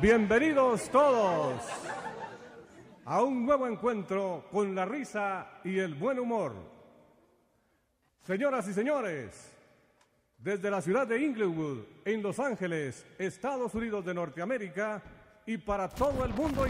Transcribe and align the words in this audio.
Bienvenidos 0.00 0.88
todos 0.90 1.60
a 3.04 3.20
un 3.20 3.44
nuevo 3.44 3.66
encuentro 3.66 4.46
con 4.52 4.72
la 4.72 4.84
risa 4.84 5.58
y 5.64 5.76
el 5.80 5.96
buen 5.96 6.20
humor. 6.20 6.54
Señoras 8.22 8.68
y 8.68 8.74
señores, 8.74 9.52
desde 10.38 10.70
la 10.70 10.80
ciudad 10.80 11.04
de 11.04 11.20
Inglewood, 11.20 11.78
en 12.04 12.22
Los 12.22 12.38
Ángeles, 12.38 13.04
Estados 13.18 13.74
Unidos 13.74 14.04
de 14.04 14.14
Norteamérica, 14.14 15.02
y 15.46 15.56
para 15.56 15.88
todo 15.88 16.24
el 16.24 16.32
mundo. 16.32 16.66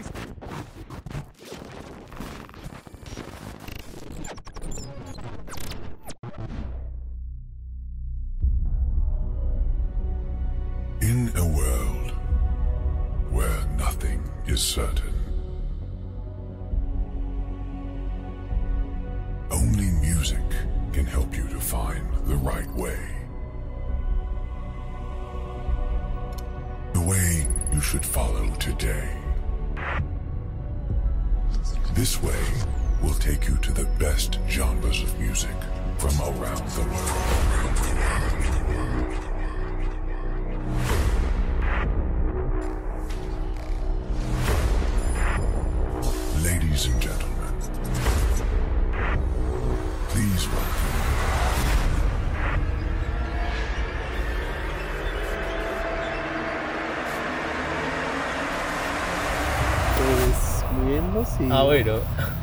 Ah, 61.51 61.63
bueno. 61.63 61.93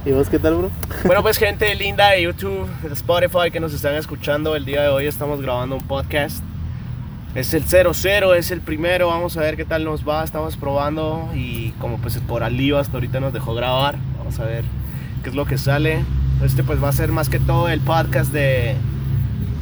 ¿Y 0.04 0.10
vos 0.10 0.28
qué 0.28 0.38
tal, 0.38 0.56
bro? 0.56 0.70
Bueno, 1.04 1.22
pues 1.22 1.38
gente 1.38 1.72
linda 1.76 2.10
de 2.10 2.22
YouTube, 2.22 2.68
de 2.82 2.92
Spotify 2.92 3.50
que 3.52 3.60
nos 3.60 3.72
están 3.72 3.94
escuchando, 3.94 4.56
el 4.56 4.64
día 4.64 4.82
de 4.82 4.88
hoy 4.88 5.06
estamos 5.06 5.40
grabando 5.40 5.76
un 5.76 5.82
podcast. 5.82 6.42
Es 7.36 7.54
el 7.54 7.64
00, 7.64 8.34
es 8.34 8.50
el 8.50 8.60
primero, 8.62 9.08
vamos 9.08 9.36
a 9.36 9.40
ver 9.40 9.56
qué 9.56 9.64
tal 9.64 9.84
nos 9.84 10.08
va, 10.08 10.24
estamos 10.24 10.56
probando 10.56 11.28
y 11.34 11.70
como 11.72 11.98
pues 11.98 12.18
por 12.18 12.42
Aliva 12.42 12.80
hasta 12.80 12.94
ahorita 12.94 13.20
nos 13.20 13.32
dejó 13.32 13.54
grabar, 13.54 13.96
vamos 14.18 14.40
a 14.40 14.44
ver 14.44 14.64
qué 15.22 15.28
es 15.28 15.36
lo 15.36 15.44
que 15.44 15.58
sale. 15.58 16.02
Este 16.42 16.64
pues 16.64 16.82
va 16.82 16.88
a 16.88 16.92
ser 16.92 17.12
más 17.12 17.28
que 17.28 17.38
todo 17.38 17.68
el 17.68 17.80
podcast 17.80 18.32
de, 18.32 18.74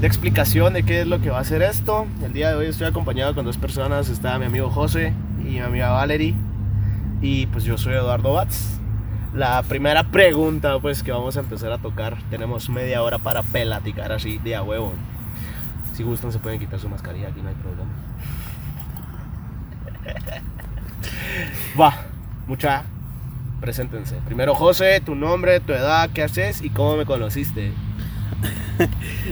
de 0.01 0.07
explicación 0.07 0.73
de 0.73 0.85
qué 0.85 1.03
es 1.03 1.07
lo 1.07 1.21
que 1.21 1.31
va 1.31 1.41
a 1.41 1.45
ser 1.45 1.63
esto. 1.63 2.07
El 2.25 2.33
día 2.33 2.49
de 2.51 2.55
hoy 2.55 2.67
estoy 2.67 2.87
acompañado 2.87 3.35
con 3.35 3.45
dos 3.45 3.59
personas, 3.59 4.09
está 4.09 4.39
mi 4.39 4.47
amigo 4.47 4.71
José 4.71 5.13
y 5.41 5.45
mi 5.45 5.61
amiga 5.61 5.91
Valerie 5.91 6.35
y 7.21 7.47
pues 7.47 7.65
yo 7.65 7.77
soy 7.77 7.95
Eduardo 7.95 8.33
Batz. 8.33 8.84
La 9.35 9.65
primera 9.65 10.05
pregunta 10.05 10.79
pues 10.79 11.03
que 11.03 11.11
vamos 11.11 11.37
a 11.37 11.41
empezar 11.41 11.73
a 11.73 11.79
tocar, 11.79 12.17
tenemos 12.31 12.69
media 12.69 13.03
hora 13.03 13.19
para 13.19 13.43
pelaticar 13.43 14.13
así 14.13 14.39
de 14.39 14.55
a 14.55 14.63
huevo. 14.63 14.93
Si 15.93 16.05
gustan 16.05 16.31
se 16.31 16.39
pueden 16.39 16.61
quitar 16.61 16.79
su 16.79 16.89
mascarilla, 16.89 17.29
aquí 17.29 17.41
no 17.43 17.49
hay 17.49 17.55
problema. 17.57 17.91
Va, 21.81 22.05
mucha, 22.47 22.85
preséntense. 23.61 24.17
Primero 24.25 24.55
José, 24.55 25.01
tu 25.05 25.17
nombre, 25.17 25.59
tu 25.59 25.73
edad, 25.73 26.11
qué 26.15 26.23
haces 26.23 26.63
y 26.63 26.71
cómo 26.71 26.97
me 26.97 27.05
conociste. 27.05 27.73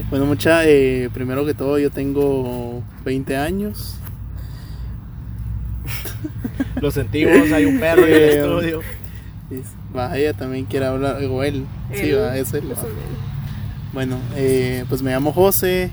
Bueno, 0.08 0.24
mucha, 0.26 0.64
eh, 0.64 1.10
primero 1.12 1.44
que 1.44 1.52
todo 1.52 1.76
yo 1.78 1.90
tengo 1.90 2.82
20 3.04 3.36
años. 3.36 3.98
Lo 6.80 6.90
sentimos, 6.90 7.50
hay 7.50 7.64
un 7.64 7.80
perro 7.80 8.06
en 8.06 8.12
el 8.12 8.22
estudio. 8.30 8.80
Va, 9.96 10.16
ella 10.16 10.32
también 10.32 10.64
quiere 10.64 10.86
hablar, 10.86 11.22
o 11.24 11.42
él. 11.42 11.66
Sí, 11.94 12.12
va, 12.12 12.36
es 12.36 12.52
él. 12.54 12.70
va. 12.70 12.76
Bueno, 13.92 14.18
eh, 14.36 14.84
pues 14.88 15.02
me 15.02 15.10
llamo 15.10 15.32
José. 15.32 15.90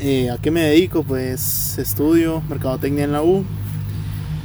Eh, 0.00 0.30
¿A 0.30 0.38
qué 0.38 0.50
me 0.50 0.62
dedico? 0.62 1.02
Pues 1.02 1.78
estudio 1.78 2.42
mercadotecnia 2.48 3.04
en 3.04 3.12
la 3.12 3.22
U. 3.22 3.44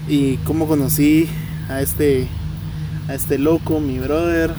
¿Y 0.07 0.37
cómo 0.37 0.67
conocí 0.67 1.27
a 1.69 1.81
este, 1.81 2.27
a 3.07 3.13
este 3.13 3.37
loco, 3.37 3.79
mi 3.79 3.99
brother? 3.99 4.51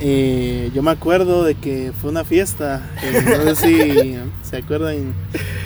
Eh, 0.00 0.70
yo 0.74 0.82
me 0.82 0.90
acuerdo 0.90 1.44
de 1.44 1.54
que 1.54 1.92
fue 2.00 2.10
una 2.10 2.24
fiesta. 2.24 2.82
no 3.44 3.54
sé 3.54 3.56
si 3.56 4.16
se 4.42 4.56
acuerdan. 4.56 5.14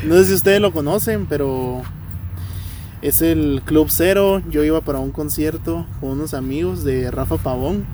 No 0.05 0.17
sé 0.17 0.27
si 0.27 0.35
ustedes 0.35 0.61
lo 0.61 0.73
conocen, 0.73 1.27
pero 1.27 1.83
es 3.05 3.21
el 3.21 3.61
Club 3.65 3.89
Cero. 3.91 4.41
Yo 4.51 4.65
iba 4.65 4.81
para 4.81 4.99
un 4.99 5.11
concierto 5.11 5.87
con 6.01 6.11
unos 6.11 6.33
amigos 6.35 6.85
de 6.85 7.11
Rafa 7.11 7.37
Pavón. 7.37 7.85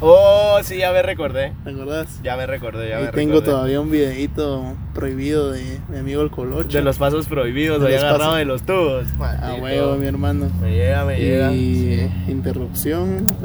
Oh, 0.00 0.58
sí, 0.62 0.76
ya 0.78 0.92
me 0.92 1.00
recordé. 1.02 1.52
¿Te 1.64 1.70
acuerdas? 1.70 2.20
Ya 2.22 2.36
me 2.36 2.46
recordé, 2.46 2.90
ya 2.90 2.98
me 2.98 3.06
tengo 3.12 3.34
recordé. 3.36 3.50
todavía 3.52 3.80
un 3.80 3.90
videito 3.90 4.74
prohibido 4.92 5.52
de 5.52 5.78
mi 5.88 5.98
amigo 5.98 6.20
el 6.20 6.30
Colocho. 6.30 6.76
De 6.76 6.84
los 6.84 6.98
pasos 6.98 7.26
prohibidos, 7.26 7.80
De 7.80 7.86
había 7.86 8.00
agarrado 8.00 8.32
pasos. 8.32 8.38
de 8.38 8.44
los 8.44 8.62
tubos. 8.62 9.06
A 9.20 9.54
huevo, 9.54 9.96
mi 9.96 10.06
hermano. 10.06 10.50
Me 10.60 10.72
llega, 10.72 11.04
me 11.06 11.16
llega. 11.18 11.52
Y 11.52 12.10
interrupción. 12.28 13.24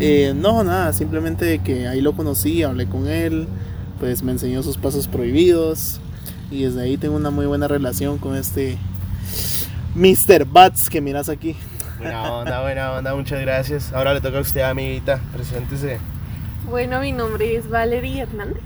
Eh, 0.00 0.32
no, 0.34 0.62
nada, 0.62 0.92
simplemente 0.92 1.58
que 1.58 1.88
ahí 1.88 2.00
lo 2.00 2.12
conocí, 2.12 2.62
hablé 2.62 2.86
con 2.86 3.08
él, 3.08 3.48
pues 3.98 4.22
me 4.22 4.30
enseñó 4.30 4.62
sus 4.62 4.76
pasos 4.78 5.08
prohibidos. 5.08 6.00
Y 6.52 6.62
desde 6.62 6.82
ahí 6.82 6.96
tengo 6.96 7.16
una 7.16 7.30
muy 7.30 7.46
buena 7.46 7.66
relación 7.66 8.18
con 8.18 8.36
este 8.36 8.78
Mr. 9.98 10.44
Bats 10.44 10.88
que 10.88 11.00
miras 11.00 11.28
aquí. 11.28 11.56
Buena 11.98 12.32
onda, 12.32 12.62
buena 12.62 12.92
onda, 12.92 13.14
muchas 13.16 13.40
gracias. 13.40 13.92
Ahora 13.92 14.14
le 14.14 14.20
toca 14.20 14.38
a 14.38 14.42
usted, 14.42 14.60
amiguita, 14.60 15.18
preséntese. 15.32 15.98
Bueno, 16.70 17.00
mi 17.00 17.10
nombre 17.10 17.56
es 17.56 17.68
Valerie 17.68 18.22
Hernández. 18.22 18.62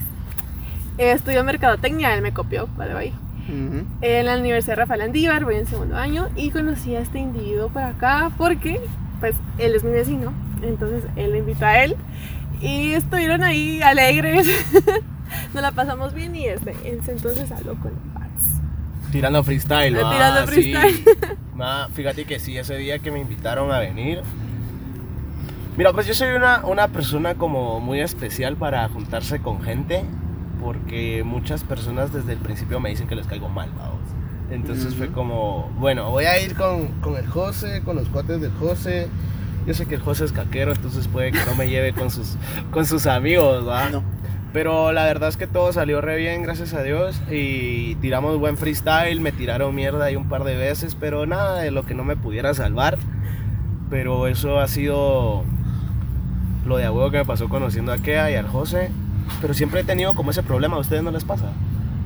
Eh, 0.98 1.12
estudio 1.12 1.42
mercadotecnia, 1.42 2.14
él 2.14 2.20
me 2.20 2.34
copió, 2.34 2.68
vale, 2.76 2.92
bye. 2.92 3.12
Ujú. 3.48 3.86
En 4.02 4.26
la 4.26 4.36
Universidad 4.36 4.76
Rafael 4.76 5.00
Andívar, 5.00 5.44
voy 5.44 5.54
en 5.54 5.66
segundo 5.66 5.96
año 5.96 6.28
y 6.36 6.50
conocí 6.50 6.94
a 6.94 7.00
este 7.00 7.18
individuo 7.18 7.70
por 7.70 7.82
acá 7.82 8.30
porque, 8.36 8.78
pues, 9.18 9.34
él 9.56 9.74
es 9.74 9.84
mi 9.84 9.92
vecino, 9.92 10.34
entonces 10.62 11.04
él 11.16 11.32
me 11.32 11.38
invitó 11.38 11.64
a 11.64 11.82
él 11.82 11.96
y 12.60 12.92
estuvieron 12.92 13.42
ahí 13.42 13.80
alegres, 13.80 14.46
nos 15.54 15.62
la 15.62 15.72
pasamos 15.72 16.12
bien 16.12 16.36
y 16.36 16.44
este, 16.44 16.76
entonces 16.84 17.50
habló 17.50 17.74
con 17.76 17.92
Pats. 17.92 18.11
Tirando 19.12 19.44
freestyle, 19.44 19.96
Ah, 20.02 20.10
tirando 20.12 20.52
sí. 20.52 20.72
freestyle. 20.74 21.36
Ma, 21.54 21.88
fíjate 21.94 22.24
que 22.24 22.40
sí, 22.40 22.56
ese 22.58 22.76
día 22.76 22.98
que 22.98 23.10
me 23.12 23.20
invitaron 23.20 23.70
a 23.70 23.78
venir. 23.78 24.22
Mira, 25.76 25.92
pues 25.92 26.06
yo 26.06 26.14
soy 26.14 26.30
una, 26.30 26.64
una 26.64 26.88
persona 26.88 27.34
como 27.36 27.78
muy 27.80 28.00
especial 28.00 28.56
para 28.56 28.88
juntarse 28.88 29.40
con 29.40 29.62
gente. 29.62 30.04
Porque 30.60 31.22
muchas 31.24 31.64
personas 31.64 32.12
desde 32.12 32.32
el 32.34 32.38
principio 32.38 32.78
me 32.78 32.88
dicen 32.90 33.08
que 33.08 33.16
les 33.16 33.26
caigo 33.26 33.48
mal, 33.48 33.68
vamos. 33.76 33.98
Entonces 34.50 34.94
fue 34.94 35.08
como, 35.08 35.70
bueno, 35.78 36.10
voy 36.10 36.24
a 36.26 36.40
ir 36.40 36.54
con, 36.54 36.86
con 37.00 37.16
el 37.16 37.26
José, 37.26 37.82
con 37.84 37.96
los 37.96 38.08
cuates 38.08 38.40
del 38.40 38.52
José. 38.52 39.08
Yo 39.66 39.74
sé 39.74 39.86
que 39.86 39.96
el 39.96 40.00
José 40.02 40.24
es 40.24 40.30
caquero, 40.32 40.72
entonces 40.72 41.08
puede 41.08 41.32
que 41.32 41.40
no 41.46 41.54
me 41.56 41.68
lleve 41.68 41.92
con 41.92 42.10
sus, 42.12 42.36
con 42.70 42.86
sus 42.86 43.06
amigos, 43.06 43.66
¿va? 43.66 43.88
No. 43.88 44.04
Pero 44.52 44.92
la 44.92 45.04
verdad 45.04 45.30
es 45.30 45.38
que 45.38 45.46
todo 45.46 45.72
salió 45.72 46.00
re 46.02 46.16
bien, 46.16 46.42
gracias 46.42 46.74
a 46.74 46.82
Dios. 46.82 47.20
Y 47.30 47.94
tiramos 47.96 48.38
buen 48.38 48.56
freestyle, 48.56 49.20
me 49.20 49.32
tiraron 49.32 49.74
mierda 49.74 50.04
ahí 50.04 50.16
un 50.16 50.28
par 50.28 50.44
de 50.44 50.56
veces, 50.56 50.94
pero 50.94 51.26
nada 51.26 51.60
de 51.60 51.70
lo 51.70 51.84
que 51.84 51.94
no 51.94 52.04
me 52.04 52.16
pudiera 52.16 52.52
salvar. 52.52 52.98
Pero 53.88 54.26
eso 54.26 54.60
ha 54.60 54.68
sido 54.68 55.44
lo 56.66 56.76
de 56.76 56.88
huevo 56.88 57.10
que 57.10 57.18
me 57.18 57.24
pasó 57.24 57.48
conociendo 57.48 57.92
a 57.92 57.98
Kea 57.98 58.30
y 58.30 58.34
al 58.34 58.46
José. 58.46 58.90
Pero 59.40 59.54
siempre 59.54 59.80
he 59.80 59.84
tenido 59.84 60.14
como 60.14 60.30
ese 60.32 60.42
problema, 60.42 60.76
¿a 60.76 60.80
ustedes 60.80 61.02
no 61.02 61.10
les 61.10 61.24
pasa? 61.24 61.46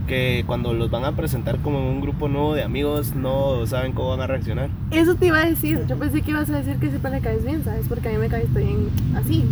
Que 0.06 0.44
cuando 0.47 0.73
los 0.73 0.88
van 0.91 1.05
a 1.05 1.12
presentar 1.12 1.59
como 1.59 1.81
en 1.81 1.87
un 1.87 2.00
grupo 2.00 2.29
nuevo 2.29 2.55
de 2.55 2.62
amigos, 2.62 3.17
no 3.17 3.67
saben 3.67 3.93
cómo 3.93 4.11
van 4.11 4.20
a 4.20 4.26
reaccionar. 4.29 4.69
Eso 4.93 5.17
te 5.17 5.26
iba 5.26 5.38
a 5.38 5.47
decir, 5.47 5.85
yo 5.88 5.99
pensé 5.99 6.23
que 6.23 6.31
ibas 6.31 6.49
a 6.50 6.59
decir 6.59 6.76
que 6.76 6.91
siempre 6.91 7.11
le 7.11 7.20
caes 7.20 7.44
bien, 7.44 7.65
¿sabes? 7.65 7.87
Porque 7.88 8.09
a 8.09 8.12
mí 8.12 8.19
me 8.19 8.29
caes 8.29 8.53
bien 8.55 8.88
así, 9.17 9.44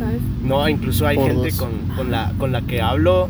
¿sabes? 0.00 0.20
No, 0.42 0.68
incluso 0.68 1.06
hay 1.06 1.16
Por 1.16 1.30
gente 1.30 1.52
con, 1.56 1.70
con 1.96 2.10
la, 2.10 2.32
con 2.38 2.50
la 2.50 2.62
que 2.62 2.82
hablo 2.82 3.28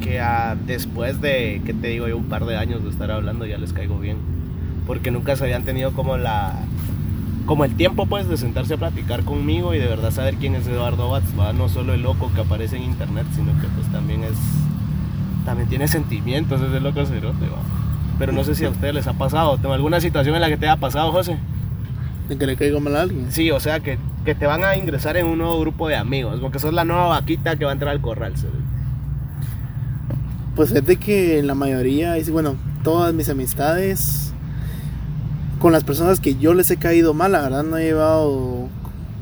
que 0.00 0.20
ah, 0.20 0.56
después 0.66 1.20
de, 1.20 1.60
¿qué 1.64 1.74
te 1.74 1.88
digo 1.88 2.06
yo? 2.06 2.16
Un 2.16 2.26
par 2.26 2.44
de 2.44 2.56
años 2.56 2.84
de 2.84 2.90
estar 2.90 3.10
hablando 3.10 3.46
ya 3.46 3.58
les 3.58 3.72
caigo 3.72 3.98
bien. 3.98 4.18
Porque 4.86 5.10
nunca 5.10 5.34
se 5.36 5.44
habían 5.44 5.64
tenido 5.64 5.92
como 5.92 6.16
la... 6.16 6.54
Como 7.46 7.64
el 7.64 7.74
tiempo 7.74 8.06
pues 8.06 8.28
de 8.28 8.36
sentarse 8.36 8.74
a 8.74 8.76
platicar 8.76 9.24
conmigo 9.24 9.74
y 9.74 9.78
de 9.78 9.86
verdad 9.88 10.12
saber 10.12 10.36
quién 10.36 10.54
es 10.54 10.66
Eduardo 10.68 11.10
Batz, 11.10 11.36
¿va? 11.36 11.52
no 11.52 11.68
solo 11.68 11.92
el 11.92 12.02
loco 12.02 12.30
que 12.32 12.42
aparece 12.42 12.76
en 12.76 12.84
internet, 12.84 13.26
sino 13.34 13.52
que 13.60 13.66
pues 13.74 13.90
también 13.90 14.22
es... 14.22 14.38
También 15.44 15.68
tiene 15.68 15.88
sentimientos 15.88 16.60
ese 16.60 16.78
loco 16.78 17.04
cerote, 17.04 17.46
¿va? 17.46 17.58
pero 18.22 18.30
no 18.30 18.44
sé 18.44 18.54
si 18.54 18.64
a 18.64 18.70
ustedes 18.70 18.94
les 18.94 19.06
ha 19.08 19.14
pasado. 19.14 19.58
¿Tengo 19.58 19.74
alguna 19.74 20.00
situación 20.00 20.36
en 20.36 20.42
la 20.42 20.48
que 20.48 20.56
te 20.56 20.68
haya 20.68 20.78
pasado, 20.78 21.10
José? 21.10 21.38
De 22.28 22.38
que 22.38 22.46
le 22.46 22.54
caigo 22.54 22.78
mal 22.78 22.94
a 22.94 23.02
alguien. 23.02 23.32
Sí, 23.32 23.50
o 23.50 23.58
sea, 23.58 23.80
que, 23.80 23.98
que 24.24 24.34
te 24.34 24.46
van 24.46 24.64
a 24.64 24.76
ingresar 24.76 25.16
en 25.16 25.26
un 25.26 25.38
nuevo 25.38 25.58
grupo 25.60 25.88
de 25.88 25.96
amigos, 25.96 26.36
como 26.36 26.50
que 26.50 26.58
sos 26.58 26.72
la 26.72 26.84
nueva 26.84 27.06
vaquita 27.06 27.56
que 27.56 27.64
va 27.64 27.70
a 27.70 27.74
entrar 27.74 27.90
al 27.92 28.00
corral. 28.00 28.34
Pues 30.54 30.70
es 30.72 30.84
de 30.84 30.96
que 30.96 31.38
en 31.38 31.46
la 31.46 31.54
mayoría, 31.54 32.14
bueno, 32.30 32.56
todas 32.84 33.12
mis 33.14 33.28
amistades, 33.28 34.32
con 35.58 35.72
las 35.72 35.84
personas 35.84 36.20
que 36.20 36.36
yo 36.36 36.54
les 36.54 36.70
he 36.70 36.76
caído 36.76 37.14
mal, 37.14 37.32
la 37.32 37.42
verdad 37.42 37.62
no 37.62 37.76
he 37.78 37.84
llevado 37.84 38.68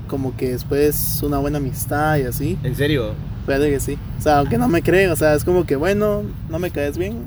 como 0.09 0.37
que 0.37 0.53
después 0.53 1.23
una 1.23 1.39
buena 1.39 1.59
amistad 1.59 2.17
y 2.17 2.23
así. 2.23 2.59
¿En 2.65 2.75
serio? 2.75 3.15
Puede 3.47 3.71
que 3.71 3.81
sí. 3.81 3.97
O 4.19 4.23
sea, 4.23 4.39
aunque 4.39 4.59
no 4.59 4.67
me 4.67 4.83
creen, 4.83 5.11
o 5.11 5.17
sea, 5.17 5.35
es 5.35 5.45
como 5.45 5.65
que 5.65 5.77
bueno, 5.77 6.23
no 6.49 6.59
me 6.59 6.71
caes 6.71 6.99
bien, 6.99 7.25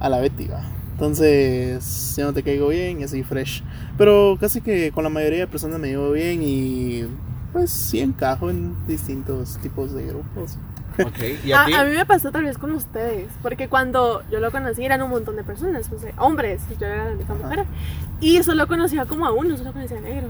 a 0.00 0.08
la 0.08 0.18
Betty 0.18 0.46
va. 0.46 0.71
Entonces, 0.92 2.14
ya 2.16 2.24
no 2.24 2.32
te 2.32 2.42
caigo 2.42 2.68
bien 2.68 3.00
y 3.00 3.04
así 3.04 3.22
fresh. 3.22 3.62
Pero 3.98 4.36
casi 4.40 4.60
que 4.60 4.92
con 4.92 5.04
la 5.04 5.10
mayoría 5.10 5.40
de 5.40 5.46
personas 5.46 5.80
me 5.80 5.88
llevo 5.88 6.12
bien 6.12 6.40
y 6.42 7.04
pues 7.52 7.70
sí 7.70 8.00
encajo 8.00 8.50
en 8.50 8.74
distintos 8.86 9.58
tipos 9.58 9.92
de 9.92 10.06
grupos. 10.06 10.56
Ok, 10.98 11.44
¿y 11.44 11.52
a 11.52 11.62
A, 11.62 11.64
a 11.80 11.84
mí 11.84 11.94
me 11.94 12.06
pasó 12.06 12.30
tal 12.30 12.44
vez 12.44 12.58
con 12.58 12.70
ustedes, 12.72 13.28
porque 13.42 13.68
cuando 13.68 14.22
yo 14.30 14.40
lo 14.40 14.50
conocí 14.50 14.84
eran 14.84 15.02
un 15.02 15.10
montón 15.10 15.36
de 15.36 15.44
personas, 15.44 15.88
pues, 15.88 16.02
hombres, 16.18 16.62
y 16.70 16.78
yo 16.78 16.86
era 16.86 17.04
la 17.06 17.12
única 17.12 17.34
mujer, 17.34 17.64
y 18.20 18.42
solo 18.42 18.66
conocía 18.66 19.06
como 19.06 19.26
a 19.26 19.32
uno, 19.32 19.56
solo 19.56 19.72
conocía 19.72 19.98
a 19.98 20.02
negro. 20.02 20.28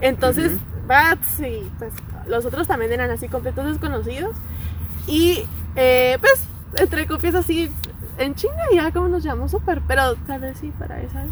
Entonces, 0.00 0.52
Bats 0.86 1.40
y 1.40 1.70
pues 1.78 1.92
los 2.26 2.44
otros 2.44 2.66
también 2.66 2.92
eran 2.92 3.10
así 3.10 3.28
completos 3.28 3.66
desconocidos, 3.66 4.34
y 5.06 5.44
eh, 5.76 6.18
pues 6.20 6.44
entre 6.76 7.06
copias 7.06 7.34
así 7.34 7.70
en 8.18 8.34
China 8.34 8.62
ya 8.72 8.92
como 8.92 9.08
nos 9.08 9.22
llamamos 9.22 9.50
súper, 9.50 9.80
pero 9.86 10.14
tal 10.26 10.40
vez 10.40 10.58
sí 10.58 10.72
para 10.78 11.00
esas. 11.00 11.26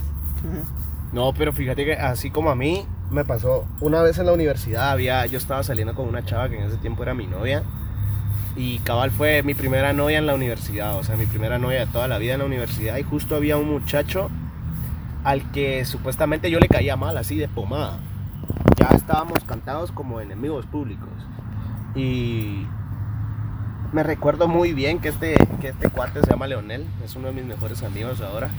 No, 1.13 1.33
pero 1.33 1.53
fíjate 1.53 1.85
que 1.85 1.95
así 1.95 2.31
como 2.31 2.51
a 2.51 2.55
mí 2.55 2.87
me 3.11 3.25
pasó 3.25 3.67
una 3.81 4.03
vez 4.03 4.19
en 4.19 4.27
la 4.27 4.33
universidad, 4.33 4.91
había, 4.91 5.27
yo 5.27 5.39
estaba 5.39 5.63
saliendo 5.63 5.95
con 5.95 6.09
una 6.09 6.25
chava 6.25 6.49
que 6.49 6.59
en 6.59 6.65
ese 6.65 6.77
tiempo 6.77 7.03
era 7.03 7.15
mi 7.15 7.27
novia 7.27 7.65
y 8.57 8.79
cabal 8.81 9.11
fue 9.11 9.43
mi 9.43 9.55
primera 9.55 9.93
novia 9.93 10.19
en 10.19 10.27
la 10.27 10.35
universidad, 10.35 10.97
o 10.97 11.05
sea, 11.05 11.17
mi 11.17 11.27
primera 11.27 11.59
novia 11.59 11.81
de 11.81 11.87
toda 11.87 12.09
la 12.09 12.19
vida 12.19 12.35
en 12.35 12.41
la 12.41 12.47
universidad 12.47 12.97
y 12.97 13.03
justo 13.03 13.35
había 13.35 13.57
un 13.57 13.71
muchacho 13.71 14.31
al 15.25 15.51
que 15.51 15.85
supuestamente 15.85 16.51
yo 16.51 16.61
le 16.61 16.69
caía 16.69 16.97
mal, 16.97 17.17
así 17.17 17.37
de 17.37 17.49
pomada. 17.49 17.99
Ya 18.77 18.89
estábamos 18.97 19.45
cantados 19.45 19.93
como 19.93 20.21
enemigos 20.21 20.67
públicos 20.67 21.09
y 21.95 22.67
me 23.93 24.03
recuerdo 24.03 24.49
muy 24.49 24.73
bien 24.73 25.01
que 25.01 25.09
este, 25.09 25.35
que 25.61 25.69
este 25.69 25.89
cuate 25.89 26.21
se 26.21 26.31
llama 26.31 26.47
Leonel, 26.47 26.87
es 27.05 27.17
uno 27.17 27.29
de 27.29 27.35
mis 27.35 27.45
mejores 27.45 27.83
amigos 27.83 28.21
ahora 28.21 28.51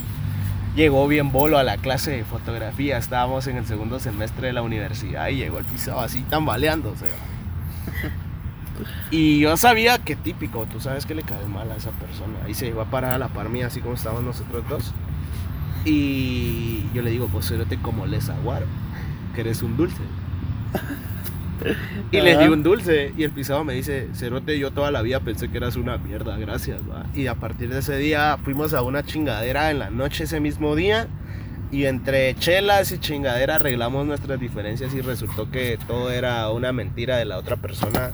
llegó 0.76 1.08
bien 1.08 1.32
bolo 1.32 1.58
a 1.58 1.64
la 1.64 1.78
clase 1.78 2.12
de 2.12 2.24
fotografía. 2.24 2.98
Estábamos 2.98 3.48
en 3.48 3.58
el 3.58 3.66
segundo 3.66 4.00
semestre 4.00 4.48
de 4.48 4.54
la 4.54 4.62
universidad 4.62 5.28
y 5.30 5.38
llegó 5.38 5.60
el 5.60 5.66
pisado 5.66 6.00
así 6.00 6.22
tambaleándose. 6.24 7.06
Y 9.12 9.40
yo 9.40 9.58
sabía 9.58 10.00
que 10.00 10.16
típico, 10.16 10.66
tú 10.66 10.80
sabes 10.80 11.06
que 11.06 11.14
le 11.14 11.22
cae 11.22 11.46
mal 11.46 11.70
a 11.70 11.76
esa 11.76 11.92
persona. 11.92 12.50
Y 12.50 12.56
se 12.56 12.68
iba 12.68 12.82
a 12.82 12.86
parar 12.90 13.12
a 13.12 13.18
la 13.20 13.28
par 13.28 13.50
mía, 13.50 13.68
así 13.68 13.80
como 13.80 13.94
estábamos 13.94 14.24
nosotros 14.24 14.68
dos. 14.68 14.94
Y 15.86 16.86
yo 16.92 17.04
le 17.04 17.12
digo, 17.12 17.28
pues 17.28 17.54
como 17.84 18.08
les 18.08 18.30
aguaro, 18.30 18.66
que 19.36 19.42
eres 19.42 19.62
un 19.62 19.78
dulce. 19.78 20.02
Y 22.12 22.22
le 22.22 22.38
di 22.38 22.48
un 22.48 22.64
dulce 22.64 23.14
y 23.18 23.24
el 23.24 23.32
pisado 23.32 23.64
me 23.64 23.74
dice, 23.74 24.10
Cerote, 24.14 24.58
yo 24.58 24.72
toda 24.72 24.92
la 24.92 25.02
vida 25.02 25.20
pensé 25.20 25.50
que 25.50 25.58
eras 25.58 25.76
una 25.76 25.98
mierda, 25.98 26.38
gracias. 26.38 26.80
va". 26.90 27.06
Y 27.16 27.28
a 27.28 27.36
partir 27.36 27.70
de 27.70 27.80
ese 27.80 27.98
día 27.98 28.38
fuimos 28.44 28.74
a 28.74 28.82
una 28.82 29.04
chingadera 29.04 29.72
en 29.72 29.80
la 29.80 29.90
noche 29.90 30.26
ese 30.26 30.40
mismo 30.40 30.76
día 30.76 31.08
y 31.72 31.86
entre 31.86 32.36
chelas 32.36 32.92
y 32.92 33.00
chingadera 33.00 33.56
arreglamos 33.56 34.06
nuestras 34.06 34.40
diferencias 34.40 34.94
y 34.94 35.02
resultó 35.02 35.50
que 35.50 35.80
todo 35.88 36.12
era 36.12 36.50
una 36.50 36.74
mentira 36.74 37.18
de 37.18 37.26
la 37.26 37.38
otra 37.38 37.56
persona 37.58 38.12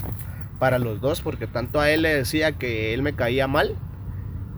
para 0.59 0.79
los 0.79 1.01
dos 1.01 1.21
porque 1.21 1.47
tanto 1.47 1.79
a 1.79 1.89
él 1.89 2.03
le 2.03 2.13
decía 2.13 2.51
que 2.51 2.93
él 2.93 3.01
me 3.01 3.13
caía 3.13 3.47
mal 3.47 3.75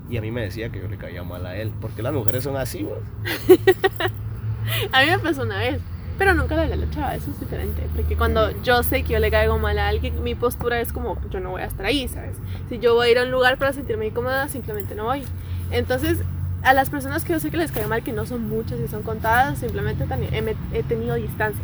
y 0.10 0.18
a 0.18 0.22
mí 0.22 0.32
me 0.32 0.42
decía 0.42 0.70
que 0.70 0.80
yo 0.82 0.88
le 0.88 0.98
caía 0.98 1.24
mal 1.24 1.46
a 1.46 1.56
él. 1.56 1.72
Porque 1.80 2.02
las 2.02 2.14
mujeres 2.14 2.44
son 2.44 2.58
así, 2.58 2.84
güey. 2.84 3.00
A 4.92 5.02
mí 5.02 5.08
me 5.08 5.20
pasó 5.20 5.44
una 5.44 5.60
vez, 5.60 5.82
pero 6.20 6.34
nunca 6.34 6.56
le 6.58 6.76
la 6.76 6.90
chava, 6.92 7.16
eso 7.16 7.32
es 7.32 7.40
diferente. 7.40 7.82
Porque 7.96 8.18
cuando 8.18 8.52
yo 8.62 8.84
sé 8.84 9.04
que 9.04 9.14
yo 9.14 9.20
le 9.20 9.32
caigo 9.32 9.58
mal 9.58 9.80
a 9.80 9.88
alguien, 9.88 10.22
mi 10.22 10.36
postura 10.36 10.82
es 10.82 10.92
como, 10.92 11.18
yo 11.32 11.40
no 11.40 11.52
voy 11.52 11.62
a 11.62 11.66
estar 11.66 11.86
ahí, 11.86 12.10
¿sabes? 12.10 12.36
Si 12.68 12.78
yo 12.78 12.94
voy 12.94 13.08
a 13.08 13.12
ir 13.12 13.20
a 13.20 13.24
un 13.24 13.32
lugar 13.32 13.58
para 13.58 13.72
sentirme 13.72 14.08
incómoda, 14.08 14.50
simplemente 14.50 14.96
no 14.96 15.06
voy. 15.06 15.24
Entonces, 15.72 16.20
a 16.62 16.74
las 16.74 16.90
personas 16.90 17.24
que 17.24 17.32
yo 17.32 17.40
sé 17.40 17.50
que 17.50 17.58
les 17.58 17.72
caigo 17.72 17.88
mal, 17.88 18.04
que 18.04 18.12
no 18.12 18.26
son 18.26 18.50
muchas 18.50 18.80
y 18.82 18.90
son 18.90 19.02
contadas, 19.02 19.60
simplemente 19.60 20.06
también 20.08 20.34
he, 20.34 20.78
he 20.78 20.84
tenido 20.84 21.16
distancia. 21.16 21.64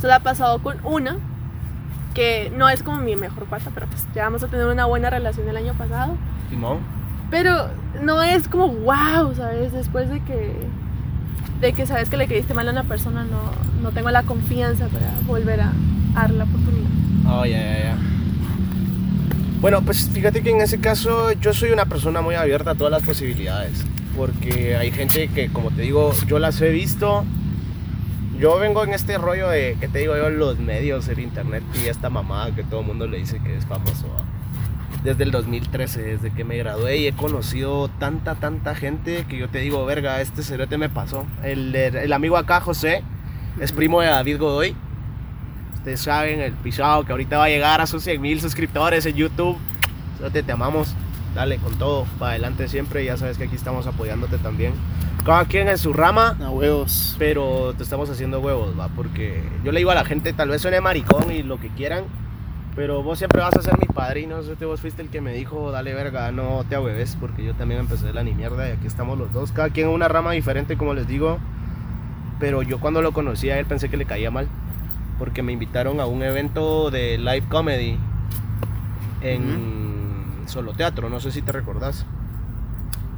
Solo 0.00 0.14
ha 0.14 0.20
pasado 0.20 0.60
con 0.60 0.78
una, 0.82 1.18
que 2.14 2.50
no 2.56 2.70
es 2.70 2.82
como 2.82 3.02
mi 3.02 3.16
mejor 3.16 3.44
cuarta, 3.44 3.70
pero 3.74 3.86
pues 3.86 4.06
ya 4.14 4.24
vamos 4.24 4.42
a 4.42 4.48
tener 4.48 4.66
una 4.66 4.86
buena 4.86 5.10
relación 5.10 5.46
el 5.46 5.58
año 5.58 5.74
pasado. 5.74 6.16
Simón. 6.48 6.78
Pero 7.30 7.68
no 8.00 8.22
es 8.22 8.48
como 8.48 8.68
wow, 8.68 9.34
¿sabes? 9.36 9.72
Después 9.72 10.08
de 10.08 10.20
que 10.20 10.56
de 11.60 11.72
que 11.72 11.86
sabes 11.86 12.08
que 12.08 12.16
le 12.16 12.26
caíste 12.26 12.54
mal 12.54 12.68
a 12.68 12.72
una 12.72 12.84
persona, 12.84 13.24
no, 13.24 13.52
no 13.82 13.90
tengo 13.92 14.10
la 14.10 14.22
confianza 14.22 14.88
para 14.88 15.12
volver 15.26 15.60
a 15.60 15.72
dar 16.14 16.30
la 16.30 16.44
oportunidad. 16.44 16.88
Oh, 17.26 17.44
ya, 17.44 17.58
ya, 17.58 17.78
ya. 17.78 17.96
Bueno, 19.60 19.82
pues 19.82 20.08
fíjate 20.08 20.42
que 20.42 20.50
en 20.50 20.62
ese 20.62 20.80
caso 20.80 21.32
yo 21.32 21.52
soy 21.52 21.70
una 21.70 21.84
persona 21.84 22.22
muy 22.22 22.34
abierta 22.34 22.70
a 22.70 22.74
todas 22.74 22.90
las 22.90 23.02
posibilidades. 23.02 23.84
Porque 24.16 24.76
hay 24.76 24.90
gente 24.90 25.28
que, 25.28 25.50
como 25.50 25.70
te 25.70 25.82
digo, 25.82 26.12
yo 26.26 26.38
las 26.38 26.60
he 26.60 26.70
visto. 26.70 27.24
Yo 28.38 28.58
vengo 28.58 28.82
en 28.84 28.94
este 28.94 29.18
rollo 29.18 29.48
de, 29.48 29.76
que 29.78 29.86
te 29.86 29.98
digo 29.98 30.16
yo, 30.16 30.30
los 30.30 30.58
medios, 30.58 31.08
el 31.08 31.20
internet 31.20 31.62
y 31.84 31.88
esta 31.88 32.08
mamada 32.08 32.54
que 32.54 32.64
todo 32.64 32.80
el 32.80 32.86
mundo 32.86 33.06
le 33.06 33.18
dice 33.18 33.38
que 33.40 33.54
es 33.54 33.66
famoso. 33.66 34.06
Desde 35.04 35.24
el 35.24 35.30
2013, 35.30 36.02
desde 36.02 36.30
que 36.30 36.44
me 36.44 36.58
gradué 36.58 36.98
y 36.98 37.06
he 37.06 37.12
conocido 37.12 37.88
tanta, 37.98 38.34
tanta 38.34 38.74
gente 38.74 39.24
que 39.26 39.38
yo 39.38 39.48
te 39.48 39.60
digo, 39.60 39.86
verga, 39.86 40.20
este 40.20 40.42
cerote 40.42 40.76
me 40.76 40.90
pasó. 40.90 41.24
El, 41.42 41.74
el 41.74 42.12
amigo 42.12 42.36
acá, 42.36 42.60
José, 42.60 43.02
es 43.60 43.72
primo 43.72 44.02
de 44.02 44.08
David 44.08 44.38
Godoy. 44.38 44.76
Ustedes 45.76 46.00
saben, 46.00 46.40
el 46.40 46.52
pisado 46.52 47.04
que 47.06 47.12
ahorita 47.12 47.38
va 47.38 47.44
a 47.44 47.48
llegar 47.48 47.80
a 47.80 47.86
sus 47.86 48.04
100 48.04 48.20
mil 48.20 48.40
suscriptores 48.42 49.06
en 49.06 49.14
YouTube. 49.16 49.56
Cerote, 50.18 50.42
te 50.42 50.52
amamos. 50.52 50.94
Dale 51.34 51.56
con 51.56 51.78
todo, 51.78 52.04
para 52.18 52.32
adelante 52.32 52.68
siempre. 52.68 53.02
Ya 53.02 53.16
sabes 53.16 53.38
que 53.38 53.44
aquí 53.44 53.56
estamos 53.56 53.86
apoyándote 53.86 54.36
también. 54.36 54.74
Cada 55.24 55.46
quien 55.46 55.68
en 55.68 55.78
su 55.78 55.92
rama, 55.94 56.36
A 56.44 56.50
huevos. 56.50 57.14
pero 57.18 57.72
te 57.74 57.82
estamos 57.84 58.10
haciendo 58.10 58.40
huevos, 58.40 58.78
va. 58.78 58.88
Porque 58.88 59.42
yo 59.64 59.72
le 59.72 59.78
digo 59.80 59.90
a 59.90 59.94
la 59.94 60.04
gente, 60.04 60.34
tal 60.34 60.50
vez 60.50 60.60
suene 60.60 60.82
maricón 60.82 61.32
y 61.32 61.42
lo 61.42 61.58
que 61.58 61.68
quieran. 61.68 62.04
Pero 62.80 63.02
vos 63.02 63.18
siempre 63.18 63.42
vas 63.42 63.54
a 63.54 63.60
ser 63.60 63.78
mi 63.78 63.84
padrino. 63.84 64.42
Cerote, 64.42 64.64
Vos 64.64 64.80
fuiste 64.80 65.02
el 65.02 65.10
que 65.10 65.20
me 65.20 65.34
dijo, 65.34 65.70
dale 65.70 65.92
verga, 65.92 66.32
no 66.32 66.64
te 66.66 66.76
ahueves. 66.76 67.14
Porque 67.20 67.44
yo 67.44 67.52
también 67.52 67.78
empecé 67.80 68.06
de 68.06 68.14
la 68.14 68.22
ni 68.22 68.32
mierda 68.32 68.66
y 68.66 68.72
aquí 68.72 68.86
estamos 68.86 69.18
los 69.18 69.30
dos. 69.34 69.52
Cada 69.52 69.68
quien 69.68 69.88
en 69.88 69.92
una 69.94 70.08
rama 70.08 70.32
diferente, 70.32 70.78
como 70.78 70.94
les 70.94 71.06
digo. 71.06 71.36
Pero 72.38 72.62
yo 72.62 72.80
cuando 72.80 73.02
lo 73.02 73.12
conocí 73.12 73.50
a 73.50 73.58
él 73.58 73.66
pensé 73.66 73.90
que 73.90 73.98
le 73.98 74.06
caía 74.06 74.30
mal. 74.30 74.48
Porque 75.18 75.42
me 75.42 75.52
invitaron 75.52 76.00
a 76.00 76.06
un 76.06 76.22
evento 76.22 76.90
de 76.90 77.18
live 77.18 77.44
comedy 77.50 77.98
en 79.20 80.44
Solo 80.46 80.72
Teatro. 80.72 81.10
No 81.10 81.20
sé 81.20 81.32
si 81.32 81.42
te 81.42 81.52
recordás. 81.52 82.06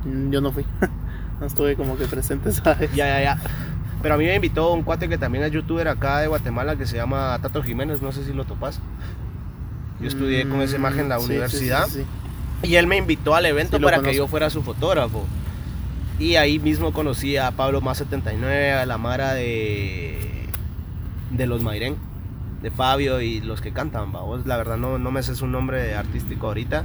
Mm, 0.04 0.31
Yo 0.33 0.40
no 0.40 0.50
fui. 0.50 0.66
No 1.38 1.47
estuve 1.47 1.76
como 1.76 1.97
que 1.97 2.07
presente, 2.07 2.50
¿sabes? 2.52 2.92
Ya, 2.97 3.07
ya, 3.07 3.23
ya. 3.23 3.38
Pero 4.02 4.16
a 4.16 4.19
mí 4.19 4.25
me 4.25 4.35
invitó 4.35 4.73
un 4.73 4.83
cuate 4.83 5.09
que 5.09 5.19
también 5.19 5.45
es 5.45 5.52
youtuber 5.52 5.87
acá 5.87 6.19
de 6.19 6.26
Guatemala 6.26 6.75
que 6.75 6.87
se 6.87 6.97
llama 6.97 7.38
Tato 7.40 7.62
Jiménez. 7.62 8.02
No 8.02 8.11
sé 8.11 8.25
si 8.25 8.33
lo 8.33 8.45
topas. 8.45 8.81
Yo 10.02 10.09
estudié 10.09 10.49
con 10.49 10.61
esa 10.61 10.76
imagen 10.76 11.00
en 11.00 11.09
la 11.11 11.21
sí, 11.21 11.26
universidad. 11.26 11.87
sí, 11.87 12.00
sí. 12.62 12.68
Y 12.68 12.76
él 12.76 12.87
me 12.87 12.97
invitó 12.97 13.35
al 13.35 13.47
evento 13.47 13.80
para 13.80 14.00
que 14.02 14.14
yo 14.14 14.26
fuera 14.28 14.50
su 14.50 14.62
fotógrafo. 14.62 15.25
Y 16.18 16.37
ahí 16.37 16.59
mismo 16.59 16.92
conocí 16.92 17.37
a 17.37 17.50
Pablo 17.52 17.80
Más 17.80 17.99
79, 17.99 18.73
a 18.73 18.87
la 18.87 18.99
Mara 18.99 19.35
de, 19.35 20.47
de 21.30 21.47
los 21.47 21.62
Mairén, 21.62 21.97
de 22.62 22.71
Fabio 22.71 23.21
y 23.21 23.40
los 23.40 23.61
que 23.61 23.73
cantan, 23.73 24.12
vamos. 24.12 24.47
La 24.47 24.56
verdad 24.56 24.76
no, 24.76 24.99
no 24.99 25.11
me 25.11 25.23
sé 25.23 25.35
su 25.35 25.47
nombre 25.47 25.94
artístico 25.94 26.47
ahorita, 26.49 26.85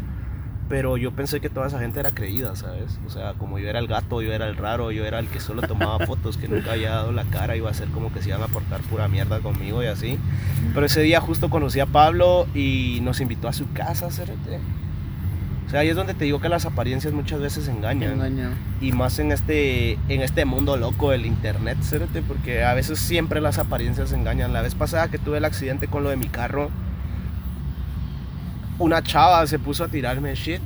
pero 0.70 0.98
yo 0.98 1.12
pensé 1.12 1.40
que 1.40 1.50
toda 1.50 1.68
esa 1.68 1.80
gente 1.80 2.00
era 2.00 2.12
creída, 2.12 2.56
¿sabes? 2.56 3.00
O 3.06 3.10
sea, 3.10 3.34
como 3.34 3.60
yo 3.60 3.70
era 3.70 3.80
el 3.80 3.88
gato, 3.88 4.22
yo 4.22 4.34
era 4.34 4.48
el 4.48 4.58
raro, 4.58 4.92
yo 4.92 5.06
era 5.06 5.20
el 5.20 5.28
que 5.28 5.40
solo 5.40 5.62
tomaba 5.62 6.00
fotos, 6.06 6.38
que 6.38 6.48
nunca 6.48 6.74
había 6.74 6.92
dado 6.92 7.12
la 7.12 7.24
cara, 7.26 7.56
iba 7.56 7.70
a 7.70 7.74
ser 7.74 7.88
como 7.90 8.12
que 8.12 8.22
se 8.22 8.30
iban 8.30 8.42
a 8.42 8.48
portar 8.48 8.82
pura 8.82 9.08
mierda 9.08 9.40
conmigo 9.40 9.82
y 9.84 9.88
así. 9.88 10.18
Pero 10.74 10.86
ese 10.86 11.02
día 11.02 11.22
justo 11.22 11.50
conocí 11.50 11.80
a 11.80 11.86
Pablo 11.86 12.48
y 12.54 13.00
nos 13.02 13.22
invitó 13.22 13.48
a 13.48 13.54
su 13.54 13.72
casa, 13.72 14.12
cerote. 14.12 14.60
O 15.68 15.70
sea, 15.70 15.82
ahí 15.82 15.90
es 15.90 15.98
donde 15.98 16.14
te 16.14 16.24
digo 16.24 16.40
que 16.40 16.48
las 16.48 16.66
apariencias 16.66 17.14
muchas 17.14 17.42
veces 17.42 17.68
engañan. 17.68 18.14
Engaña. 18.14 18.52
Y 18.80 18.94
más 18.94 19.20
en 19.20 19.34
este, 19.34 19.94
en 20.08 20.22
este 20.22 20.46
mundo 20.46 20.78
loco 20.78 21.12
del 21.12 21.26
internet, 21.26 21.78
cerote, 21.82 22.22
porque 22.22 22.64
a 22.64 22.74
veces 22.74 23.00
siempre 23.00 23.42
las 23.42 23.58
apariencias 23.58 24.14
engañan. 24.14 24.54
La 24.54 24.62
vez 24.62 24.76
pasada 24.76 25.10
que 25.10 25.18
tuve 25.18 25.40
el 25.40 25.46
accidente 25.46 25.90
con 25.90 26.04
lo 26.04 26.10
de 26.10 26.16
mi 26.16 26.28
carro, 26.28 26.72
una 28.80 29.02
chava 29.02 29.46
se 29.48 29.60
puso 29.60 29.84
a 29.84 29.88
tirarme 29.88 30.36
shit 30.36 30.62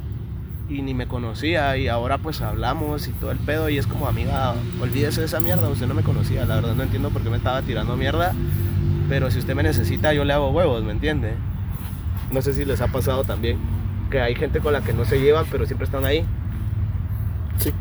y 0.70 0.82
ni 0.82 0.94
me 0.94 1.08
conocía 1.08 1.76
y 1.78 1.88
ahora 1.88 2.18
pues 2.18 2.42
hablamos 2.42 3.08
y 3.08 3.12
todo 3.12 3.32
el 3.32 3.38
pedo 3.38 3.70
y 3.70 3.78
es 3.78 3.88
como 3.88 4.08
amiga, 4.08 4.54
olvídese 4.82 5.22
de 5.22 5.26
esa 5.28 5.40
mierda, 5.40 5.68
usted 5.70 5.88
no 5.88 5.94
me 5.94 6.04
conocía, 6.04 6.46
la 6.46 6.56
verdad 6.56 6.76
no 6.76 6.84
entiendo 6.84 7.10
por 7.10 7.22
qué 7.22 7.30
me 7.30 7.38
estaba 7.38 7.62
tirando 7.62 7.98
mierda, 7.98 8.34
pero 9.10 9.32
si 9.32 9.40
usted 9.40 9.56
me 9.56 9.64
necesita 9.64 10.14
yo 10.14 10.24
le 10.24 10.34
hago 10.34 10.50
huevos, 10.52 10.84
¿me 10.84 10.92
entiende? 10.92 11.34
No 12.32 12.42
sé 12.42 12.54
si 12.54 12.64
les 12.64 12.80
ha 12.82 12.88
pasado 12.88 13.24
también 13.24 13.58
que 14.10 14.22
hay 14.22 14.36
gente 14.36 14.60
con 14.60 14.74
la 14.74 14.82
que 14.82 14.94
no 14.94 15.06
se 15.06 15.20
llevan 15.20 15.46
pero 15.52 15.66
siempre 15.66 15.86
están 15.86 16.06
ahí. 16.06 16.26
Sí. 17.58 17.72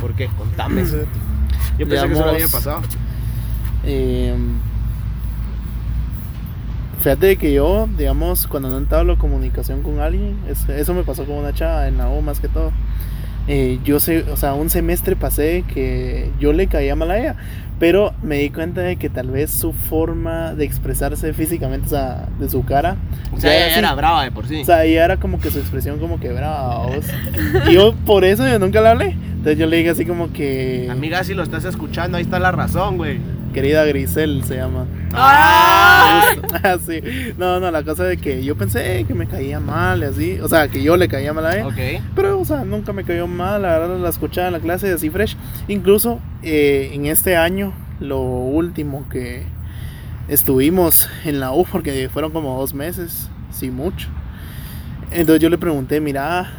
¿Por 0.00 0.14
qué? 0.14 0.28
Contame. 0.38 0.84
Yo 1.78 1.88
pensé 1.88 2.06
que 2.06 2.12
eso 2.12 2.24
no 2.24 2.30
había 2.30 2.48
pasado. 2.48 2.82
Eh, 3.84 4.34
fíjate 7.04 7.36
que 7.36 7.52
yo, 7.52 7.88
digamos, 7.96 8.46
cuando 8.48 8.68
no 8.70 8.78
entablo 8.78 9.16
comunicación 9.18 9.82
con 9.82 10.00
alguien, 10.00 10.36
es- 10.48 10.68
eso 10.68 10.92
me 10.94 11.04
pasó 11.04 11.24
con 11.24 11.36
una 11.36 11.52
chava 11.52 11.86
en 11.86 11.98
la 11.98 12.08
U 12.08 12.20
más 12.22 12.40
que 12.40 12.48
todo. 12.48 12.72
Eh, 13.46 13.78
yo 13.84 14.00
sé, 14.00 14.24
o 14.32 14.36
sea, 14.38 14.54
un 14.54 14.70
semestre 14.70 15.16
pasé 15.16 15.64
que 15.72 16.30
yo 16.40 16.52
le 16.54 16.66
caía 16.66 16.96
mal 16.96 17.10
a 17.10 17.18
ella, 17.18 17.36
pero 17.78 18.14
me 18.22 18.38
di 18.38 18.48
cuenta 18.48 18.80
de 18.80 18.96
que 18.96 19.10
tal 19.10 19.30
vez 19.30 19.50
su 19.50 19.74
forma 19.74 20.54
de 20.54 20.64
expresarse 20.64 21.30
físicamente, 21.34 21.86
o 21.88 21.90
sea, 21.90 22.26
de 22.38 22.48
su 22.48 22.64
cara, 22.64 22.96
O 23.32 23.38
sea, 23.38 23.54
ella 23.54 23.66
así. 23.66 23.78
era 23.80 23.94
brava 23.94 24.24
de 24.24 24.30
por 24.32 24.46
sí. 24.48 24.62
O 24.62 24.64
sea, 24.64 24.84
ella 24.84 25.04
era 25.04 25.16
como 25.18 25.38
que 25.40 25.50
su 25.50 25.58
expresión 25.58 25.98
como 25.98 26.18
que 26.18 26.32
brava. 26.32 26.86
vos. 26.86 27.04
Y 27.68 27.74
yo 27.74 27.92
por 28.06 28.24
eso 28.24 28.48
yo 28.48 28.58
nunca 28.58 28.80
le 28.80 28.88
hablé. 28.88 29.06
Entonces 29.10 29.58
yo 29.58 29.66
le 29.66 29.76
dije 29.76 29.90
así 29.90 30.06
como 30.06 30.32
que... 30.32 30.88
Amiga, 30.90 31.22
si 31.22 31.34
lo 31.34 31.42
estás 31.42 31.66
escuchando, 31.66 32.16
ahí 32.16 32.22
está 32.22 32.38
la 32.38 32.50
razón, 32.50 32.96
güey. 32.96 33.18
Querida 33.54 33.84
Grisel 33.84 34.42
se 34.44 34.56
llama. 34.56 34.84
¡Ah! 35.14 36.22
Ah, 36.62 36.76
sí. 36.84 37.00
No, 37.38 37.60
no, 37.60 37.70
la 37.70 37.82
cosa 37.84 38.04
de 38.04 38.16
que 38.16 38.42
yo 38.44 38.56
pensé 38.56 39.04
que 39.06 39.14
me 39.14 39.26
caía 39.26 39.60
mal 39.60 40.00
y 40.00 40.04
así. 40.04 40.40
O 40.40 40.48
sea, 40.48 40.68
que 40.68 40.82
yo 40.82 40.96
le 40.96 41.08
caía 41.08 41.32
mal 41.32 41.46
a. 41.46 41.66
Ok. 41.66 42.02
Pero, 42.16 42.40
o 42.40 42.44
sea, 42.44 42.64
nunca 42.64 42.92
me 42.92 43.04
cayó 43.04 43.26
mal. 43.26 43.62
La 43.62 43.78
verdad, 43.78 43.98
la 43.98 44.08
escuchaba 44.08 44.48
en 44.48 44.52
la 44.54 44.60
clase 44.60 44.92
así 44.92 45.08
fresh. 45.10 45.36
Incluso 45.68 46.20
eh, 46.42 46.90
en 46.92 47.06
este 47.06 47.36
año, 47.36 47.72
lo 48.00 48.20
último 48.20 49.08
que 49.08 49.44
estuvimos 50.28 51.08
en 51.24 51.38
la 51.40 51.52
U, 51.52 51.64
porque 51.70 52.08
fueron 52.12 52.32
como 52.32 52.58
dos 52.58 52.74
meses, 52.74 53.28
sí 53.52 53.70
mucho. 53.70 54.08
Entonces 55.12 55.40
yo 55.40 55.48
le 55.48 55.58
pregunté, 55.58 56.00
mira, 56.00 56.50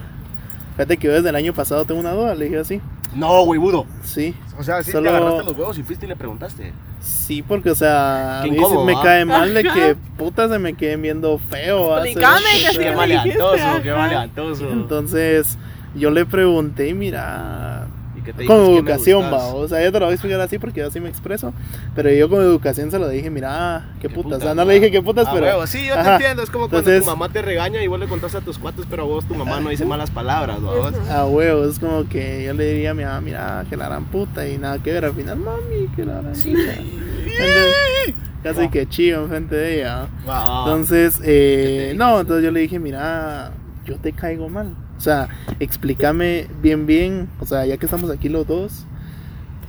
fíjate 0.76 0.98
que 0.98 1.08
yo 1.08 1.14
desde 1.14 1.30
el 1.30 1.36
año 1.36 1.54
pasado 1.54 1.84
tengo 1.86 2.00
una 2.00 2.12
duda. 2.12 2.36
Le 2.36 2.46
dije 2.46 2.60
así, 2.60 2.82
No, 3.14 3.44
güey, 3.44 3.60
budo. 3.60 3.86
sí. 4.04 4.34
O 4.58 4.64
sea, 4.64 4.82
sí 4.84 4.92
Solo- 4.92 5.10
te 5.12 5.18
agarraste 5.18 5.44
los 5.44 5.58
huevos 5.58 5.78
y 5.78 5.84
fuiste 5.84 6.06
y 6.06 6.10
le 6.10 6.16
preguntaste. 6.16 6.72
Sí, 7.02 7.42
porque, 7.42 7.72
o 7.72 7.76
sea, 7.76 8.42
a 8.42 8.44
mí 8.44 8.56
incómodo, 8.56 8.82
sí 8.82 8.86
me 8.86 8.94
¿ah? 8.94 9.02
cae 9.04 9.26
mal 9.26 9.54
de 9.54 9.64
que 9.64 9.96
puta 10.18 10.48
se 10.48 10.60
me 10.60 10.74
queden 10.76 11.02
viendo 11.02 11.38
feo. 11.38 11.94
¿ah? 11.96 12.04
Explícame, 12.06 12.42
que 12.72 12.78
Qué 12.80 12.92
maleantoso, 12.96 13.82
qué 13.84 13.94
maleantoso. 13.94 14.70
Entonces, 14.72 15.58
yo 15.96 16.10
le 16.12 16.26
pregunté, 16.26 16.94
mira, 16.94 17.85
¿Y 18.26 18.32
qué 18.32 18.34
te 18.34 18.46
con 18.46 18.66
que 18.66 18.76
educación, 18.78 19.22
gustas. 19.22 19.40
va. 19.42 19.54
O 19.54 19.68
sea, 19.68 19.84
yo 19.84 19.92
te 19.92 20.00
lo 20.00 20.06
voy 20.06 20.12
a 20.12 20.16
explicar 20.16 20.42
así 20.42 20.58
porque 20.58 20.80
yo 20.80 20.88
así 20.88 21.00
me 21.00 21.10
expreso. 21.10 21.54
Pero 21.96 22.10
yo 22.12 22.28
con 22.30 22.42
educación 22.42 22.90
se 22.92 22.98
lo 23.00 23.08
dije, 23.08 23.30
mira, 23.30 23.86
qué, 24.02 24.10
putas. 24.10 24.40
o 24.40 24.42
sea, 24.42 24.56
no 24.56 24.66
le 24.66 24.74
dije 24.76 24.90
qué 24.92 25.02
putas, 25.02 25.28
Ah, 25.28 25.32
pero. 25.34 25.46
huevo, 25.46 25.68
sí, 25.68 25.86
yo 25.86 25.94
te 25.94 26.00
Ajá. 26.00 26.16
entiendo. 26.16 26.44
Es 26.44 26.50
como 26.50 26.70
cuando 26.70 26.80
Entonces- 26.90 27.04
tu 27.04 27.10
mamá 27.12 27.30
te 27.30 27.42
regaña 27.42 27.84
y 27.84 27.88
vos 27.88 28.00
le 28.00 28.08
contás 28.08 28.34
a 28.36 28.42
tus 28.42 28.58
cuates, 28.58 28.86
pero 28.90 29.06
vos, 29.06 29.26
tu 29.26 29.36
mamá, 29.36 29.60
no 29.60 29.70
dice 29.70 29.86
malas 29.86 30.10
palabras, 30.12 30.58
¿va? 30.64 31.16
A 31.16 31.26
huevo, 31.26 31.66
es 31.66 31.78
como 31.80 32.08
que 32.10 32.44
yo 32.46 32.54
le 32.54 32.66
diría 32.74 32.92
a 32.92 32.94
mi 32.96 33.04
mamá, 33.04 33.22
mira, 33.22 33.66
que 33.70 33.78
la 33.78 33.86
gran 33.88 34.06
puta 34.06 34.48
y 34.48 34.58
nada 34.58 34.80
que 34.82 34.92
ver 34.92 35.06
al 35.06 35.14
final, 35.14 35.38
mami, 35.38 35.88
que 35.96 36.06
la 36.06 36.22
gran 36.22 36.34
puta. 36.34 36.82
Entonces, 37.28 38.16
casi 38.44 38.70
que 38.70 38.88
chido 38.88 39.24
enfrente 39.24 39.56
de 39.56 39.80
ella. 39.82 40.08
va. 40.28 40.64
Entonces, 40.66 41.18
¿Qué 41.18 41.24
te 41.26 41.92
eh, 41.92 41.94
no, 41.96 42.20
entonces 42.20 42.44
yo 42.46 42.52
le 42.52 42.60
dije, 42.62 42.80
mira, 42.80 43.52
yo 43.86 43.98
te 43.98 44.12
caigo 44.14 44.50
mal. 44.50 44.76
O 44.98 45.02
sea, 45.02 45.28
explícame 45.60 46.48
bien, 46.62 46.86
bien. 46.86 47.30
O 47.40 47.46
sea, 47.46 47.66
ya 47.66 47.78
que 47.78 47.86
estamos 47.86 48.10
aquí 48.10 48.30
los 48.30 48.48
dos, 48.48 48.86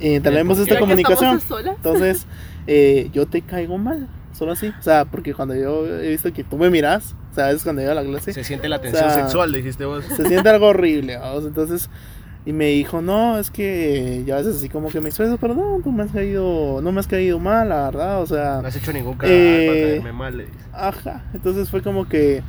eh, 0.00 0.20
tenemos 0.20 0.58
¿por 0.58 0.68
esta 0.68 0.78
comunicación. 0.80 1.40
Entonces, 1.76 2.26
eh, 2.66 3.10
yo 3.12 3.26
te 3.26 3.42
caigo 3.42 3.78
mal. 3.78 4.08
Solo 4.32 4.52
así. 4.52 4.68
O 4.68 4.82
sea, 4.82 5.06
porque 5.06 5.32
cuando 5.32 5.54
yo 5.54 5.86
he 5.86 6.10
visto 6.10 6.30
que 6.32 6.44
tú 6.44 6.58
me 6.58 6.68
miras, 6.68 7.14
¿sabes? 7.34 7.62
Cuando 7.62 7.80
yo 7.82 7.90
a 7.90 7.94
la 7.94 8.04
clase, 8.04 8.34
Se 8.34 8.44
siente 8.44 8.68
la 8.68 8.80
tensión 8.80 9.06
O 9.06 9.10
sea, 9.10 9.22
sexual, 9.22 9.50
dijiste 9.52 9.86
vos. 9.86 10.04
se 10.04 10.28
siente 10.28 10.48
algo 10.50 10.66
horrible. 10.68 11.16
vamos. 11.16 11.46
Entonces, 11.46 11.88
y 12.44 12.52
me 12.52 12.66
dijo, 12.66 13.00
no, 13.00 13.38
es 13.38 13.50
que 13.50 14.22
yo 14.26 14.34
a 14.34 14.38
veces 14.38 14.56
así 14.56 14.68
como 14.68 14.90
que 14.90 15.00
me 15.00 15.08
expreso, 15.08 15.38
pero 15.38 15.54
no, 15.54 15.80
tú 15.82 15.90
me 15.90 16.02
has 16.02 16.10
caído, 16.12 16.80
no 16.82 16.92
me 16.92 17.00
has 17.00 17.06
caído 17.06 17.38
mal, 17.40 17.70
la 17.70 17.84
verdad. 17.84 18.20
O 18.20 18.26
sea, 18.26 18.60
No 18.60 18.68
has 18.68 18.76
hecho 18.76 18.92
ningún 18.92 19.16
cagadal 19.16 19.40
Eh, 19.42 19.66
para 19.66 19.80
caerme 19.88 20.12
mal, 20.12 20.36
le 20.36 20.44
dices. 20.44 20.62
Ajá, 20.74 21.24
entonces 21.32 21.70
fue 21.70 21.82
como 21.82 22.06
que, 22.06 22.42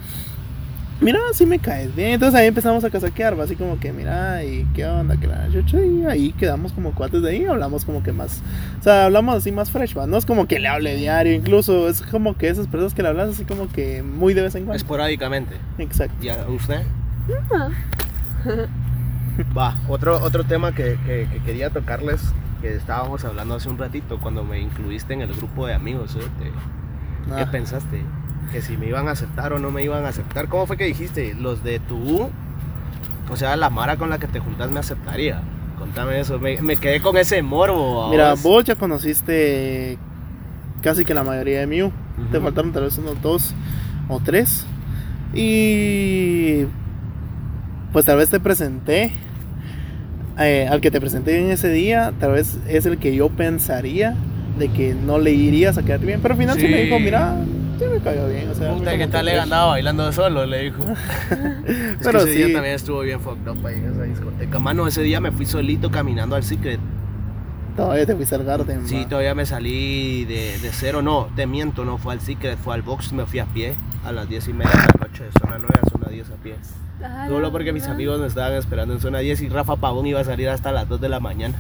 mira, 1.01 1.20
sí 1.34 1.46
me 1.46 1.60
caes 1.60 1.96
bien. 1.96 2.12
Entonces 2.13 2.39
ahí 2.39 2.48
empezamos 2.48 2.84
a 2.84 2.89
casaquear, 2.89 3.39
así 3.39 3.56
como 3.56 3.80
que, 3.80 3.92
mira, 3.94 4.44
y 4.44 4.66
qué 4.74 4.86
onda, 4.86 5.18
que 5.18 5.27
la 5.27 5.48
chucha, 5.51 5.80
y 5.84 6.06
ahí 6.06 6.32
quedamos 6.34 6.74
como 6.74 6.94
cuates 6.94 7.22
de 7.22 7.30
ahí, 7.32 7.46
hablamos 7.46 7.86
como 7.86 8.04
que 8.04 8.12
más, 8.12 8.42
o 8.80 8.84
sea, 8.84 9.06
hablamos 9.06 9.36
así 9.36 9.51
más 9.51 9.72
fresh, 9.72 9.98
va. 9.98 10.08
No 10.08 10.18
es 10.18 10.25
como 10.25 10.48
que 10.48 10.60
le 10.60 10.68
hable 10.68 10.96
diario, 10.96 11.34
incluso 11.34 11.88
es 11.88 12.01
como 12.01 12.36
que 12.36 12.50
esas 12.50 12.68
personas 12.68 12.94
que 12.94 13.01
le 13.04 13.10
hablas 13.10 13.30
así 13.30 13.44
como 13.46 13.68
que 13.70 14.04
muy 14.04 14.34
de 14.34 14.42
vez 14.44 14.56
en 14.56 14.63
cuando. 14.66 14.77
Esporádicamente. 14.77 15.56
Exacto. 15.77 16.16
¿Y 16.25 16.30
a 16.30 16.46
usted? 16.48 16.82
Ah. 17.51 17.70
Va, 19.56 19.75
otro, 19.88 20.20
otro 20.24 20.44
tema 20.46 20.74
que, 20.74 20.98
que- 21.06 21.27
que 21.32 21.39
quería 21.46 21.70
tocarles, 21.70 22.22
que 22.62 22.74
estábamos 22.75 23.24
hablando 23.24 23.56
hace 23.56 23.70
un 23.70 23.77
ratito, 23.77 24.20
cuando 24.20 24.44
me 24.44 24.60
incluiste 24.60 25.13
en 25.13 25.22
el 25.22 25.34
grupo 25.34 25.68
de 25.68 25.74
amigos, 25.75 26.16
¿eh? 26.16 26.22
¿qué 27.36 27.42
Ah, 27.44 27.48
pensaste? 27.51 28.01
Que 28.51 28.62
si 28.62 28.77
me 28.77 28.88
iban 28.88 29.08
a 29.08 29.12
aceptar 29.12 29.54
o 29.54 29.60
no 29.60 29.72
me 29.72 29.84
iban 29.84 30.06
a 30.06 30.10
aceptar. 30.10 30.48
¿Cómo 30.48 30.66
fue 30.68 30.77
que 30.77 30.86
dijiste? 30.86 31.34
Los 31.36 31.63
de 31.63 31.80
tu 31.80 31.96
U, 31.98 32.30
o 33.30 33.36
sea, 33.36 33.56
la 33.58 33.70
Mara 33.70 33.98
con 33.98 34.10
la 34.10 34.20
que 34.20 34.27
te 34.27 34.39
juntas 34.39 34.72
me 34.72 34.80
aceptaría. 34.80 35.42
Contame 35.77 36.20
eso, 36.20 36.39
me, 36.39 36.60
me 36.62 36.77
quedé 36.77 37.01
con 37.01 37.18
ese 37.18 37.42
morbo. 37.42 38.10
Mira, 38.10 38.32
vos. 38.32 38.44
vos 38.44 38.63
ya 38.66 38.75
conociste 38.75 39.98
casi 40.82 41.06
que 41.06 41.13
la 41.13 41.24
mayoría 41.24 41.60
de 41.60 41.68
Mew. 41.68 41.92
Te 42.32 42.39
faltaron 42.39 42.72
tal 42.72 42.84
vez 42.84 42.98
unos 42.98 43.22
dos 43.22 43.54
o 44.10 44.20
tres. 44.20 44.66
Y 45.34 46.63
pues 47.92 48.06
tal 48.06 48.18
vez 48.18 48.30
te 48.30 48.39
presenté. 48.39 49.12
eh, 50.39 50.68
al 50.70 50.82
que 50.82 50.89
te 50.92 51.00
presenté 51.00 51.39
en 51.39 51.51
ese 51.51 51.70
día, 51.70 52.13
tal 52.20 52.32
vez 52.32 52.58
es 52.68 52.86
el 52.86 52.98
que 52.98 53.13
yo 53.16 53.30
pensaría 53.30 54.16
de 54.58 54.70
que 54.70 54.96
no 54.96 55.20
le 55.20 55.32
irías 55.32 55.77
a 55.77 55.84
quedar 55.84 56.00
bien. 56.00 56.22
Pero 56.22 56.34
al 56.34 56.39
final 56.39 56.60
sí, 56.60 56.68
me 56.68 56.84
dijo, 56.84 57.00
mira, 57.00 57.36
sí 57.79 57.86
me 57.91 58.00
cayó 58.00 58.27
bien. 58.27 58.50
O 58.50 58.53
sea, 58.55 58.69
Puta, 58.74 58.77
como 58.79 58.91
¿qué 58.91 58.98
que 58.98 59.07
tal 59.07 59.25
le 59.25 59.31
fresh". 59.31 59.43
andaba 59.43 59.65
bailando 59.67 60.12
solo? 60.12 60.46
Le 60.46 60.63
dijo. 60.63 60.84
es 61.67 61.98
Pero 62.03 62.19
que 62.24 62.25
ese 62.25 62.34
sí. 62.34 62.43
día 62.43 62.53
también 62.55 62.75
estuvo 62.75 63.00
bien 63.01 63.19
fucked 63.19 63.48
up 63.50 63.65
ahí 63.65 63.75
en 63.75 63.91
esa 63.91 64.03
discoteca. 64.03 64.60
Mano, 64.60 64.88
ese 64.88 65.01
día 65.03 65.19
me 65.19 65.31
fui 65.31 65.46
solito 65.46 65.89
caminando 65.91 66.36
al 66.36 66.43
Secret. 66.43 66.79
Todavía 67.75 68.05
te 68.07 68.15
fuiste 68.15 68.34
al 68.36 68.43
Garden. 68.43 68.88
Sí, 68.88 69.05
todavía 69.07 69.36
me 69.36 69.46
salí 69.46 70.25
de, 70.25 70.57
de 70.57 70.69
cero, 70.72 71.03
no, 71.03 71.27
te 71.36 71.46
miento, 71.46 71.86
no 71.86 72.00
fue 72.00 72.13
al 72.13 72.22
Secret, 72.22 72.57
fue 72.57 72.74
al 72.74 72.81
box, 72.81 73.12
me 73.13 73.25
fui 73.27 73.38
a 73.38 73.46
pie 73.46 73.75
a 74.03 74.12
las 74.12 74.27
10 74.27 74.48
y 74.48 74.53
media 74.53 74.72
de 74.72 74.77
la 74.77 75.07
noche 75.07 75.24
de 75.25 75.31
zona 75.39 75.57
9 75.60 75.67
a 75.86 75.89
zona 75.91 76.07
10 76.10 76.29
a 76.31 76.36
pie. 76.41 76.55
Ah, 77.03 77.25
Solo 77.29 77.51
porque 77.51 77.72
mis 77.74 77.86
amigos 77.86 78.19
me 78.19 78.25
estaban 78.25 78.53
esperando 78.53 78.96
en 78.96 79.00
zona 79.00 79.19
10 79.19 79.41
y 79.43 79.50
Rafa 79.50 79.75
Pavón 79.75 80.07
iba 80.07 80.19
a 80.19 80.24
salir 80.24 80.50
hasta 80.50 80.72
las 80.72 80.89
2 80.89 81.00
de 81.01 81.10
la 81.10 81.19
mañana. 81.19 81.53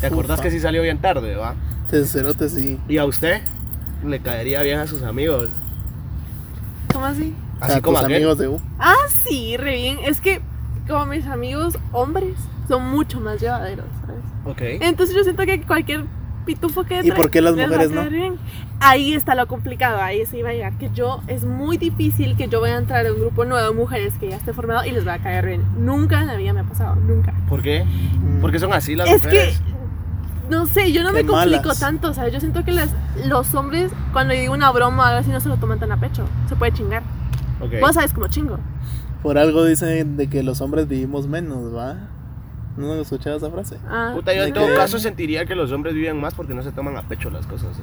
¿Te 0.00 0.06
acordás 0.06 0.38
Ufa. 0.38 0.44
que 0.44 0.50
sí 0.50 0.58
salió 0.60 0.80
bien 0.80 0.98
tarde, 1.02 1.36
va? 1.36 1.54
Sincerote, 1.90 2.48
sí. 2.48 2.78
¿Y 2.88 2.96
a 2.96 3.04
usted? 3.04 3.42
Le 4.04 4.20
caería 4.20 4.62
bien 4.62 4.78
a 4.78 4.86
sus 4.86 5.02
amigos. 5.02 5.48
¿Cómo 6.92 7.06
así? 7.06 7.34
A 7.60 7.66
Así 7.66 7.80
como 7.80 7.98
tus 7.98 8.06
amigos 8.06 8.38
de 8.38 8.48
U. 8.48 8.60
Ah, 8.78 8.94
sí, 9.24 9.56
re 9.56 9.74
bien. 9.76 9.98
Es 10.04 10.20
que 10.20 10.40
como 10.86 11.06
mis 11.06 11.26
amigos 11.26 11.78
hombres 11.92 12.34
son 12.68 12.88
mucho 12.90 13.20
más 13.20 13.40
llevaderos, 13.40 13.86
¿sabes? 14.06 14.22
Ok. 14.44 14.82
Entonces 14.82 15.14
yo 15.16 15.22
siento 15.24 15.44
que 15.44 15.60
cualquier 15.62 16.04
pitufo 16.44 16.84
que 16.84 17.00
¿Y 17.02 17.10
por 17.10 17.30
qué 17.30 17.40
las 17.40 17.58
a 17.58 17.66
mujeres 17.66 17.90
no? 17.90 18.08
bien. 18.08 18.36
Ahí 18.78 19.14
está 19.14 19.34
lo 19.34 19.46
complicado, 19.48 20.00
ahí 20.00 20.24
se 20.26 20.38
iba 20.38 20.50
a 20.50 20.52
llegar. 20.52 20.78
Que 20.78 20.90
yo, 20.94 21.22
es 21.26 21.44
muy 21.44 21.76
difícil 21.76 22.36
que 22.36 22.48
yo 22.48 22.60
vaya 22.60 22.76
a 22.76 22.78
entrar 22.78 23.06
a 23.06 23.12
un 23.12 23.18
grupo 23.18 23.44
nuevo 23.44 23.66
de 23.66 23.74
mujeres 23.74 24.14
que 24.20 24.28
ya 24.28 24.36
esté 24.36 24.52
formado 24.52 24.84
y 24.84 24.92
les 24.92 25.06
va 25.06 25.14
a 25.14 25.18
caer 25.18 25.46
bien. 25.46 25.64
Nunca 25.78 26.20
en 26.20 26.28
la 26.28 26.36
vida 26.36 26.52
me 26.52 26.60
ha 26.60 26.64
pasado, 26.64 26.94
nunca. 26.96 27.34
¿Por 27.48 27.62
qué? 27.62 27.84
Porque 28.40 28.58
son 28.60 28.72
así 28.72 28.94
las 28.94 29.08
Es 29.08 29.22
que, 29.22 29.26
mujeres. 29.28 29.62
No 30.50 30.66
sé, 30.66 30.92
yo 30.92 31.02
no 31.02 31.12
Qué 31.12 31.22
me 31.22 31.28
complico 31.28 31.62
malas. 31.62 31.80
tanto, 31.80 32.08
o 32.10 32.14
sea, 32.14 32.28
yo 32.28 32.40
siento 32.40 32.64
que 32.64 32.72
las, 32.72 32.90
los 33.24 33.54
hombres, 33.54 33.90
cuando 34.12 34.34
digo 34.34 34.52
una 34.54 34.70
broma 34.70 35.02
o 35.04 35.06
algo 35.06 35.20
así, 35.20 35.30
no 35.30 35.40
se 35.40 35.48
lo 35.48 35.56
toman 35.56 35.78
tan 35.78 35.92
a 35.92 35.96
pecho. 36.00 36.24
Se 36.48 36.56
puede 36.56 36.72
chingar. 36.72 37.02
Ok. 37.60 37.72
Vos 37.80 37.94
sabes 37.94 38.12
cómo 38.12 38.28
chingo. 38.28 38.58
Por 39.22 39.38
algo 39.38 39.64
dicen 39.64 40.16
de 40.16 40.28
que 40.28 40.42
los 40.42 40.60
hombres 40.60 40.86
vivimos 40.88 41.26
menos, 41.26 41.74
¿va? 41.74 41.96
¿No 42.76 42.92
has 42.92 42.98
escuchado 43.00 43.38
esa 43.38 43.50
frase? 43.50 43.78
Ah, 43.88 44.10
Puta, 44.14 44.34
yo 44.34 44.42
en 44.42 44.52
¿De 44.52 44.60
todo 44.60 44.68
qué? 44.68 44.74
caso 44.74 44.98
sentiría 44.98 45.46
que 45.46 45.54
los 45.54 45.72
hombres 45.72 45.94
viven 45.94 46.20
más 46.20 46.34
porque 46.34 46.52
no 46.54 46.62
se 46.62 46.72
toman 46.72 46.96
a 46.96 47.02
pecho 47.02 47.30
las 47.30 47.46
cosas. 47.46 47.76
¿eh? 47.78 47.82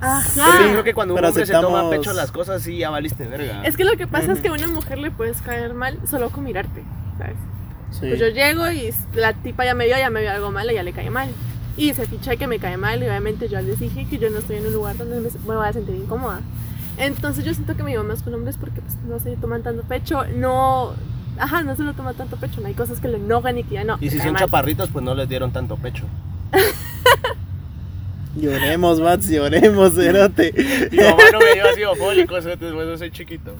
ajá. 0.00 0.44
Porque 0.46 0.64
yo 0.64 0.70
creo 0.70 0.84
que 0.84 0.94
cuando 0.94 1.14
un 1.14 1.18
Pero 1.18 1.28
hombre 1.28 1.46
se 1.46 1.52
toma 1.52 1.80
a 1.80 1.90
pecho 1.90 2.12
las 2.12 2.30
cosas, 2.30 2.62
sí, 2.62 2.78
ya 2.78 2.90
valiste 2.90 3.26
verga. 3.26 3.62
Es 3.64 3.76
que 3.76 3.84
lo 3.84 3.96
que 3.96 4.06
pasa 4.06 4.32
es 4.32 4.40
que 4.40 4.48
a 4.48 4.52
una 4.52 4.68
mujer 4.68 4.98
le 4.98 5.10
puedes 5.10 5.42
caer 5.42 5.74
mal 5.74 5.98
solo 6.08 6.30
con 6.30 6.44
mirarte, 6.44 6.82
¿sabes? 7.18 7.34
Sí. 7.90 8.06
Pues 8.08 8.18
yo 8.20 8.28
llego 8.28 8.70
y 8.70 8.90
la 9.14 9.32
tipa 9.34 9.64
ya 9.64 9.74
me 9.74 9.86
vio, 9.86 9.96
ya 9.98 10.10
me 10.10 10.20
vio 10.20 10.30
algo 10.30 10.50
mal 10.52 10.70
y 10.70 10.74
ya 10.74 10.82
le 10.82 10.92
cae 10.92 11.10
mal. 11.10 11.28
Y 11.76 11.92
se 11.94 12.06
ficha 12.06 12.36
que 12.36 12.46
me 12.46 12.58
cae 12.58 12.76
mal 12.76 13.02
y 13.02 13.06
obviamente 13.06 13.48
yo 13.48 13.60
les 13.60 13.80
dije 13.80 14.06
que 14.08 14.18
yo 14.18 14.30
no 14.30 14.38
estoy 14.38 14.56
en 14.56 14.66
un 14.66 14.72
lugar 14.72 14.96
donde 14.96 15.20
me, 15.20 15.28
me 15.30 15.56
voy 15.56 15.66
a 15.66 15.72
sentir 15.72 15.96
incómoda. 15.96 16.40
Entonces 16.96 17.44
yo 17.44 17.52
siento 17.52 17.76
que 17.76 17.82
me 17.82 17.90
llevo 17.90 18.04
más 18.04 18.22
con 18.22 18.34
hombres 18.34 18.56
porque 18.56 18.80
pues, 18.80 18.96
no 19.08 19.18
se 19.18 19.36
toman 19.36 19.62
tanto 19.62 19.82
pecho, 19.82 20.24
no, 20.36 20.92
ajá, 21.38 21.62
no 21.62 21.74
se 21.74 21.82
lo 21.82 21.94
toma 21.94 22.14
tanto 22.14 22.36
pecho, 22.36 22.60
no 22.60 22.68
hay 22.68 22.74
cosas 22.74 23.00
que 23.00 23.08
le 23.08 23.16
enojan 23.16 23.58
y 23.58 23.64
que 23.64 23.74
ya 23.74 23.84
no. 23.84 23.98
Y 24.00 24.10
si 24.10 24.18
son 24.18 24.32
mal. 24.32 24.42
chaparritos, 24.42 24.90
pues 24.90 25.04
no 25.04 25.14
les 25.14 25.28
dieron 25.28 25.52
tanto 25.52 25.76
pecho. 25.76 26.04
Lloremos, 28.36 29.00
Mats, 29.00 29.28
lloremos, 29.28 29.94
cerote. 29.94 30.52
Mi 30.90 30.98
mamá 30.98 31.22
no 31.32 31.38
me 31.38 31.54
dio 31.54 31.68
ácido 31.68 31.94
fólico, 31.94 32.36
eso 32.36 32.48
después 32.48 32.88
de 32.88 32.98
ser 32.98 33.12
chiquito. 33.12 33.54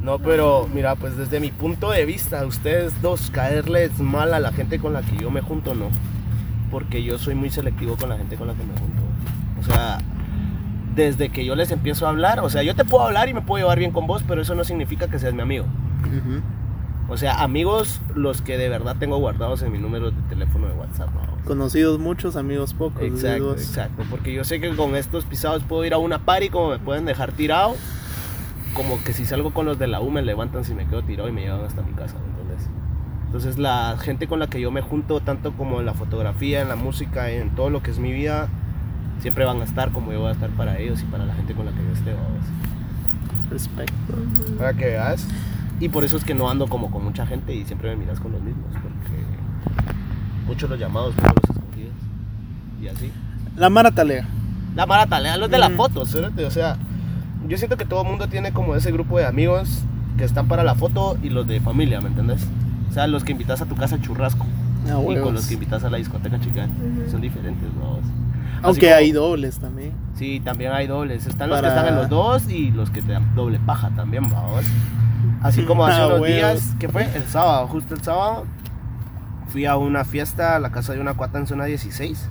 No, 0.00 0.18
pero 0.18 0.68
mira, 0.74 0.96
pues 0.96 1.16
desde 1.16 1.38
mi 1.38 1.52
punto 1.52 1.92
de 1.92 2.04
vista, 2.04 2.44
ustedes 2.44 3.00
dos, 3.00 3.30
caerles 3.30 3.96
mal 4.00 4.34
a 4.34 4.40
la 4.40 4.50
gente 4.50 4.80
con 4.80 4.92
la 4.92 5.02
que 5.02 5.16
yo 5.16 5.30
me 5.30 5.40
junto, 5.40 5.76
no. 5.76 5.90
Porque 6.72 7.04
yo 7.04 7.18
soy 7.18 7.36
muy 7.36 7.50
selectivo 7.50 7.96
con 7.96 8.08
la 8.08 8.16
gente 8.16 8.34
con 8.36 8.48
la 8.48 8.54
que 8.54 8.64
me 8.64 8.72
junto. 8.72 9.02
O 9.60 9.62
sea, 9.62 9.98
desde 10.96 11.28
que 11.28 11.44
yo 11.44 11.54
les 11.54 11.70
empiezo 11.70 12.06
a 12.06 12.08
hablar, 12.08 12.40
o 12.40 12.50
sea, 12.50 12.64
yo 12.64 12.74
te 12.74 12.84
puedo 12.84 13.04
hablar 13.04 13.28
y 13.28 13.34
me 13.34 13.42
puedo 13.42 13.62
llevar 13.62 13.78
bien 13.78 13.92
con 13.92 14.08
vos, 14.08 14.24
pero 14.26 14.42
eso 14.42 14.54
no 14.56 14.64
significa 14.64 15.06
que 15.06 15.20
seas 15.20 15.34
mi 15.34 15.42
amigo. 15.42 15.66
O 17.08 17.16
sea, 17.16 17.42
amigos 17.42 18.00
los 18.14 18.40
que 18.40 18.56
de 18.56 18.68
verdad 18.68 18.96
tengo 18.98 19.18
guardados 19.18 19.62
en 19.62 19.70
mi 19.70 19.78
número 19.78 20.10
de 20.10 20.22
teléfono 20.28 20.66
de 20.66 20.72
WhatsApp. 20.72 21.10
¿no? 21.12 21.44
Conocidos 21.44 21.98
muchos, 21.98 22.36
amigos 22.36 22.72
pocos. 22.72 23.02
Exacto, 23.02 23.28
amigos. 23.28 23.60
exacto. 23.60 24.04
Porque 24.10 24.32
yo 24.32 24.44
sé 24.44 24.60
que 24.60 24.74
con 24.74 24.96
estos 24.96 25.26
pisados 25.26 25.62
puedo 25.62 25.84
ir 25.84 25.92
a 25.92 25.98
una 25.98 26.20
party 26.20 26.48
como 26.48 26.70
me 26.70 26.78
pueden 26.78 27.04
dejar 27.04 27.32
tirado. 27.32 27.76
Como 28.74 29.02
que 29.04 29.12
si 29.12 29.26
salgo 29.26 29.52
con 29.52 29.66
los 29.66 29.78
de 29.78 29.88
la 29.88 30.00
U 30.00 30.10
me 30.10 30.22
levantan 30.22 30.64
si 30.64 30.72
me 30.74 30.86
quedo 30.86 31.02
tirado 31.02 31.28
y 31.28 31.32
me 31.32 31.42
llevan 31.42 31.62
hasta 31.64 31.82
mi 31.82 31.92
casa, 31.92 32.16
¿entendés? 32.16 32.68
Entonces 33.32 33.56
la 33.56 33.96
gente 33.98 34.26
con 34.26 34.40
la 34.40 34.46
que 34.48 34.60
yo 34.60 34.70
me 34.70 34.82
junto, 34.82 35.20
tanto 35.20 35.52
como 35.52 35.80
en 35.80 35.86
la 35.86 35.94
fotografía, 35.94 36.60
en 36.60 36.68
la 36.68 36.76
música, 36.76 37.30
en 37.30 37.48
todo 37.48 37.70
lo 37.70 37.82
que 37.82 37.90
es 37.90 37.98
mi 37.98 38.12
vida, 38.12 38.48
siempre 39.22 39.46
van 39.46 39.62
a 39.62 39.64
estar 39.64 39.90
como 39.90 40.12
yo 40.12 40.20
voy 40.20 40.28
a 40.28 40.32
estar 40.32 40.50
para 40.50 40.78
ellos 40.78 41.00
y 41.00 41.04
para 41.04 41.24
la 41.24 41.32
gente 41.34 41.54
con 41.54 41.64
la 41.64 41.72
que 41.72 41.78
yo 41.78 41.92
esté. 41.94 42.14
Respecto. 43.48 43.94
Para 44.58 44.74
que 44.74 44.84
veas. 44.84 45.26
Y 45.80 45.88
por 45.88 46.04
eso 46.04 46.18
es 46.18 46.24
que 46.24 46.34
no 46.34 46.50
ando 46.50 46.66
como 46.66 46.90
con 46.90 47.04
mucha 47.04 47.26
gente 47.26 47.54
y 47.54 47.64
siempre 47.64 47.88
me 47.88 47.96
miras 47.96 48.20
con 48.20 48.32
los 48.32 48.42
mismos, 48.42 48.66
porque 48.70 49.24
muchos 50.46 50.68
los 50.68 50.78
llamados, 50.78 51.14
pocos 51.14 51.32
los 51.48 51.56
escogidos. 51.56 51.94
Y 52.82 52.88
así. 52.88 53.10
La 53.56 53.70
Mara 53.70 53.90
Talea. 53.90 54.28
La 54.76 54.84
mara 54.84 55.06
talea, 55.06 55.38
los 55.38 55.50
de 55.50 55.58
la 55.58 55.68
Ujú. 55.68 55.76
foto, 55.76 56.04
cerote, 56.04 56.44
o 56.44 56.50
sea, 56.50 56.76
yo 57.48 57.56
siento 57.56 57.78
que 57.78 57.86
todo 57.86 58.02
el 58.02 58.08
mundo 58.08 58.28
tiene 58.28 58.52
como 58.52 58.74
ese 58.76 58.92
grupo 58.92 59.18
de 59.18 59.24
amigos 59.24 59.84
que 60.18 60.24
están 60.24 60.48
para 60.48 60.64
la 60.64 60.74
foto 60.74 61.16
y 61.22 61.30
los 61.30 61.46
de 61.46 61.60
familia, 61.60 62.00
¿me 62.02 62.08
entendés? 62.08 62.46
O 62.92 62.94
sea, 62.94 63.06
los 63.06 63.24
que 63.24 63.32
invitas 63.32 63.62
a 63.62 63.64
tu 63.64 63.74
casa 63.74 63.98
churrasco 63.98 64.44
Ah, 64.86 65.00
y 65.10 65.16
con 65.18 65.32
los 65.32 65.46
que 65.46 65.54
invitas 65.54 65.82
a 65.82 65.88
la 65.88 65.96
discoteca 65.96 66.38
chica 66.38 66.68
son 67.10 67.22
diferentes, 67.22 67.72
¿no? 67.74 68.00
Aunque 68.62 68.86
como- 68.88 68.94
hay 68.98 69.12
dobles 69.12 69.58
también. 69.58 69.92
Sí, 70.14 70.40
también 70.44 70.72
hay 70.72 70.86
dobles. 70.86 71.26
Están 71.26 71.48
los 71.48 71.60
que 71.62 71.68
están 71.68 71.86
en 71.88 71.96
los 71.96 72.08
dos 72.10 72.50
y 72.50 72.70
los 72.70 72.90
que 72.90 73.00
te 73.00 73.12
dan 73.12 73.34
doble 73.34 73.58
paja 73.60 73.88
también, 73.96 74.28
vamos. 74.28 74.64
Así 75.42 75.62
como 75.66 75.86
hace 75.86 76.00
Ah, 76.02 76.06
unos 76.08 76.20
huevos. 76.20 76.36
días, 76.36 76.76
que 76.78 76.88
fue 76.90 77.04
el 77.16 77.22
sábado, 77.28 77.66
justo 77.68 77.94
el 77.94 78.02
sábado, 78.02 78.44
fui 79.48 79.64
a 79.64 79.76
una 79.76 80.04
fiesta 80.04 80.54
a 80.56 80.58
la 80.58 80.70
casa 80.70 80.92
de 80.92 81.00
una 81.00 81.14
cuata 81.14 81.38
en 81.38 81.46
zona 81.46 81.64
16 81.64 82.28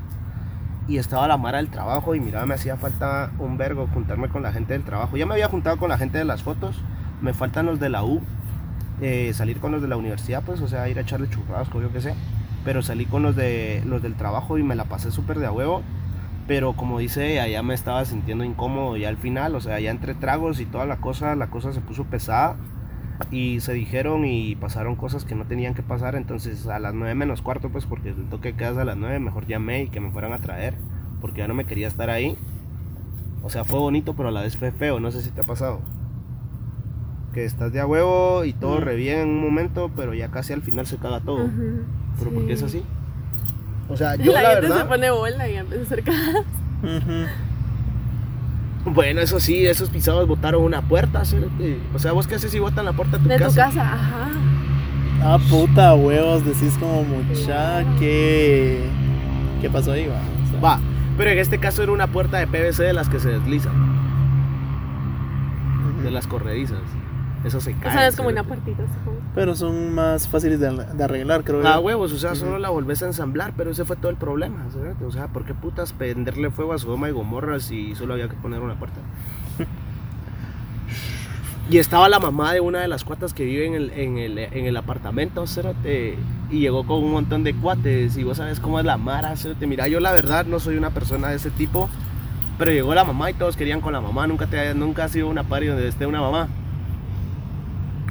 y 0.87 0.97
estaba 0.97 1.27
la 1.27 1.37
mara 1.37 1.57
del 1.57 1.69
trabajo 1.69 2.13
y 2.15 2.19
mira, 2.19 2.45
me 2.45 2.53
hacía 2.53 2.75
falta 2.77 3.31
un 3.39 3.57
vergo 3.57 3.87
juntarme 3.93 4.27
con 4.29 4.43
la 4.43 4.51
gente 4.51 4.73
del 4.73 4.83
trabajo. 4.83 5.17
Ya 5.17 5.25
me 5.25 5.33
había 5.33 5.47
juntado 5.47 5.77
con 5.77 5.89
la 5.89 5.97
gente 5.97 6.17
de 6.19 6.25
las 6.25 6.43
fotos, 6.43 6.75
me 7.21 7.33
faltan 7.33 7.65
los 7.65 7.79
de 7.79 7.89
la 7.89 8.03
U, 8.03 8.21
eh, 9.01 9.33
salir 9.33 9.59
con 9.59 9.71
los 9.71 9.81
de 9.81 9.87
la 9.87 9.97
universidad, 9.97 10.43
pues, 10.43 10.61
o 10.61 10.67
sea, 10.67 10.87
ir 10.87 10.97
a 10.97 11.01
echarle 11.01 11.29
churrasco, 11.29 11.81
yo 11.81 11.91
qué 11.91 12.01
sé. 12.01 12.13
Pero 12.63 12.83
salí 12.83 13.05
con 13.05 13.23
los, 13.23 13.35
de, 13.35 13.81
los 13.85 14.03
del 14.03 14.15
trabajo 14.15 14.57
y 14.59 14.63
me 14.63 14.75
la 14.75 14.85
pasé 14.85 15.11
súper 15.11 15.39
de 15.39 15.47
a 15.47 15.51
huevo. 15.51 15.81
Pero 16.47 16.73
como 16.73 16.99
dice 16.99 17.35
ya 17.49 17.63
me 17.63 17.73
estaba 17.73 18.03
sintiendo 18.03 18.43
incómodo 18.43 18.97
ya 18.97 19.09
al 19.09 19.17
final, 19.17 19.55
o 19.55 19.61
sea, 19.61 19.79
ya 19.79 19.91
entre 19.91 20.15
tragos 20.15 20.59
y 20.59 20.65
toda 20.65 20.85
la 20.85 20.97
cosa, 20.97 21.35
la 21.35 21.47
cosa 21.47 21.71
se 21.71 21.81
puso 21.81 22.03
pesada 22.05 22.57
y 23.29 23.59
se 23.59 23.73
dijeron 23.73 24.25
y 24.25 24.55
pasaron 24.55 24.95
cosas 24.95 25.23
que 25.23 25.35
no 25.35 25.45
tenían 25.45 25.73
que 25.73 25.83
pasar, 25.83 26.15
entonces 26.15 26.67
a 26.67 26.79
las 26.79 26.93
9 26.93 27.13
menos 27.15 27.41
cuarto, 27.41 27.69
pues 27.69 27.85
porque 27.85 28.09
el 28.09 28.27
toque 28.29 28.53
quedas 28.53 28.77
a 28.77 28.85
las 28.85 28.97
9, 28.97 29.19
mejor 29.19 29.45
llamé 29.45 29.83
y 29.83 29.89
que 29.89 29.99
me 29.99 30.11
fueran 30.11 30.33
a 30.33 30.39
traer, 30.39 30.75
porque 31.21 31.39
ya 31.39 31.47
no 31.47 31.53
me 31.53 31.65
quería 31.65 31.87
estar 31.87 32.09
ahí. 32.09 32.35
O 33.43 33.49
sea, 33.49 33.63
fue 33.63 33.79
bonito, 33.79 34.15
pero 34.15 34.29
a 34.29 34.31
la 34.31 34.41
vez 34.41 34.57
fue 34.57 34.71
feo, 34.71 34.99
no 34.99 35.11
sé 35.11 35.21
si 35.21 35.31
te 35.31 35.41
ha 35.41 35.43
pasado. 35.43 35.79
Que 37.33 37.45
estás 37.45 37.71
de 37.71 37.79
a 37.79 37.85
huevo 37.87 38.43
y 38.43 38.53
todo 38.53 38.77
Mm. 38.79 38.83
re 38.83 38.95
bien 38.95 39.19
en 39.19 39.29
un 39.29 39.41
momento, 39.41 39.89
pero 39.95 40.13
ya 40.13 40.29
casi 40.29 40.51
al 40.53 40.61
final 40.61 40.85
se 40.85 40.97
caga 40.97 41.19
todo. 41.21 41.49
¿Pero 42.17 42.29
sí. 42.29 42.35
por 42.35 42.45
qué 42.45 42.53
es 42.53 42.63
así? 42.63 42.83
O 43.89 43.95
sea, 43.97 44.15
yo 44.17 44.33
la, 44.33 44.41
la, 44.43 44.49
gente 44.51 44.67
se 44.67 44.73
verdad... 44.73 44.87
pone 44.89 45.11
bola 45.11 45.49
y 45.49 45.55
empieza 45.55 45.95
a. 45.95 45.97
Bueno, 48.85 49.21
eso 49.21 49.39
sí, 49.39 49.65
esos 49.65 49.89
pisados 49.89 50.27
botaron 50.27 50.63
una 50.63 50.81
puerta. 50.81 51.21
O 51.93 51.99
sea, 51.99 52.11
¿vos 52.13 52.25
qué 52.27 52.35
haces 52.35 52.51
si 52.51 52.59
botan 52.59 52.83
la 52.85 52.93
puerta 52.93 53.17
de 53.17 53.23
tu 53.23 53.29
De 53.29 53.37
casa? 53.37 53.49
tu 53.49 53.55
casa, 53.75 53.93
ajá. 53.93 54.29
Ah, 55.23 55.37
puta 55.49 55.93
huevos, 55.93 56.43
decís 56.43 56.75
como 56.79 57.03
mucha 57.03 57.83
que. 57.99 58.81
¿Qué 59.61 59.69
pasó 59.69 59.91
ahí, 59.91 60.07
va? 60.07 60.15
O 60.15 60.49
sea, 60.49 60.59
Va, 60.59 60.79
pero 61.15 61.29
en 61.29 61.37
este 61.37 61.59
caso 61.59 61.83
era 61.83 61.91
una 61.91 62.07
puerta 62.07 62.39
de 62.39 62.47
PVC 62.47 62.81
de 62.83 62.93
las 62.93 63.07
que 63.07 63.19
se 63.19 63.29
deslizan, 63.29 63.71
de 66.03 66.09
las 66.09 66.25
corredizas. 66.25 66.79
Eso 67.43 67.59
se 67.59 67.73
O 67.73 67.79
cae. 67.79 67.91
sea, 67.91 68.07
es 68.07 68.15
como 68.15 68.29
una 68.29 68.43
puertita, 68.43 68.83
supongo. 68.87 69.19
Pero 69.33 69.55
son 69.55 69.93
más 69.95 70.27
fáciles 70.27 70.59
de, 70.59 70.69
de 70.71 71.03
arreglar, 71.03 71.43
creo 71.43 71.61
Ah, 71.65 71.75
yo. 71.75 71.81
huevos, 71.81 72.11
o 72.13 72.17
sea, 72.17 72.35
solo 72.35 72.59
la 72.59 72.69
volvés 72.69 73.01
a 73.01 73.07
ensamblar, 73.07 73.53
pero 73.57 73.71
ese 73.71 73.83
fue 73.85 73.95
todo 73.95 74.09
el 74.11 74.17
problema, 74.17 74.65
cerote. 74.71 75.05
O 75.05 75.11
sea, 75.11 75.27
¿por 75.27 75.43
qué 75.45 75.53
putas 75.53 75.91
prenderle 75.93 76.51
fuego 76.51 76.73
a 76.73 76.77
Sodoma 76.77 77.09
y 77.09 77.11
Gomorra 77.11 77.59
si 77.59 77.95
solo 77.95 78.13
había 78.13 78.27
que 78.29 78.35
poner 78.35 78.59
una 78.61 78.75
puerta? 78.75 78.99
Y 81.69 81.77
estaba 81.77 82.09
la 82.09 82.19
mamá 82.19 82.53
de 82.53 82.59
una 82.59 82.79
de 82.81 82.87
las 82.89 83.05
cuatas 83.05 83.33
que 83.33 83.45
vive 83.45 83.65
en 83.65 83.75
el, 83.75 83.91
en 83.91 84.17
el, 84.17 84.37
en 84.37 84.65
el 84.65 84.75
apartamento, 84.75 85.47
cerote, 85.47 86.17
y 86.49 86.59
llegó 86.59 86.85
con 86.85 87.01
un 87.01 87.11
montón 87.11 87.43
de 87.45 87.53
cuates, 87.55 88.17
y 88.17 88.23
vos 88.23 88.37
sabes 88.37 88.59
cómo 88.59 88.77
es 88.79 88.85
la 88.85 88.97
mara, 88.97 89.35
cerote. 89.37 89.67
Mira, 89.67 89.87
yo 89.87 89.99
la 90.01 90.11
verdad 90.11 90.45
no 90.45 90.59
soy 90.59 90.75
una 90.75 90.89
persona 90.89 91.29
de 91.29 91.37
ese 91.37 91.49
tipo, 91.49 91.89
pero 92.57 92.71
llegó 92.71 92.93
la 92.93 93.05
mamá 93.05 93.31
y 93.31 93.35
todos 93.35 93.55
querían 93.55 93.79
con 93.79 93.93
la 93.93 94.01
mamá, 94.01 94.27
nunca, 94.27 94.47
te, 94.47 94.73
nunca 94.75 95.05
ha 95.05 95.07
sido 95.09 95.29
una 95.29 95.43
party 95.43 95.67
donde 95.67 95.87
esté 95.87 96.05
una 96.05 96.19
mamá. 96.19 96.49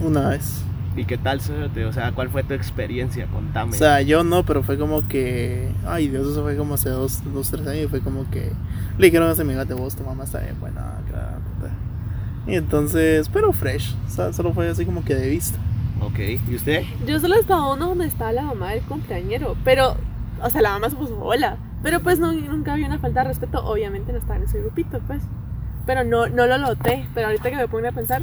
Una 0.00 0.30
vez. 0.30 0.64
¿Y 0.96 1.04
qué 1.04 1.16
tal, 1.16 1.40
cerote? 1.40 1.84
O 1.84 1.92
sea, 1.92 2.12
¿cuál 2.12 2.30
fue 2.30 2.42
tu 2.42 2.54
experiencia? 2.54 3.26
Contame. 3.26 3.72
O 3.72 3.78
sea, 3.78 4.02
yo 4.02 4.24
no, 4.24 4.44
pero 4.44 4.62
fue 4.62 4.76
como 4.76 5.06
que. 5.06 5.70
Ay, 5.86 6.08
Dios, 6.08 6.26
eso 6.26 6.42
fue 6.42 6.56
como 6.56 6.74
hace 6.74 6.90
dos, 6.90 7.22
dos 7.32 7.50
tres 7.50 7.66
años. 7.66 7.90
Fue 7.90 8.00
como 8.00 8.28
que. 8.30 8.52
Le 8.98 9.06
dijeron 9.06 9.28
a 9.28 9.32
ese 9.32 9.42
amiga 9.42 9.64
de 9.64 9.74
vos, 9.74 9.94
tu 9.94 10.02
mamá 10.02 10.24
está 10.24 10.40
bien 10.40 10.58
buena, 10.58 10.98
claro. 11.08 11.38
puta". 11.56 11.72
Y 12.46 12.56
entonces, 12.56 13.28
pero 13.28 13.52
fresh. 13.52 13.94
O 14.06 14.10
sea, 14.10 14.32
solo 14.32 14.52
fue 14.52 14.68
así 14.68 14.84
como 14.84 15.04
que 15.04 15.14
de 15.14 15.28
vista. 15.28 15.58
ok, 16.00 16.18
¿y 16.48 16.54
usted? 16.56 16.82
Yo 17.06 17.20
solo 17.20 17.36
estaba 17.36 17.72
uno 17.72 17.88
donde 17.88 18.06
estaba 18.06 18.32
la 18.32 18.42
mamá 18.42 18.70
del 18.70 18.82
cumpleañero, 18.82 19.56
pero, 19.64 19.96
o 20.42 20.50
sea, 20.50 20.60
la 20.60 20.70
mamá 20.72 20.90
se 20.90 20.96
puso 20.96 21.14
bola. 21.16 21.56
Pero 21.82 22.00
pues 22.00 22.18
no, 22.18 22.32
nunca 22.32 22.72
había 22.72 22.86
una 22.86 22.98
falta 22.98 23.22
de 23.22 23.28
respeto, 23.28 23.64
obviamente 23.64 24.12
no 24.12 24.18
estaba 24.18 24.36
en 24.36 24.42
ese 24.42 24.60
grupito, 24.60 25.00
pues. 25.06 25.22
Pero 25.86 26.04
no, 26.04 26.26
no 26.26 26.46
lo 26.46 26.58
noté, 26.58 27.06
pero 27.14 27.28
ahorita 27.28 27.50
que 27.50 27.56
me 27.56 27.68
pongo 27.68 27.88
a 27.88 27.92
pensar... 27.92 28.22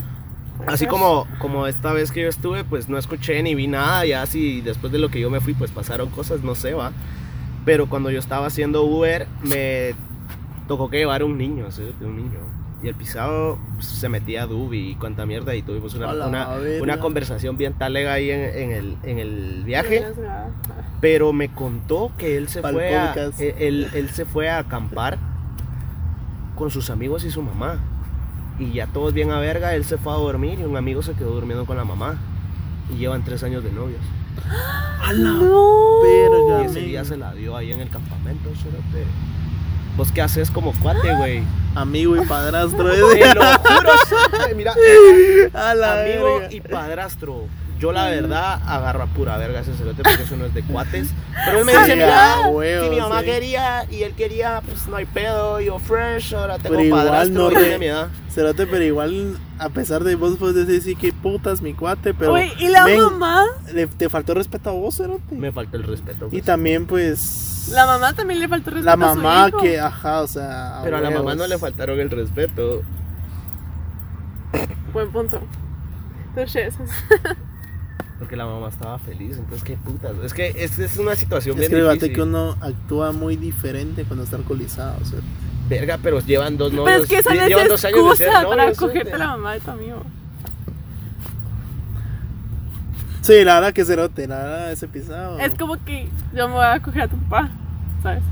Así 0.66 0.86
como, 0.88 1.28
como 1.40 1.68
esta 1.68 1.94
vez 1.94 2.12
que 2.12 2.22
yo 2.24 2.30
estuve, 2.30 2.64
pues 2.64 2.90
no 2.90 2.98
escuché 2.98 3.42
ni 3.44 3.54
vi 3.56 3.68
nada, 3.68 4.06
ya 4.06 4.22
así 4.22 4.62
después 4.62 4.92
de 4.92 5.00
lo 5.00 5.10
que 5.10 5.20
yo 5.20 5.30
me 5.30 5.40
fui, 5.40 5.54
pues 5.54 5.72
pasaron 5.72 6.10
cosas, 6.10 6.42
no 6.42 6.56
sé, 6.56 6.74
va. 6.74 6.92
Pero 7.66 7.88
cuando 7.88 8.10
yo 8.12 8.20
estaba 8.20 8.48
haciendo 8.48 8.84
Uber, 8.84 9.28
me 9.44 9.94
tocó 10.68 10.90
que 10.90 10.98
llevar 10.98 11.24
un 11.24 11.38
niño, 11.38 11.72
¿sí? 11.72 11.84
un 12.02 12.16
niño. 12.18 12.40
Y 12.82 12.88
el 12.90 12.96
pisado 12.96 13.58
pues, 13.76 13.88
se 13.88 14.08
metía 14.08 14.44
a 14.44 14.46
Dubi 14.46 14.92
y 14.92 14.96
cuánta 14.96 15.26
mierda 15.26 15.56
y 15.56 15.64
tuvimos 15.64 15.94
una, 15.96 16.08
una, 16.82 17.00
conversación 17.00 17.58
bien 17.58 17.74
talega 17.74 18.14
ahí 18.14 18.30
en, 18.30 18.40
en 18.42 18.72
el, 18.72 18.98
en 19.04 19.20
el 19.20 19.64
viaje. 19.66 20.06
No. 20.16 20.52
Pero 21.02 21.34
me 21.34 21.50
contó 21.50 22.12
que 22.18 22.38
él 22.38 22.48
se 22.50 22.62
fue 22.62 22.96
a, 22.96 23.14
él, 23.40 23.56
él- 23.58 23.90
él 23.94 24.10
se 24.12 24.26
fue 24.26 24.50
a 24.50 24.60
acampar 24.60 25.18
con 26.56 26.70
sus 26.72 26.90
amigos 26.90 27.24
y 27.24 27.32
su 27.32 27.42
mamá. 27.42 27.80
Y 28.60 28.74
ya 28.74 28.88
todos 28.88 29.14
bien 29.14 29.32
a 29.32 29.40
verga, 29.40 29.76
él 29.76 29.86
se 29.86 29.98
fue 29.98 30.12
a 30.14 30.16
dormir 30.16 30.60
y 30.60 30.64
un 30.64 30.78
amigo 30.78 31.02
se 31.04 31.14
quedó 31.14 31.32
durmiendo 31.32 31.66
con 31.66 31.78
la 31.78 31.84
mamá. 31.86 32.16
Y 32.94 32.98
llevan 32.98 33.24
tres 33.24 33.44
años 33.44 33.64
de 33.64 33.72
novios. 33.72 34.00
¡A 35.04 35.14
la 35.14 35.30
No. 35.32 36.02
verga! 36.04 36.64
Y 36.64 36.66
ese 36.66 36.80
día 36.82 37.04
se 37.06 37.18
la 37.18 37.34
dio 37.34 37.56
ahí 37.56 37.72
en 37.72 37.82
el 37.82 37.90
campamento, 37.90 38.50
cerote. 38.56 39.06
¿Vos 39.96 40.12
qué 40.12 40.22
haces 40.22 40.52
como 40.52 40.74
cuate, 40.80 41.14
güey? 41.16 41.44
Amigo 41.76 42.16
y 42.16 42.26
padrastro. 42.26 42.90
Te 42.92 42.98
lo 43.00 43.08
juro, 43.10 43.92
cerote, 44.08 44.56
mira, 44.56 44.74
a 45.54 45.74
la 45.74 46.02
amigo 46.04 46.40
verga. 46.40 46.54
y 46.56 46.62
padrastro. 46.62 47.44
Yo 47.80 47.92
la 47.92 48.06
verdad 48.06 48.60
agarro 48.66 49.04
a 49.04 49.06
pura 49.08 49.38
verga 49.38 49.60
ese 49.60 49.74
cerote 49.76 50.02
porque 50.04 50.24
eso 50.24 50.36
no 50.36 50.46
es 50.46 50.54
de 50.54 50.64
cuates. 50.64 51.10
Pero 51.46 51.60
él 51.60 51.66
me 51.66 51.72
dice, 51.74 51.96
mira, 51.96 52.34
a 52.46 52.48
huevos, 52.50 52.86
si 52.86 52.90
mi 52.90 53.00
mamá 53.00 53.20
sí. 53.20 53.26
quería 53.26 53.86
y 53.92 54.02
él 54.04 54.14
quería, 54.14 54.62
pues 54.66 54.88
no 54.88 54.96
hay 54.96 55.06
pedo, 55.06 55.60
yo 55.62 55.78
fresh, 55.78 56.34
ahora 56.34 56.58
tengo 56.58 56.70
Pero 56.76 56.82
igual 56.84 57.06
padrastro 57.06 57.44
no 57.44 57.52
y 57.52 57.56
re- 57.56 57.62
tiene 57.62 57.78
mi 57.78 57.86
edad. 57.86 58.08
Cerote, 58.32 58.66
pero 58.68 58.84
igual, 58.84 59.38
a 59.60 59.70
pesar 59.70 60.04
de 60.04 60.16
vos 60.16 60.38
puedes 60.38 60.56
decir 60.68 60.82
sí 60.82 60.96
que 60.96 61.14
putas 61.14 61.62
mi 61.62 61.74
cuate, 61.74 62.14
pero. 62.16 62.34
Uy, 62.34 62.52
¿y 62.60 62.68
la 62.70 62.86
men, 62.86 63.00
mamá? 63.00 63.44
le- 63.74 63.86
te 63.88 64.10
faltó 64.10 64.34
respeto 64.34 64.70
a 64.72 64.74
vos, 64.74 64.98
Cerote. 64.98 65.36
Me 65.36 65.52
falta 65.52 65.78
el 65.78 65.84
respeto. 65.84 66.28
Y 66.28 66.30
pues. 66.30 66.44
también, 66.46 66.88
pues. 66.88 67.70
La 67.72 67.86
mamá 67.86 68.14
también 68.14 68.40
le 68.40 68.48
faltó 68.48 68.72
respeto 68.72 68.98
La 68.98 69.06
a 69.12 69.14
su 69.14 69.20
mamá 69.22 69.48
hijo. 69.50 69.58
que, 69.60 69.80
ajá, 69.80 70.22
o 70.22 70.28
sea. 70.28 70.80
Pero 70.84 70.98
a 70.98 71.02
la 71.02 71.12
mamá 71.12 71.36
no 71.36 71.46
le 71.46 71.58
faltaron 71.60 72.00
el 72.00 72.10
respeto. 72.10 72.82
Buen 74.94 75.12
punto. 75.12 75.40
Touché. 76.34 76.70
Porque 78.20 78.36
la 78.36 78.46
mamá 78.46 78.70
estaba 78.70 78.98
feliz, 78.98 79.38
entonces 79.38 79.64
qué 79.64 79.78
putas. 79.78 80.14
Es 80.24 80.34
que 80.34 80.48
es, 80.56 80.80
es 80.80 80.98
una 80.98 81.16
situación 81.16 81.54
Es 81.62 81.70
bien 81.70 81.84
que 81.84 81.92
difícil. 81.92 82.14
que 82.16 82.22
uno 82.24 82.56
actúa 82.62 83.12
muy 83.12 83.36
diferente 83.36 84.06
cuando 84.06 84.24
está 84.24 84.38
alcoholizado. 84.38 84.98
o 85.02 85.06
sea. 85.06 85.20
Verga, 85.70 86.00
pero 86.02 86.20
llevan 86.22 86.58
dos 86.58 86.72
novios. 86.74 86.86
Pero 86.86 87.04
es 87.04 87.10
que 87.10 87.18
esa 87.18 87.34
no 87.36 87.48
llevan 87.48 87.68
dos 87.68 87.86
años 87.86 88.10
de 88.18 88.26
ser 88.26 88.34
para 88.48 88.74
cogerte 88.74 89.12
¿sí? 89.12 89.18
la 89.18 89.28
mamá 89.28 89.54
de 89.54 89.60
tu 89.60 89.72
amigo. 89.72 90.04
Sí, 93.22 93.44
la 93.44 93.56
verdad 93.56 93.74
que 93.74 93.84
cerote, 93.84 94.26
la 94.28 94.38
verdad 94.38 94.72
ese 94.72 94.88
pisado. 94.88 95.38
Es 95.40 95.54
como 95.56 95.76
que 95.84 96.08
yo 96.34 96.48
me 96.48 96.56
voy 96.56 96.66
a 96.66 96.80
coger 96.80 97.02
a 97.04 97.08
tu 97.10 97.18
papá, 97.24 97.50
¿sabes? 98.02 98.24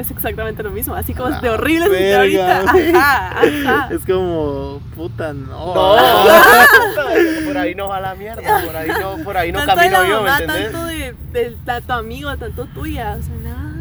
Es 0.00 0.10
exactamente 0.10 0.62
lo 0.62 0.70
mismo, 0.70 0.94
así 0.94 1.12
como 1.12 1.28
es 1.28 1.42
de 1.42 1.48
Ah, 1.48 1.52
horrible 1.52 1.86
se 1.88 1.90
siente 1.98 2.16
verga, 2.18 2.56
ahorita. 2.60 2.72
güey. 2.72 2.94
Ajá, 2.94 3.40
ajá. 3.40 3.88
Es 3.94 4.04
como, 4.06 4.80
puta, 4.96 5.32
no. 5.34 5.74
No, 5.74 5.96
por 7.46 7.58
ahí 7.58 7.74
no 7.74 7.88
va 7.88 8.00
la 8.00 8.14
mierda, 8.14 8.62
por 8.64 8.74
ahí 8.76 8.88
no, 8.88 9.16
por 9.22 9.36
ahí 9.36 9.52
no 9.52 9.58
tanto 9.58 9.74
camino 9.74 10.04
yo, 10.06 10.22
¿me 10.22 10.30
entendés? 10.30 10.62
tanto 10.72 10.86
de, 10.86 11.14
de, 11.32 11.50
de 11.50 11.80
tu 11.86 11.92
amigo, 11.92 12.34
tanto 12.38 12.64
tuya, 12.66 13.16
o 13.18 13.22
sea, 13.22 13.34
nada. 13.42 13.74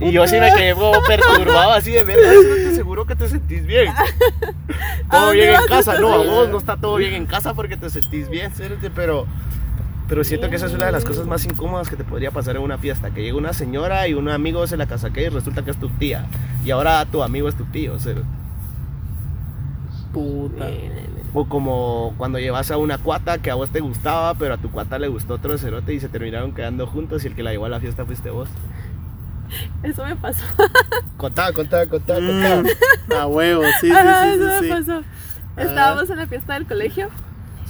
Y 0.00 0.10
yo 0.12 0.26
sí 0.26 0.36
me 0.38 0.50
quedé 0.52 0.74
como 0.74 1.00
perturbado 1.06 1.72
así 1.72 1.90
de 1.92 2.04
verga, 2.04 2.32
no 2.32 2.54
te 2.54 2.74
seguro 2.74 3.06
que 3.06 3.14
te 3.14 3.28
sentís 3.28 3.66
bien. 3.66 3.88
¿A 3.88 4.04
Todo 5.10 5.26
dónde 5.26 5.42
bien 5.42 5.54
en 5.54 5.66
casa, 5.66 5.98
no, 6.00 6.12
a 6.12 6.16
vos 6.18 6.48
no 6.48 6.58
está 6.58 6.76
todo 6.76 6.96
bien 6.96 7.14
en 7.14 7.26
casa 7.26 7.54
porque 7.54 7.76
te 7.76 7.88
sentís 7.90 8.28
bien, 8.28 8.52
pero 8.94 9.26
pero 10.08 10.24
siento 10.24 10.50
que 10.50 10.56
esa 10.56 10.66
es 10.66 10.74
una 10.74 10.86
de 10.86 10.92
las 10.92 11.04
cosas 11.04 11.26
más 11.26 11.44
incómodas 11.44 11.88
que 11.88 11.96
te 11.96 12.04
podría 12.04 12.30
pasar 12.30 12.56
en 12.56 12.62
una 12.62 12.78
fiesta, 12.78 13.10
que 13.10 13.22
llega 13.22 13.36
una 13.36 13.52
señora 13.52 14.06
y 14.08 14.14
un 14.14 14.28
amigo 14.28 14.66
se 14.66 14.76
la 14.76 14.86
casaquea 14.86 15.26
y 15.26 15.28
resulta 15.30 15.64
que 15.64 15.70
es 15.70 15.78
tu 15.78 15.88
tía. 15.88 16.26
Y 16.64 16.70
ahora 16.70 17.04
tu 17.06 17.22
amigo 17.22 17.48
es 17.48 17.54
tu 17.54 17.64
tío, 17.64 17.98
cérate. 17.98 18.26
Puta. 20.12 20.66
O 21.34 21.46
como 21.46 22.14
cuando 22.18 22.38
llevas 22.38 22.70
a 22.70 22.76
una 22.76 22.98
cuata 22.98 23.38
que 23.38 23.50
a 23.50 23.54
vos 23.54 23.70
te 23.70 23.80
gustaba, 23.80 24.34
pero 24.34 24.54
a 24.54 24.58
tu 24.58 24.70
cuata 24.70 24.98
le 24.98 25.08
gustó 25.08 25.34
otro 25.34 25.56
cerote 25.56 25.94
y 25.94 26.00
se 26.00 26.10
terminaron 26.10 26.52
quedando 26.52 26.86
juntos 26.86 27.24
y 27.24 27.28
el 27.28 27.34
que 27.34 27.42
la 27.42 27.52
llevó 27.52 27.64
a 27.64 27.70
la 27.70 27.80
fiesta 27.80 28.04
fuiste 28.04 28.28
vos. 28.28 28.48
Eso 29.82 30.04
me 30.04 30.16
pasó. 30.16 30.44
Contá, 31.16 31.52
contá, 31.52 31.86
contá, 31.86 32.14
contá. 32.14 32.62
Mm, 32.62 33.12
a 33.12 33.26
huevo, 33.26 33.62
sí, 33.80 33.88
sí, 33.88 33.92
Ajá, 33.92 34.24
sí, 34.24 34.30
eso 34.30 34.48
sí, 34.48 34.54
me 34.54 34.60
sí. 34.60 34.68
pasó. 34.68 35.02
Estábamos 35.56 36.10
en 36.10 36.16
la 36.16 36.26
fiesta 36.26 36.54
del 36.54 36.66
colegio 36.66 37.08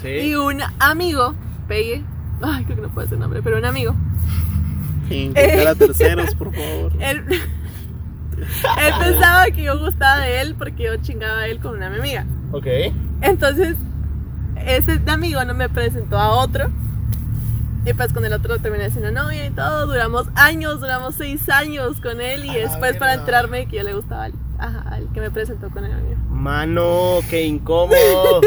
y 0.05 0.35
un 0.35 0.63
amigo, 0.79 1.35
Pegue, 1.69 2.03
ay, 2.43 2.65
creo 2.65 2.77
que 2.77 2.83
no 2.83 2.89
puede 2.91 3.09
ser 3.09 3.19
nombre, 3.19 3.43
pero 3.43 3.59
un 3.59 3.65
amigo, 3.65 3.95
Sin 5.09 5.19
invitar 5.29 5.67
a 5.69 5.75
terceros, 5.75 6.35
por 6.39 6.55
favor. 6.55 6.93
él, 7.01 7.25
él 7.29 8.95
pensaba 9.01 9.45
que 9.47 9.63
yo 9.63 9.79
gustaba 9.79 10.19
de 10.21 10.41
él 10.41 10.55
porque 10.57 10.85
yo 10.85 10.97
chingaba 10.97 11.41
a 11.41 11.47
él 11.47 11.59
con 11.61 11.77
una 11.77 11.87
amiga. 11.89 12.25
Ok. 12.53 12.67
Entonces, 13.21 13.77
este 14.67 15.01
amigo 15.11 15.45
no 15.45 15.55
me 15.55 15.69
presentó 15.69 16.19
a 16.19 16.31
otro. 16.31 16.71
Y 17.85 17.95
pues 17.95 18.13
con 18.13 18.25
el 18.25 18.33
otro 18.33 18.59
terminé 18.59 18.91
siendo 18.91 19.11
novia 19.11 19.45
y 19.47 19.51
todo. 19.51 19.87
Duramos 19.87 20.29
años, 20.37 20.81
duramos 20.81 21.17
seis 21.17 21.49
años 21.49 22.01
con 22.01 22.21
él. 22.21 22.45
Y 22.45 22.55
después 22.55 22.97
para 22.97 23.15
enterarme 23.15 23.59
de 23.59 23.67
que 23.67 23.77
yo 23.79 23.83
le 23.83 23.95
gustaba 23.95 24.25
al, 24.25 24.35
ajá, 24.59 24.85
al 24.89 25.09
que 25.13 25.21
me 25.21 25.31
presentó 25.33 25.69
con 25.71 25.85
el 25.85 25.93
amigo. 25.93 26.17
Mano, 26.31 27.19
qué 27.29 27.45
incómodo. 27.45 28.41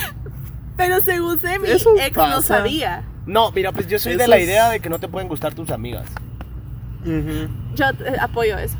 Pero 0.76 1.00
según 1.00 1.40
sé, 1.40 1.58
mi 1.60 1.68
Eso 1.70 1.90
ex 1.98 2.16
no 2.16 2.22
pasa. 2.24 2.42
sabía. 2.42 3.04
No, 3.26 3.50
mira, 3.52 3.72
pues 3.72 3.88
yo 3.88 3.98
soy 3.98 4.14
de 4.16 4.22
Eso 4.22 4.30
la 4.30 4.36
es- 4.38 4.44
idea 4.44 4.70
de 4.70 4.80
que 4.80 4.88
no 4.88 4.98
te 4.98 5.08
pueden 5.08 5.28
gustar 5.28 5.52
tus 5.54 5.70
amigas. 5.70 6.06
Ujú. 7.02 7.48
Yo 7.74 7.84
eh, 8.04 8.16
apoyo 8.20 8.56
eso. 8.58 8.76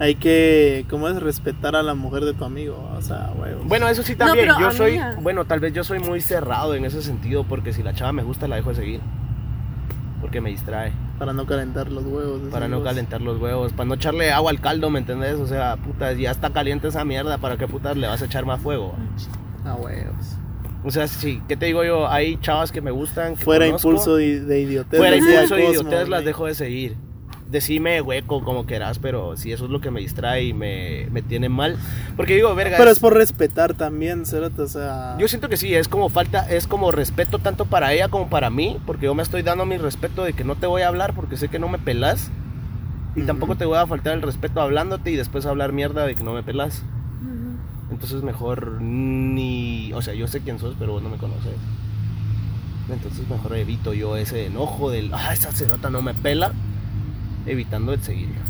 Hay 0.00 0.16
que, 0.16 0.84
¿cómo 0.90 1.08
es? 1.08 1.22
Respetar 1.22 1.76
a 1.76 1.82
la 1.82 1.94
mujer 1.94 2.24
de 2.24 2.34
tu 2.34 2.44
amigo. 2.44 2.90
O 2.96 3.02
sea, 3.02 3.30
huevos. 3.36 3.64
Bueno, 3.66 3.86
eso 3.88 4.02
sí 4.02 4.16
también. 4.16 4.46
pero 4.48 4.58
yo 4.58 4.72
soy, 4.72 4.98
amiga. 4.98 5.16
bueno, 5.20 5.44
tal 5.44 5.60
vez 5.60 5.72
yo 5.72 5.84
soy 5.84 6.00
muy 6.00 6.20
cerrado 6.20 6.74
en 6.74 6.84
ese 6.84 7.00
sentido 7.02 7.44
porque 7.44 7.72
si 7.72 7.82
la 7.82 7.94
chava 7.94 8.12
me 8.12 8.22
gusta 8.24 8.48
la 8.48 8.56
dejo 8.56 8.70
de 8.70 8.74
seguir. 8.76 9.00
Porque 10.20 10.40
me 10.40 10.50
distrae. 10.50 10.90
Para 11.18 11.32
no 11.32 11.46
calentar 11.46 11.92
los 11.92 12.04
huevos. 12.04 12.40
Para 12.50 12.66
no 12.66 12.82
calentar 12.82 13.20
los 13.20 13.38
huevos, 13.40 13.72
para 13.72 13.86
no 13.86 13.94
echarle 13.94 14.32
agua 14.32 14.50
al 14.50 14.60
caldo, 14.60 14.90
¿me 14.90 14.98
entendés? 14.98 15.34
O 15.38 15.46
sea, 15.46 15.76
puta, 15.76 16.12
ya 16.14 16.30
está 16.32 16.50
caliente 16.50 16.88
esa 16.88 17.04
mierda, 17.04 17.38
¿para 17.38 17.56
qué 17.56 17.68
putas 17.68 17.96
le 17.96 18.06
vas 18.08 18.20
a 18.22 18.24
echar 18.24 18.44
más 18.46 18.60
fuego? 18.60 18.94
A 19.64 19.74
huevos. 19.74 20.36
O 20.84 20.90
sea, 20.90 21.08
sí, 21.08 21.40
¿qué 21.48 21.56
te 21.56 21.66
digo 21.66 21.82
yo? 21.82 22.08
Hay 22.08 22.36
chavas 22.38 22.70
que 22.70 22.80
me 22.82 22.90
gustan. 22.90 23.36
Que 23.36 23.44
Fuera 23.44 23.66
conozco. 23.66 23.88
impulso 23.88 24.16
de, 24.16 24.40
de 24.40 24.60
idiotez. 24.60 24.98
Fuera 25.00 25.16
impulso 25.16 25.54
de 25.56 25.64
Cosmo, 25.64 25.80
idiotez 25.88 26.08
las 26.08 26.24
dejo 26.24 26.46
de 26.46 26.54
seguir. 26.54 26.96
Decime 27.50 28.00
hueco 28.00 28.42
como 28.42 28.66
quieras, 28.66 28.98
pero 28.98 29.36
si 29.36 29.52
eso 29.52 29.66
es 29.66 29.70
lo 29.70 29.80
que 29.80 29.90
me 29.90 30.00
distrae 30.00 30.44
y 30.44 30.52
me, 30.52 31.06
me 31.12 31.22
tiene 31.22 31.48
mal. 31.48 31.76
Porque 32.16 32.34
digo, 32.34 32.54
verga. 32.54 32.76
Pero 32.78 32.90
es- 32.90 32.96
es 32.96 33.00
por 33.00 33.14
respetar 33.14 33.74
también, 33.74 34.26
cerote, 34.26 34.62
o 34.62 34.66
sea. 34.66 35.16
Yo 35.18 35.28
siento 35.28 35.48
que 35.48 35.56
sí, 35.56 35.74
es 35.74 35.86
como 35.88 36.08
falta, 36.08 36.50
es 36.50 36.66
como 36.66 36.90
respeto 36.90 37.38
tanto 37.38 37.64
para 37.66 37.92
ella 37.92 38.08
como 38.08 38.28
para 38.28 38.50
mí, 38.50 38.78
porque 38.86 39.06
yo 39.06 39.14
me 39.14 39.22
estoy 39.22 39.42
dando 39.42 39.66
mi 39.66 39.76
respeto 39.78 40.24
de 40.24 40.32
que 40.32 40.42
no 40.44 40.56
te 40.56 40.66
voy 40.66 40.82
a 40.82 40.88
hablar 40.88 41.14
porque 41.14 41.36
sé 41.36 41.48
que 41.48 41.58
no 41.58 41.68
me 41.68 41.78
pelas. 41.78 42.30
Y 43.14 43.20
Ujú. 43.20 43.26
tampoco 43.28 43.56
te 43.56 43.64
voy 43.64 43.78
a 43.78 43.86
faltar 43.86 44.14
el 44.14 44.22
respeto 44.22 44.60
hablándote 44.60 45.10
y 45.12 45.16
después 45.16 45.46
hablar 45.46 45.72
mierda 45.72 46.04
de 46.06 46.14
que 46.16 46.24
no 46.24 46.32
me 46.32 46.42
pelas. 46.42 46.82
Entonces 48.04 48.22
mejor 48.22 48.82
ni, 48.82 49.90
o 49.94 50.02
sea, 50.02 50.12
yo 50.12 50.28
sé 50.28 50.40
quién 50.40 50.58
sos, 50.58 50.76
pero 50.78 50.92
vos 50.92 51.02
no 51.02 51.08
me 51.08 51.16
conoces. 51.16 51.54
Entonces 52.90 53.26
mejor 53.30 53.56
evito 53.56 53.94
yo 53.94 54.18
ese 54.18 54.44
enojo 54.44 54.90
del, 54.90 55.10
ah, 55.14 55.32
esa 55.32 55.50
cerota 55.52 55.88
no 55.88 56.02
me 56.02 56.12
pela, 56.12 56.52
evitando 57.46 57.94
el 57.94 58.02
seguirla. 58.02 58.42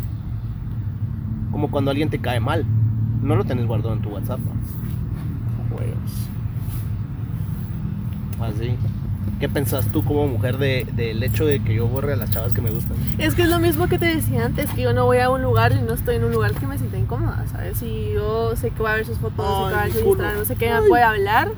Como 1.52 1.70
cuando 1.70 1.92
alguien 1.92 2.10
te 2.10 2.18
cae 2.18 2.40
mal, 2.40 2.66
no 3.22 3.36
lo 3.36 3.44
tenés 3.44 3.66
guardado 3.66 3.94
en 3.94 4.02
tu 4.02 4.08
WhatsApp. 4.08 4.40
¿no? 4.40 5.76
Huevos. 5.76 6.28
Así. 8.40 8.76
¿Qué 9.40 9.48
pensás 9.48 9.86
tú 9.88 10.04
como 10.04 10.26
mujer 10.26 10.58
de- 10.58 10.86
del 10.96 11.22
hecho 11.22 11.44
de 11.44 11.60
que 11.62 11.74
yo 11.74 11.86
borre 11.86 12.12
a 12.12 12.16
las 12.16 12.30
chavas 12.30 12.52
que 12.52 12.60
me 12.62 12.70
gustan? 12.70 12.96
Es 13.18 13.34
que 13.34 13.42
es 13.42 13.48
lo 13.48 13.58
mismo 13.58 13.88
que 13.88 13.98
te 13.98 14.06
decía 14.06 14.44
antes, 14.44 14.70
que 14.70 14.82
yo 14.82 14.92
no 14.92 15.04
voy 15.06 15.18
a 15.18 15.28
un 15.30 15.42
lugar 15.42 15.72
y 15.72 15.82
no 15.82 15.92
estoy 15.94 16.16
en 16.16 16.24
un 16.24 16.32
lugar 16.32 16.52
que 16.54 16.66
me 16.66 16.78
sienta 16.78 16.96
incómoda, 16.98 17.44
¿sabes? 17.50 17.78
Si 17.78 18.12
yo 18.14 18.54
sé 18.56 18.70
que 18.70 18.78
voy 18.82 18.90
a 18.92 18.94
ver 18.94 19.06
sus 19.06 19.18
fotos, 19.18 19.44
sé 19.46 19.52
que 19.52 19.64
voy 19.64 19.74
a 19.74 19.82
Ay, 19.82 19.90
ver 19.90 19.92
su. 20.02 20.08
Instagram, 20.08 20.38
no 20.38 20.44
sé 20.44 20.56
qué 20.56 20.72
me 20.72 20.82
puede 20.88 21.02
hablar, 21.02 21.48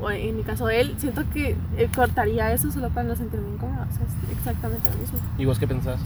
o 0.00 0.10
en 0.10 0.36
mi 0.36 0.42
caso 0.42 0.66
de 0.66 0.80
él, 0.80 0.94
siento 0.98 1.22
que 1.34 1.56
eh, 1.76 1.88
cortaría 1.94 2.52
eso 2.52 2.70
solo 2.70 2.88
para 2.90 3.08
no 3.08 3.16
sentirme 3.16 3.48
incómoda, 3.50 3.86
o 3.90 3.94
sea, 3.94 4.04
es 4.06 4.38
exactamente 4.38 4.88
lo 4.88 4.96
mismo. 5.00 5.18
¿Y 5.38 5.44
vos 5.44 5.58
qué 5.58 5.66
pensás? 5.66 5.98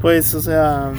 Pues, 0.00 0.34
o 0.34 0.40
sea. 0.40 0.92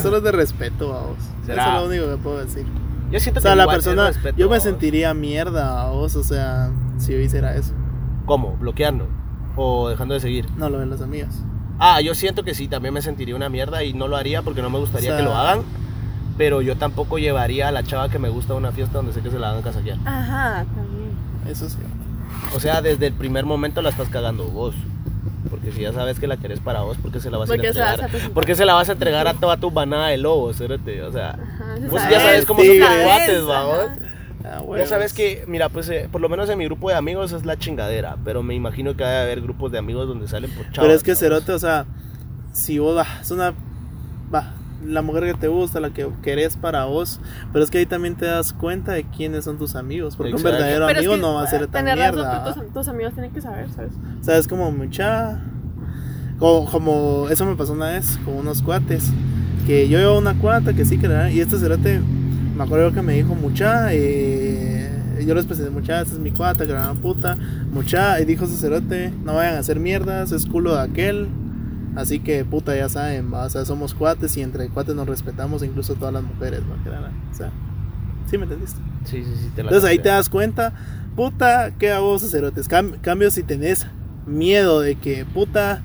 Solo 0.00 0.18
es 0.18 0.22
de 0.22 0.32
respeto, 0.32 0.90
vamos. 0.90 1.18
Eso 1.18 1.46
¿Será? 1.46 1.68
es 1.68 1.74
lo 1.82 1.86
único 1.88 2.06
que 2.10 2.16
puedo 2.22 2.38
decir. 2.44 2.66
Yo 3.10 3.20
siento 3.20 3.38
O 3.38 3.42
sea, 3.42 3.52
que 3.52 3.56
la 3.56 3.66
persona. 3.66 4.06
respeto, 4.08 4.36
Yo 4.38 4.50
me 4.50 4.60
sentiría 4.60 5.14
mierda, 5.14 5.88
vos, 5.90 6.14
o 6.16 6.22
sea, 6.22 6.70
si 6.98 7.12
yo 7.12 7.18
hiciera 7.20 7.54
eso. 7.54 7.72
¿Cómo? 8.26 8.56
¿Bloqueando? 8.58 9.08
¿O 9.56 9.88
dejando 9.88 10.14
de 10.14 10.20
seguir? 10.20 10.46
No 10.56 10.68
lo 10.68 10.78
ven 10.78 10.90
las 10.90 11.00
amigas. 11.00 11.42
Ah, 11.78 12.00
yo 12.00 12.14
siento 12.14 12.42
que 12.44 12.54
sí, 12.54 12.68
también 12.68 12.92
me 12.92 13.00
sentiría 13.02 13.34
una 13.36 13.48
mierda 13.48 13.82
y 13.84 13.94
no 13.94 14.08
lo 14.08 14.16
haría 14.16 14.42
porque 14.42 14.60
no 14.62 14.68
me 14.70 14.78
gustaría 14.78 15.10
O 15.10 15.12
sea- 15.12 15.18
que 15.18 15.24
lo 15.24 15.34
hagan. 15.36 15.62
Pero 16.36 16.60
yo 16.62 16.76
tampoco 16.76 17.18
llevaría 17.18 17.66
a 17.68 17.72
la 17.72 17.82
chava 17.82 18.08
que 18.10 18.18
me 18.18 18.28
gusta 18.28 18.52
a 18.52 18.56
una 18.56 18.70
fiesta 18.72 18.98
donde 18.98 19.12
sé 19.12 19.22
que 19.22 19.30
se 19.30 19.38
la 19.38 19.48
van 19.50 19.58
a 19.58 19.62
casaquear. 19.62 19.98
Ajá, 20.04 20.64
también. 20.74 21.10
Eso 21.48 21.68
sí. 21.68 21.78
O 22.54 22.60
sea, 22.60 22.80
desde 22.82 23.06
el 23.08 23.12
primer 23.14 23.44
momento 23.44 23.82
la 23.82 23.88
estás 23.90 24.08
cagando 24.08 24.44
vos. 24.44 24.74
Porque 25.48 25.72
si 25.72 25.80
ya 25.82 25.92
sabes 25.92 26.18
que 26.20 26.26
la 26.26 26.36
querés 26.36 26.60
para 26.60 26.80
vos, 26.82 26.96
¿por 26.98 27.10
qué 27.12 27.20
se 27.20 27.30
la 27.30 27.38
vas 27.38 27.50
a 27.50 27.54
ir 27.54 27.60
a 27.60 27.62
Porque 27.62 27.72
se 27.72 27.78
la 27.80 27.84
vas 27.84 27.90
a 27.90 27.94
entregar? 27.94 28.10
presentar. 28.10 28.34
¿Por 28.34 28.46
qué 28.46 28.54
se 28.54 28.64
la 28.64 28.74
vas 28.74 28.88
a 28.88 28.92
entregar 28.92 29.28
a 29.28 29.34
toda 29.34 29.56
tu 29.56 29.70
banada 29.70 30.08
de 30.08 30.18
lobos? 30.18 30.56
Cérate? 30.56 31.02
O 31.02 31.12
sea, 31.12 31.30
Ajá, 31.30 31.76
se 31.76 31.88
vos 31.88 32.00
sabe, 32.00 32.14
ya 32.14 32.20
sabes 32.20 32.46
cómo 32.46 32.60
sí, 32.62 32.68
son 32.68 32.78
los 32.78 32.88
sabes, 32.88 33.04
cuates, 33.04 33.42
ajá. 33.42 33.64
¿va? 33.64 33.82
Ah, 33.82 33.96
Ya 34.56 34.60
huevos. 34.62 34.88
sabes 34.88 35.12
que, 35.12 35.44
mira, 35.46 35.68
pues 35.68 35.88
eh, 35.90 36.08
por 36.10 36.20
lo 36.20 36.28
menos 36.28 36.48
en 36.48 36.58
mi 36.58 36.64
grupo 36.64 36.88
de 36.88 36.94
amigos 36.96 37.32
es 37.32 37.44
la 37.44 37.56
chingadera, 37.58 38.16
pero 38.24 38.42
me 38.42 38.54
imagino 38.54 38.96
que 38.96 39.04
debe 39.04 39.16
haber 39.18 39.40
grupos 39.42 39.72
de 39.72 39.78
amigos 39.78 40.06
donde 40.08 40.28
salen 40.28 40.50
por 40.50 40.64
chavos. 40.66 40.78
Pero 40.80 40.92
es 40.94 41.02
que 41.02 41.14
Cerote, 41.16 41.52
o 41.52 41.58
sea, 41.58 41.86
si 42.52 42.78
vos, 42.78 42.96
va, 42.96 43.06
es 43.20 43.30
una, 43.30 43.52
va, 44.32 44.52
la 44.84 45.02
mujer 45.02 45.24
que 45.24 45.34
te 45.34 45.48
gusta, 45.48 45.80
la 45.80 45.90
que 45.90 46.08
querés 46.22 46.56
para 46.56 46.84
vos, 46.84 47.20
pero 47.52 47.64
es 47.64 47.70
que 47.70 47.78
ahí 47.78 47.86
también 47.86 48.14
te 48.16 48.26
das 48.26 48.52
cuenta 48.52 48.92
de 48.92 49.04
quiénes 49.04 49.44
son 49.44 49.58
tus 49.58 49.74
amigos, 49.74 50.16
porque 50.16 50.32
Exacto. 50.32 50.48
un 50.48 50.52
verdadero 50.54 50.86
Pero 50.86 50.98
es 50.98 51.06
amigo 51.06 51.14
que 51.14 51.20
no 51.20 51.34
va 51.34 51.42
a 51.42 51.46
ser 51.46 51.60
tan 51.66 51.84
tener 51.84 51.98
razón, 51.98 52.14
mierda. 52.16 52.44
pero 52.44 52.64
tus, 52.64 52.72
tus 52.74 52.88
amigos 52.88 53.12
tienen 53.14 53.32
que 53.32 53.40
saber, 53.40 53.68
¿sabes? 53.70 53.92
O 54.20 54.24
sea, 54.24 54.38
es 54.38 54.46
como 54.48 54.70
mucha, 54.70 55.40
como, 56.38 56.70
como, 56.70 57.26
eso 57.30 57.44
me 57.44 57.56
pasó 57.56 57.72
una 57.72 57.90
vez 57.90 58.18
con 58.24 58.34
unos 58.34 58.62
cuates, 58.62 59.10
que 59.66 59.88
yo 59.88 59.98
a 60.14 60.18
una 60.18 60.34
cuata 60.34 60.72
que 60.74 60.84
sí 60.84 60.98
que 60.98 61.06
era, 61.06 61.30
y 61.30 61.40
este 61.40 61.58
Cerote, 61.58 62.00
me 62.56 62.62
acuerdo 62.62 62.92
que 62.92 63.02
me 63.02 63.14
dijo 63.14 63.34
mucha, 63.34 63.92
eh, 63.92 64.90
yo 65.26 65.34
les 65.34 65.44
presenté 65.44 65.70
mucha, 65.70 66.00
esta 66.00 66.14
es 66.14 66.20
mi 66.20 66.30
cuata, 66.30 66.64
que 66.64 66.72
era 66.72 66.90
una 66.90 67.00
puta, 67.00 67.36
mucha, 67.72 68.20
y 68.20 68.24
dijo 68.24 68.44
ese 68.44 68.56
Cerote, 68.56 69.12
no 69.24 69.34
vayan 69.34 69.56
a 69.56 69.58
hacer 69.58 69.78
mierdas, 69.80 70.32
es 70.32 70.46
culo 70.46 70.74
de 70.74 70.82
aquel. 70.82 71.28
Así 71.98 72.20
que 72.20 72.44
puta 72.44 72.76
ya 72.76 72.88
saben, 72.88 73.32
¿va? 73.32 73.44
o 73.44 73.50
sea, 73.50 73.64
somos 73.64 73.94
cuates 73.94 74.36
y 74.36 74.42
entre 74.42 74.68
cuates 74.68 74.94
nos 74.94 75.06
respetamos, 75.08 75.62
incluso 75.62 75.94
todas 75.94 76.14
las 76.14 76.22
mujeres, 76.22 76.60
¿va? 76.60 76.76
O 77.30 77.34
sea, 77.34 77.50
¿sí 78.30 78.38
me 78.38 78.44
entendiste? 78.44 78.80
Sí, 79.04 79.24
sí, 79.24 79.32
sí, 79.36 79.50
te 79.54 79.62
la 79.62 79.68
Entonces 79.70 79.90
ahí 79.90 79.98
te 79.98 80.08
das 80.08 80.28
cuenta, 80.28 80.72
puta, 81.16 81.72
¿qué 81.78 81.90
hago, 81.92 82.18
cerotes? 82.18 82.68
Cam- 82.68 83.00
cambio 83.00 83.30
si 83.30 83.42
tenés 83.42 83.86
miedo 84.26 84.80
de 84.80 84.94
que, 84.96 85.24
puta, 85.24 85.82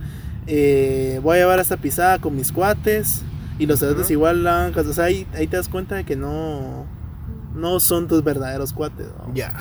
eh, 0.48 1.20
voy 1.24 1.38
a 1.38 1.40
llevar 1.42 1.60
esta 1.60 1.78
pisada 1.78 2.20
con 2.20 2.36
mis 2.36 2.52
cuates. 2.52 3.24
Y 3.60 3.66
los 3.68 3.80
cerotes 3.80 4.10
igual 4.12 4.44
la 4.44 4.72
van- 4.72 4.88
O 4.88 4.94
sea, 4.94 5.06
ahí, 5.06 5.28
ahí 5.36 5.48
te 5.48 5.58
das 5.58 5.70
cuenta 5.70 5.96
de 5.96 6.04
que 6.04 6.16
no. 6.16 6.86
No 7.56 7.80
son 7.80 8.08
tus 8.08 8.24
verdaderos 8.24 8.74
cuates. 8.74 9.08
vamos. 9.18 9.36
Ya. 9.36 9.54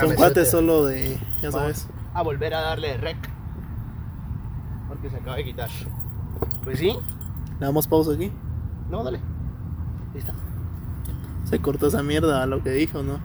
Son 0.00 0.14
cuates 0.14 0.50
solo 0.50 0.84
de. 0.84 1.16
Ya 1.40 1.52
sabes. 1.52 1.86
A 2.12 2.22
volver 2.22 2.54
a 2.54 2.60
darle 2.60 2.96
rec. 2.96 3.16
Se 5.10 5.16
acaba 5.16 5.36
de 5.36 5.44
quitar. 5.44 5.68
Pues 6.64 6.78
sí. 6.78 6.96
Le 7.58 7.66
damos 7.66 7.86
pausa 7.86 8.12
aquí. 8.12 8.30
No, 8.90 9.02
dale. 9.04 9.18
Ahí 10.14 10.20
está. 10.20 10.32
Se 11.44 11.58
cortó 11.60 11.86
esa 11.86 12.02
mierda 12.02 12.44
lo 12.46 12.62
que 12.62 12.70
dijo, 12.70 13.02
¿no? 13.02 13.18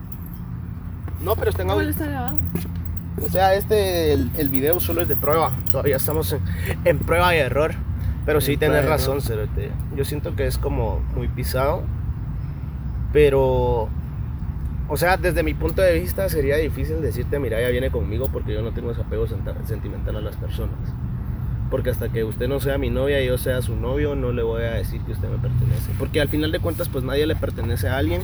No, 1.23 1.35
pero 1.35 1.49
está 1.49 1.63
en 1.63 1.67
¿Cómo 1.69 1.79
audio. 1.79 1.85
lo 1.85 1.91
está 1.91 2.05
grabado? 2.07 2.37
O 3.23 3.29
sea, 3.29 3.55
este, 3.55 4.13
el, 4.13 4.31
el 4.37 4.49
video 4.49 4.79
solo 4.79 5.01
es 5.01 5.07
de 5.07 5.15
prueba. 5.15 5.51
Todavía 5.71 5.97
estamos 5.97 6.31
en, 6.33 6.41
en 6.85 6.99
prueba 6.99 7.35
y 7.35 7.39
error. 7.39 7.73
Pero 8.25 8.39
sí 8.41 8.53
En 8.53 8.59
tenés 8.59 8.77
prueba 8.81 8.95
y 8.95 8.97
razón, 8.97 9.21
Cerote. 9.21 9.71
Yo 9.95 10.05
siento 10.05 10.35
que 10.35 10.47
es 10.47 10.57
como 10.57 10.99
muy 11.15 11.27
pisado. 11.27 11.83
Pero, 13.13 13.89
o 14.87 14.97
sea, 14.97 15.17
desde 15.17 15.43
mi 15.43 15.53
punto 15.53 15.81
de 15.81 15.99
vista 15.99 16.29
sería 16.29 16.55
difícil 16.57 17.01
decirte, 17.01 17.39
mira, 17.39 17.59
ya 17.61 17.69
viene 17.69 17.91
conmigo 17.91 18.29
porque 18.31 18.53
yo 18.53 18.61
no 18.61 18.71
tengo 18.71 18.91
ese 18.91 19.01
apego 19.01 19.25
sentimental 19.65 20.15
a 20.15 20.21
las 20.21 20.37
personas. 20.37 20.77
Porque 21.71 21.89
hasta 21.89 22.09
que 22.09 22.25
usted 22.25 22.49
no 22.49 22.59
sea 22.59 22.77
mi 22.77 22.89
novia 22.89 23.23
y 23.23 23.27
yo 23.27 23.37
sea 23.37 23.61
su 23.61 23.77
novio, 23.77 24.13
no 24.13 24.33
le 24.33 24.43
voy 24.43 24.63
a 24.63 24.73
decir 24.73 25.01
que 25.01 25.13
usted 25.13 25.29
me 25.29 25.37
pertenece. 25.37 25.91
Porque 25.97 26.19
al 26.19 26.27
final 26.27 26.51
de 26.51 26.59
cuentas, 26.59 26.89
pues 26.89 27.03
nadie 27.03 27.25
le 27.25 27.35
pertenece 27.35 27.87
a 27.87 27.97
alguien, 27.97 28.21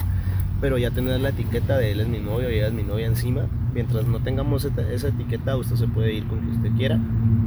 pero 0.59 0.77
ya 0.77 0.91
tener 0.91 1.19
la 1.21 1.29
etiqueta 1.29 1.77
de 1.77 1.91
él 1.91 2.01
es 2.01 2.09
mi 2.09 2.19
novio 2.19 2.51
y 2.51 2.55
ella 2.55 2.67
es 2.67 2.73
mi 2.73 2.83
novia 2.83 3.07
encima. 3.07 3.43
Mientras 3.73 4.05
no 4.05 4.19
tengamos 4.19 4.65
esa 4.65 5.07
etiqueta, 5.07 5.55
usted 5.55 5.77
se 5.77 5.87
puede 5.87 6.13
ir 6.13 6.27
con 6.27 6.39
quien 6.39 6.57
usted 6.57 6.71
quiera 6.75 6.99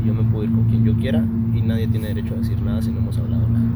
y 0.03 0.07
yo 0.07 0.15
me 0.15 0.23
puedo 0.23 0.45
ir 0.45 0.51
con 0.51 0.65
quien 0.65 0.85
yo 0.87 0.97
quiera 0.97 1.23
y 1.55 1.61
nadie 1.61 1.87
tiene 1.87 2.09
derecho 2.09 2.35
a 2.35 2.39
decir 2.39 2.61
nada 2.63 2.81
si 2.81 2.91
no 2.91 3.01
hemos 3.01 3.19
hablado 3.19 3.47
nada. 3.47 3.67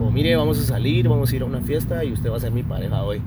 O 0.00 0.10
mire, 0.10 0.34
vamos 0.36 0.58
a 0.58 0.62
salir, 0.62 1.06
vamos 1.06 1.30
a 1.32 1.36
ir 1.36 1.42
a 1.42 1.44
una 1.44 1.60
fiesta 1.60 2.02
y 2.02 2.12
usted 2.12 2.30
va 2.30 2.38
a 2.38 2.40
ser 2.40 2.52
mi 2.52 2.62
pareja 2.62 3.02
hoy. 3.02 3.20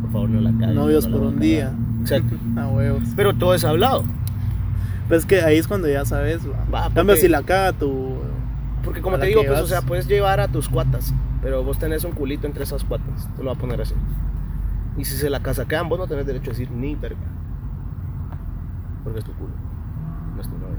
Por 0.00 0.10
favor, 0.10 0.30
no 0.30 0.40
la 0.40 0.52
cague. 0.58 0.74
Novios 0.74 1.06
no 1.06 1.18
por 1.18 1.26
un 1.26 1.38
día. 1.38 1.74
Exacto. 2.00 2.34
A 2.56 2.68
huevos. 2.68 3.02
Pero 3.14 3.34
todo 3.34 3.54
es 3.54 3.64
hablado. 3.64 4.04
Pues 5.12 5.24
es 5.24 5.26
que 5.26 5.42
ahí 5.42 5.58
es 5.58 5.68
cuando 5.68 5.88
ya 5.88 6.06
sabes. 6.06 6.40
Va. 6.46 6.64
Va, 6.88 6.94
cambio, 6.94 7.16
si 7.16 7.28
la 7.28 7.42
caga 7.42 7.74
tu. 7.74 8.14
Porque 8.82 9.02
como 9.02 9.18
te 9.18 9.26
digo, 9.26 9.42
pues, 9.46 9.60
o 9.60 9.66
sea, 9.66 9.82
puedes 9.82 10.08
llevar 10.08 10.40
a 10.40 10.48
tus 10.48 10.70
cuatas, 10.70 11.12
pero 11.42 11.62
vos 11.62 11.78
tenés 11.78 12.02
un 12.04 12.12
culito 12.12 12.46
entre 12.46 12.64
esas 12.64 12.82
cuatas, 12.82 13.28
te 13.36 13.42
lo 13.42 13.50
va 13.50 13.52
a 13.56 13.58
poner 13.58 13.82
así. 13.82 13.94
Y 14.96 15.04
si 15.04 15.14
se 15.16 15.28
la 15.28 15.40
casaquean, 15.40 15.90
vos 15.90 15.98
no 15.98 16.06
tenés 16.06 16.24
derecho 16.24 16.50
a 16.50 16.54
decir 16.54 16.70
ni 16.70 16.94
verga. 16.94 17.20
Porque 19.04 19.18
es 19.18 19.24
tu 19.26 19.32
culo, 19.34 19.52
no 20.34 20.40
es 20.40 20.48
tu 20.48 20.56
novia. 20.56 20.78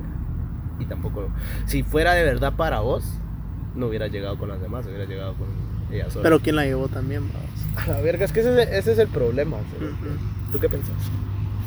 Y 0.79 0.85
tampoco, 0.85 1.29
si 1.67 1.83
fuera 1.83 2.13
de 2.13 2.23
verdad 2.23 2.53
para 2.53 2.79
vos, 2.79 3.05
no 3.75 3.85
hubiera 3.85 4.07
llegado 4.07 4.39
con 4.39 4.49
las 4.49 4.59
demás, 4.59 4.87
hubiera 4.87 5.05
llegado 5.05 5.35
con 5.35 5.47
ella 5.91 6.09
sola. 6.09 6.23
Pero 6.23 6.39
quién 6.39 6.55
la 6.55 6.65
llevó 6.65 6.87
también, 6.87 7.21
vamos. 7.31 7.83
a 7.87 7.87
la 7.91 8.01
verga, 8.01 8.25
es 8.25 8.31
que 8.31 8.39
ese, 8.39 8.63
es- 8.63 8.69
ese 8.71 8.93
es 8.93 8.97
el 8.97 9.09
problema. 9.09 9.57
¿sí? 9.79 9.85
¿Tú 10.51 10.59
qué 10.59 10.69
pensás? 10.69 10.95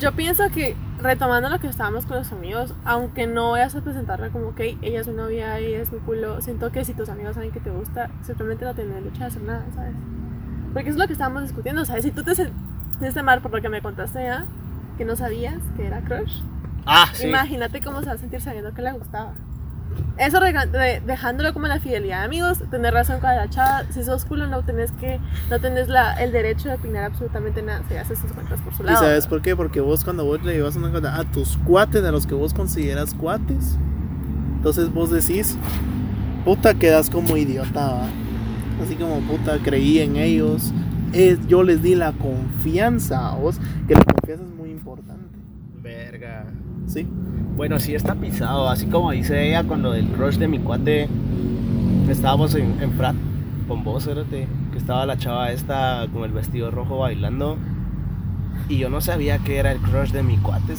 Yo 0.00 0.12
pienso 0.12 0.44
que, 0.50 0.76
retomando 1.00 1.48
lo 1.48 1.58
que 1.58 1.68
estábamos 1.68 2.04
con 2.06 2.18
los 2.18 2.30
amigos, 2.32 2.74
aunque 2.84 3.26
no 3.26 3.52
vayas 3.52 3.74
a 3.74 3.80
presentarla 3.80 4.28
como 4.30 4.54
que 4.54 4.76
ella 4.82 5.00
es 5.00 5.06
mi 5.08 5.14
novia, 5.14 5.58
ella 5.58 5.80
es 5.80 5.90
mi 5.92 5.98
culo, 6.00 6.40
siento 6.42 6.70
que 6.70 6.84
si 6.84 6.92
tus 6.92 7.08
amigos 7.08 7.34
saben 7.34 7.50
que 7.50 7.60
te 7.60 7.70
gusta, 7.70 8.10
simplemente 8.22 8.64
no 8.66 8.74
tienen 8.74 9.02
derecho 9.02 9.24
a 9.24 9.26
hacer 9.26 9.42
nada, 9.42 9.64
¿sabes? 9.74 9.94
Porque 10.74 10.90
eso 10.90 10.98
es 10.98 11.02
lo 11.02 11.06
que 11.06 11.12
estábamos 11.14 11.42
discutiendo, 11.44 11.84
¿sabes? 11.86 12.04
Si 12.04 12.10
tú 12.10 12.22
te 12.22 12.34
sentiste 12.34 13.22
mal 13.22 13.40
por 13.40 13.52
lo 13.52 13.62
que 13.62 13.68
me 13.70 13.80
contaste 13.80 14.22
ya, 14.22 14.44
que 14.98 15.04
no 15.06 15.16
sabías 15.16 15.54
que 15.76 15.86
era 15.86 16.00
crush, 16.02 16.40
Ah, 16.84 17.06
sí. 17.14 17.26
imagínate 17.28 17.80
cómo 17.80 18.00
se 18.00 18.06
va 18.06 18.12
a 18.12 18.18
sentir 18.18 18.40
sabiendo 18.42 18.74
que 18.74 18.82
le 18.82 18.92
gustaba. 18.92 19.32
Eso 20.18 20.40
de- 20.40 21.02
dejándolo 21.06 21.52
como 21.52 21.66
la 21.66 21.78
fidelidad 21.78 22.20
de 22.20 22.24
amigos, 22.24 22.58
tener 22.70 22.94
razón 22.94 23.20
con 23.20 23.28
la 23.28 23.50
chava, 23.50 23.82
si 23.90 24.02
sos 24.02 24.24
culo 24.24 24.46
no 24.46 24.62
tenés 24.64 24.90
que, 24.92 25.20
no 25.50 25.60
tenés 25.60 25.88
la, 25.88 26.14
el 26.14 26.32
derecho 26.32 26.70
de 26.70 26.76
opinar 26.76 27.04
absolutamente 27.04 27.60
nada, 27.62 27.82
se 27.86 27.98
hace 27.98 28.16
sus 28.16 28.32
cuentas 28.32 28.60
por 28.62 28.74
su 28.74 28.82
¿Y 28.82 28.86
lado. 28.86 28.98
sabes 29.00 29.26
por 29.26 29.42
qué? 29.42 29.54
Porque 29.54 29.80
vos 29.80 30.04
cuando 30.04 30.24
vos 30.24 30.42
le 30.42 30.54
llevas 30.54 30.74
una 30.76 30.90
cosa 30.90 31.16
a 31.20 31.24
tus 31.24 31.58
cuates, 31.58 32.02
a 32.02 32.12
los 32.12 32.26
que 32.26 32.34
vos 32.34 32.54
consideras 32.54 33.12
cuates, 33.12 33.76
entonces 34.56 34.90
vos 34.92 35.10
decís, 35.10 35.58
puta, 36.46 36.72
quedas 36.74 37.10
como 37.10 37.36
idiota, 37.36 37.92
¿va? 37.92 38.08
Así 38.82 38.94
como 38.96 39.20
puta, 39.20 39.58
creí 39.62 39.98
en 39.98 40.16
ellos, 40.16 40.72
es, 41.12 41.46
yo 41.46 41.62
les 41.62 41.82
di 41.82 41.94
la 41.94 42.12
confianza 42.12 43.28
a 43.32 43.34
vos, 43.36 43.58
que 43.86 43.94
la 43.94 44.02
confianza 44.02 44.44
es 44.44 44.50
muy 44.50 44.70
importante, 44.70 45.36
Verga. 45.82 46.46
¿Sí? 46.86 47.06
Bueno, 47.56 47.78
sí 47.78 47.94
está 47.94 48.14
pisado, 48.14 48.68
así 48.68 48.86
como 48.86 49.10
dice 49.12 49.48
ella 49.48 49.64
cuando 49.64 49.94
el 49.94 50.06
crush 50.08 50.36
de 50.36 50.48
mi 50.48 50.58
cuate 50.58 51.08
estábamos 52.10 52.54
en, 52.54 52.76
en 52.82 52.92
frat 52.92 53.14
con 53.66 53.82
vos, 53.82 54.06
espérate, 54.06 54.46
que 54.72 54.78
estaba 54.78 55.06
la 55.06 55.16
chava 55.16 55.50
esta 55.50 56.06
con 56.12 56.24
el 56.24 56.32
vestido 56.32 56.70
rojo 56.70 56.98
bailando 56.98 57.56
y 58.68 58.78
yo 58.78 58.90
no 58.90 59.00
sabía 59.00 59.38
que 59.38 59.56
era 59.58 59.72
el 59.72 59.78
crush 59.78 60.10
de 60.10 60.22
mi 60.22 60.36
cuate, 60.38 60.74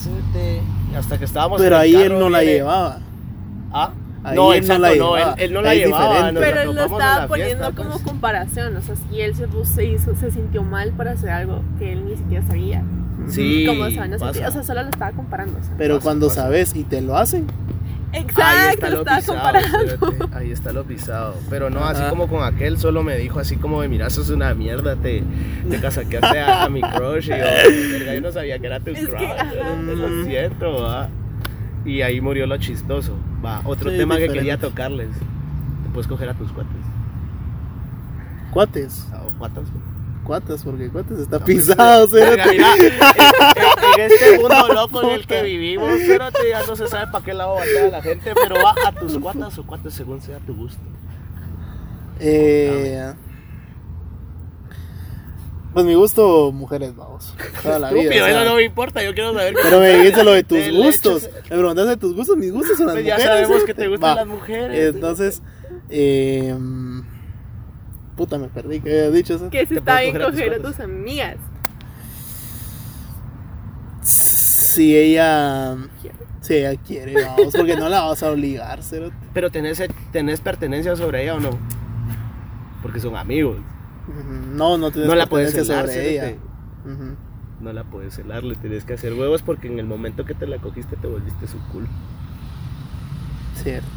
hasta 0.96 1.18
que 1.18 1.26
estábamos 1.26 1.60
Pero 1.62 1.76
en 1.78 1.82
ahí 1.82 1.96
él 1.96 2.18
no 2.20 2.30
la 2.30 2.40
viene- 2.40 2.56
llevaba. 2.56 3.00
¿Ah? 3.72 3.92
Ahí 4.24 4.36
no, 4.36 4.54
él 4.54 4.68
no 4.68 4.78
la 4.78 4.88
no, 4.90 4.94
llevaba. 4.94 5.34
él, 5.34 5.40
él 5.40 5.54
no 5.54 5.62
la 5.62 5.74
llevaba. 5.76 6.32
nos 6.32 6.44
Pero 6.44 6.62
él 6.62 6.76
lo 6.76 6.82
estaba 6.86 7.28
poniendo 7.28 7.64
fiesta, 7.66 7.72
como 7.82 7.92
pues. 7.92 8.04
comparación, 8.04 8.76
o 8.76 8.82
sea, 8.82 8.96
si 8.96 9.22
él 9.22 9.36
se, 9.36 9.48
puso- 9.48 9.66
se, 9.76 9.86
hizo, 9.86 10.16
se 10.16 10.32
sintió 10.32 10.64
mal 10.64 10.92
por 10.92 11.08
hacer 11.08 11.30
algo 11.30 11.62
que 11.80 11.94
él 11.94 12.06
ni 12.06 12.16
siquiera 12.18 12.46
sabía. 12.46 12.84
Sí, 13.30 13.66
¿Cómo 13.68 13.90
se 13.90 13.98
van 14.00 14.14
a 14.14 14.18
pasa. 14.18 14.34
sentir? 14.34 14.48
O 14.48 14.52
sea, 14.52 14.64
solo 14.64 14.84
lo 14.84 14.90
estaba 14.90 15.12
comparando. 15.12 15.60
o 15.60 15.64
sea. 15.64 15.74
Pero 15.78 15.96
Pasa, 15.96 16.04
cuando 16.04 16.28
pasa. 16.28 16.42
sabes 16.44 16.76
y 16.76 16.84
te 16.84 17.02
lo 17.02 17.18
hacen, 17.18 17.48
Ahí 18.14 18.22
Exacto, 18.22 18.70
está 18.74 18.90
lo 18.90 18.98
estaba 19.00 19.18
pisado, 19.18 19.38
comparando. 19.38 19.78
espérate, 20.08 20.38
ahí 20.38 20.52
está 20.52 20.72
lo 20.72 20.84
pisado. 20.86 21.36
Pero 21.50 21.70
no, 21.70 21.84
así 21.84 22.02
como 22.10 22.28
con 22.28 22.42
aquel, 22.44 22.78
solo 22.80 23.04
me 23.04 23.18
dijo 23.18 23.40
así 23.40 23.58
como 23.58 23.82
de, 23.82 23.90
mira, 23.90 24.08
eso 24.08 24.22
es 24.22 24.30
una 24.30 24.54
mierda, 24.54 24.96
te, 24.96 25.24
te 25.70 25.80
casaqueaste 25.82 26.40
a, 26.40 26.64
a 26.64 26.70
mi 26.70 26.82
crush. 26.82 27.26
Y 27.26 27.30
yo, 27.32 27.36
"Verga, 27.92 28.14
yo 28.16 28.22
no 28.22 28.32
sabía 28.32 28.58
que 28.60 28.68
era 28.68 28.80
tu 28.80 28.92
Es 28.92 29.08
crush. 29.08 29.20
Lo 29.98 30.24
siento, 30.26 30.82
va. 30.84 31.10
Y 31.86 32.02
ahí 32.02 32.22
murió 32.22 32.48
lo 32.48 32.58
chistoso. 32.58 33.14
Va, 33.46 33.62
otro 33.66 33.92
Sí, 33.92 33.98
tema 33.98 34.18
que 34.18 34.30
quería 34.30 34.58
tocarles. 34.58 35.10
Te 35.10 35.90
puedes 35.94 36.08
coger 36.08 36.30
a 36.30 36.34
tus 36.34 36.52
cuates. 36.54 36.72
cuates, 38.52 39.08
O 39.28 39.38
cuatas. 39.38 39.66
Cuates, 40.28 40.62
porque 40.64 40.90
cuates 40.90 41.20
está 41.20 41.40
pues, 41.40 41.66
pisado, 41.68 42.08
verga, 42.10 42.44
cerote. 42.44 42.58
mira, 42.58 42.76
en, 42.76 42.84
en- 42.86 44.02
en 44.02 44.12
este 44.12 44.38
mundo 44.40 44.68
loco 44.74 45.02
en 45.04 45.10
el 45.12 45.26
que 45.26 45.42
vivimos, 45.42 45.90
espérate, 45.90 46.50
ya 46.50 46.64
no 46.68 46.76
se 46.76 46.88
sabe 46.88 47.12
para 47.12 47.24
qué 47.26 47.34
lado 47.34 47.56
batea 47.56 47.88
la 47.90 48.02
gente, 48.02 48.34
pero 48.36 48.56
va 48.64 48.76
a 48.86 48.92
tus 48.92 49.18
cuatas 49.18 49.58
o 49.58 49.66
cuates 49.66 49.94
según 49.94 50.22
sea 50.22 50.38
tu 50.40 50.54
gusto. 50.56 50.82
Eh, 52.20 53.14
pues 55.74 55.86
mi 55.86 55.94
gusto, 55.94 56.52
mujeres, 56.52 56.96
vamos. 56.96 57.36
Toda 57.62 57.78
la 57.78 57.90
vida. 57.92 58.02
Estúpido, 58.04 58.26
sea. 58.26 58.42
eso 58.42 58.50
no 58.50 58.56
me 58.56 58.64
importa, 58.64 59.04
yo 59.04 59.14
quiero 59.14 59.34
saber. 59.34 59.54
Pero 59.62 59.80
me 59.80 59.90
dijiste 59.98 60.24
lo 60.24 60.32
de 60.32 60.44
tus 60.44 60.58
De 60.58 60.72
gustos. 60.72 61.30
Me 61.44 61.58
preguntaste 61.58 61.90
de 61.92 61.98
tus 61.98 62.16
gustos. 62.16 62.36
Mis 62.38 62.52
gustos 62.52 62.78
son 62.78 62.88
las 62.88 62.96
Pues 62.96 63.06
ya 63.06 63.16
mujeres. 63.16 63.32
sabemos 63.48 63.62
¿eh? 63.62 63.66
que 63.66 63.74
te 63.76 63.88
gustan 63.88 64.10
Va. 64.10 64.16
las 64.16 64.28
mujeres. 64.28 64.96
Entonces, 64.96 65.42
eh, 65.90 66.56
puta, 68.18 68.38
me 68.38 68.50
perdí. 68.50 68.82
¿Qué 68.82 68.90
había 68.90 69.12
dicho 69.12 69.36
eso? 69.36 69.50
Que 69.50 69.62
si 69.62 69.76
Te 69.76 69.80
está 69.80 70.02
bien 70.02 70.18
coger 70.18 70.56
a 70.56 70.60
tus 70.62 70.78
amigas. 70.82 71.38
Si 74.02 74.96
ella, 74.96 75.78
si 76.42 76.56
ella 76.56 76.76
quiere, 76.76 77.14
vamos, 77.24 77.54
porque 77.56 77.78
no 77.78 77.88
la 77.88 78.02
vas 78.02 78.22
a 78.24 78.32
obligar, 78.32 78.84
cerote. 78.84 79.16
Pero 79.34 79.50
tenés, 79.50 79.82
tenés 80.12 80.42
pertenencia 80.42 80.96
sobre 80.96 81.24
ella 81.24 81.36
o 81.36 81.40
no? 81.40 81.52
Porque 82.82 83.00
son 83.00 83.16
amigos. 83.16 83.58
No, 84.54 84.78
no 84.78 84.92
tienes 84.92 85.10
No 85.10 85.16
la 85.16 85.28
puedes 85.28 85.52
celar, 85.52 85.88
sobre 85.88 86.12
ella. 86.12 86.36
No 87.60 87.74
la 87.74 87.84
puedes 87.84 88.14
celar, 88.14 88.44
le 88.44 88.56
tienes 88.56 88.86
que 88.86 88.94
hacer 88.94 89.14
huevos 89.14 89.42
porque 89.42 89.68
en 89.68 89.80
el 89.80 89.86
momento 89.86 90.26
que 90.26 90.36
te 90.36 90.46
la 90.48 90.60
cogiste 90.60 90.96
te 90.96 91.08
volviste 91.08 91.48
su 91.48 91.60
culo. 91.70 91.88
Cierto. 93.56 93.88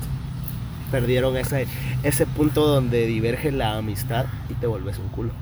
Perdieron 0.90 1.36
ese, 1.36 1.66
ese 2.02 2.26
punto 2.26 2.66
donde 2.66 3.06
diverge 3.06 3.52
la 3.52 3.76
amistad 3.76 4.26
y 4.48 4.54
te 4.54 4.66
vuelves 4.66 4.98
un 4.98 5.08
culo. 5.08 5.32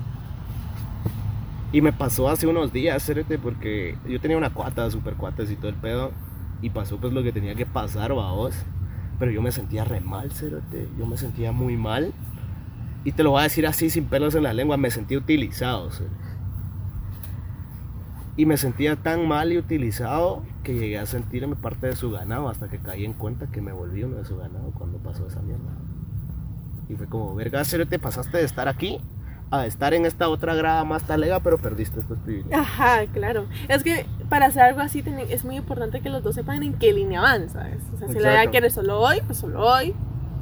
Y 1.71 1.81
me 1.81 1.93
pasó 1.93 2.29
hace 2.29 2.47
unos 2.47 2.73
días, 2.73 3.03
cérate, 3.03 3.37
porque 3.37 3.95
yo 4.07 4.19
tenía 4.19 4.37
una 4.37 4.49
cuata, 4.49 4.89
super 4.89 5.13
cuatas 5.13 5.51
y 5.51 5.55
todo 5.55 5.69
el 5.69 5.75
pedo. 5.75 6.11
Y 6.61 6.71
pasó 6.71 6.97
pues 6.97 7.13
lo 7.13 7.21
que 7.21 7.31
tenía 7.31 7.53
que 7.55 7.65
pasar, 7.65 8.11
vos. 8.13 8.55
Pero 9.19 9.31
yo 9.31 9.41
me 9.41 9.51
sentía 9.51 9.83
re 9.83 10.01
mal. 10.01 10.31
Yo 10.97 11.05
me 11.05 11.17
sentía 11.17 11.51
muy 11.51 11.77
mal. 11.77 12.11
Y 13.03 13.11
te 13.11 13.23
lo 13.23 13.31
voy 13.31 13.41
a 13.41 13.43
decir 13.43 13.67
así, 13.67 13.89
sin 13.89 14.05
pelos 14.05 14.33
en 14.35 14.43
la 14.43 14.53
lengua, 14.53 14.77
me 14.77 14.89
sentí 14.89 15.15
utilizado. 15.15 15.89
Y 18.35 18.45
me 18.45 18.57
sentía 18.57 18.95
tan 18.95 19.27
mal 19.27 19.51
y 19.51 19.57
utilizado 19.57 20.43
que 20.63 20.73
llegué 20.73 20.99
a 20.99 21.05
sentirme 21.05 21.55
parte 21.55 21.87
de 21.87 21.95
su 21.95 22.11
ganado 22.11 22.49
hasta 22.49 22.69
que 22.69 22.79
caí 22.79 23.05
en 23.05 23.13
cuenta 23.13 23.47
que 23.47 23.61
me 23.61 23.71
volví 23.71 24.03
uno 24.03 24.17
de 24.17 24.25
su 24.25 24.37
ganado 24.37 24.71
cuando 24.77 24.97
pasó 24.99 25.27
esa 25.27 25.41
mierda. 25.41 25.71
Y 26.89 26.95
fue 26.95 27.07
como, 27.07 27.35
verga, 27.35 27.63
¿serio 27.63 27.87
te 27.87 27.99
pasaste 27.99 28.37
de 28.37 28.43
estar 28.43 28.67
aquí 28.67 28.99
a 29.51 29.65
estar 29.65 29.93
en 29.93 30.05
esta 30.05 30.29
otra 30.29 30.53
grada 30.53 30.83
más 30.83 31.03
talega, 31.03 31.39
pero 31.39 31.57
perdiste 31.57 31.99
estos 31.99 32.19
privilegios. 32.19 32.59
Ajá, 32.59 33.05
claro. 33.07 33.47
Es 33.67 33.83
que 33.83 34.05
para 34.29 34.45
hacer 34.47 34.63
algo 34.63 34.81
así 34.81 35.03
es 35.29 35.43
muy 35.43 35.57
importante 35.57 36.01
que 36.01 36.09
los 36.09 36.23
dos 36.23 36.35
sepan 36.35 36.61
en 36.63 36.73
qué 36.73 36.93
línea 36.93 37.21
van, 37.21 37.49
¿sabes? 37.49 37.81
O 37.95 37.97
sea, 37.97 38.07
si 38.07 38.19
la 38.19 38.33
idea 38.33 38.51
quiere 38.51 38.69
solo 38.69 38.99
hoy, 38.99 39.21
pues 39.25 39.39
solo 39.39 39.65
hoy. 39.65 39.93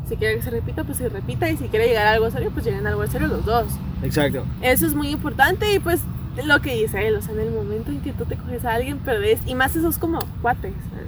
Si 0.10 0.16
quiere 0.16 0.36
que 0.38 0.42
se 0.42 0.52
repita, 0.52 0.84
pues 0.84 0.98
se 0.98 1.10
repita. 1.10 1.50
Y 1.50 1.58
si 1.58 1.68
quiere 1.68 1.88
llegar 1.88 2.08
a 2.08 2.12
algo 2.14 2.30
serio, 2.32 2.52
pues 2.52 2.66
lleguen 2.66 2.86
a 2.86 2.90
algo 2.90 3.06
serio 3.08 3.28
los 3.28 3.46
dos. 3.46 3.68
Exacto. 4.04 4.46
Eso 4.62 4.86
es 4.86 4.96
muy 4.96 5.10
importante 5.10 5.74
y 5.74 5.80
pues 5.80 6.02
lo 6.46 6.60
que 6.62 6.76
dice 6.76 7.08
él, 7.08 7.16
o 7.16 7.22
sea, 7.22 7.34
en 7.34 7.40
el 7.42 7.52
momento 7.52 7.92
en 7.92 8.02
que 8.02 8.14
tú 8.14 8.26
te 8.26 8.36
coges 8.36 8.64
a 8.66 8.74
alguien, 8.76 8.98
perdés. 9.00 9.40
Y 9.46 9.56
más 9.56 9.76
esos 9.76 9.98
como 9.98 10.20
cuates, 10.42 10.74
¿sabes? 10.92 11.08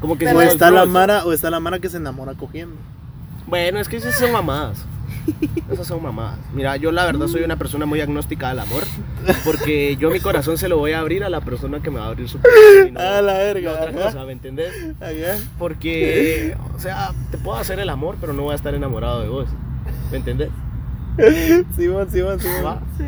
Como 0.00 0.16
que 0.18 0.26
Pero 0.26 0.38
O 0.38 0.42
está 0.42 0.70
la. 0.70 0.84
Mara, 0.86 1.24
o 1.24 1.32
está 1.32 1.50
la 1.50 1.60
Mara 1.60 1.78
que 1.78 1.88
se 1.88 1.96
enamora 1.96 2.34
cogiendo. 2.34 2.76
Bueno, 3.46 3.78
es 3.80 3.88
que 3.88 3.96
esas 3.96 4.16
son 4.18 4.30
mamadas. 4.32 4.84
Esas 5.70 5.86
son 5.86 6.02
mamadas. 6.02 6.38
Mira, 6.54 6.76
yo 6.76 6.90
la 6.92 7.04
verdad 7.04 7.26
soy 7.28 7.42
una 7.42 7.56
persona 7.56 7.84
muy 7.86 8.00
agnóstica 8.00 8.48
al 8.50 8.58
amor. 8.60 8.82
Porque 9.44 9.96
yo 9.96 10.10
mi 10.10 10.20
corazón 10.20 10.56
se 10.56 10.68
lo 10.68 10.78
voy 10.78 10.92
a 10.92 11.00
abrir 11.00 11.22
a 11.24 11.28
la 11.28 11.40
persona 11.40 11.80
que 11.80 11.90
me 11.90 11.98
va 11.98 12.06
a 12.06 12.08
abrir 12.08 12.28
su 12.28 12.38
corazón. 12.38 12.94
no- 12.94 13.00
A 13.00 13.20
la 13.22 13.32
no 13.34 13.38
verga. 13.38 13.72
otra 13.72 13.90
ajá. 13.90 14.04
cosa, 14.04 14.24
¿me 14.24 14.32
entendés? 14.32 14.72
Ajá. 15.00 15.42
Porque, 15.58 16.56
o 16.74 16.78
sea, 16.78 17.10
te 17.30 17.36
puedo 17.38 17.58
hacer 17.58 17.78
el 17.80 17.88
amor, 17.90 18.16
pero 18.20 18.32
no 18.32 18.42
voy 18.42 18.52
a 18.52 18.56
estar 18.56 18.74
enamorado 18.74 19.20
de 19.20 19.28
vos. 19.28 19.48
¿Me 20.10 20.18
entendés? 20.18 20.50
Simón, 21.76 22.10
Simón, 22.10 22.40
Simón. 22.40 22.80
Sí. 22.96 23.04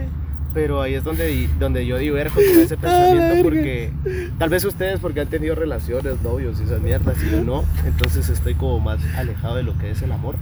Pero 0.53 0.83
ahí 0.83 0.95
es 0.95 1.05
donde, 1.05 1.49
donde 1.61 1.87
yo 1.87 1.97
diverjo 1.97 2.35
con 2.35 2.61
ese 2.61 2.77
pensamiento 2.77 3.43
porque 3.45 3.93
tal 4.39 4.49
vez 4.51 4.65
ustedes 4.65 4.99
porque 4.99 5.21
han 5.21 5.29
tenido 5.29 5.55
relaciones, 5.55 6.21
novios 6.23 6.59
y 6.61 6.65
esas 6.65 6.81
mierdas 6.81 7.17
y 7.25 7.31
yo 7.31 7.45
no, 7.45 7.65
entonces 7.87 8.29
estoy 8.29 8.55
como 8.55 8.81
más 8.81 8.99
alejado 9.17 9.55
de 9.57 9.63
lo 9.63 9.79
que 9.79 9.93
es 9.93 10.03
el 10.03 10.11
amor. 10.11 10.35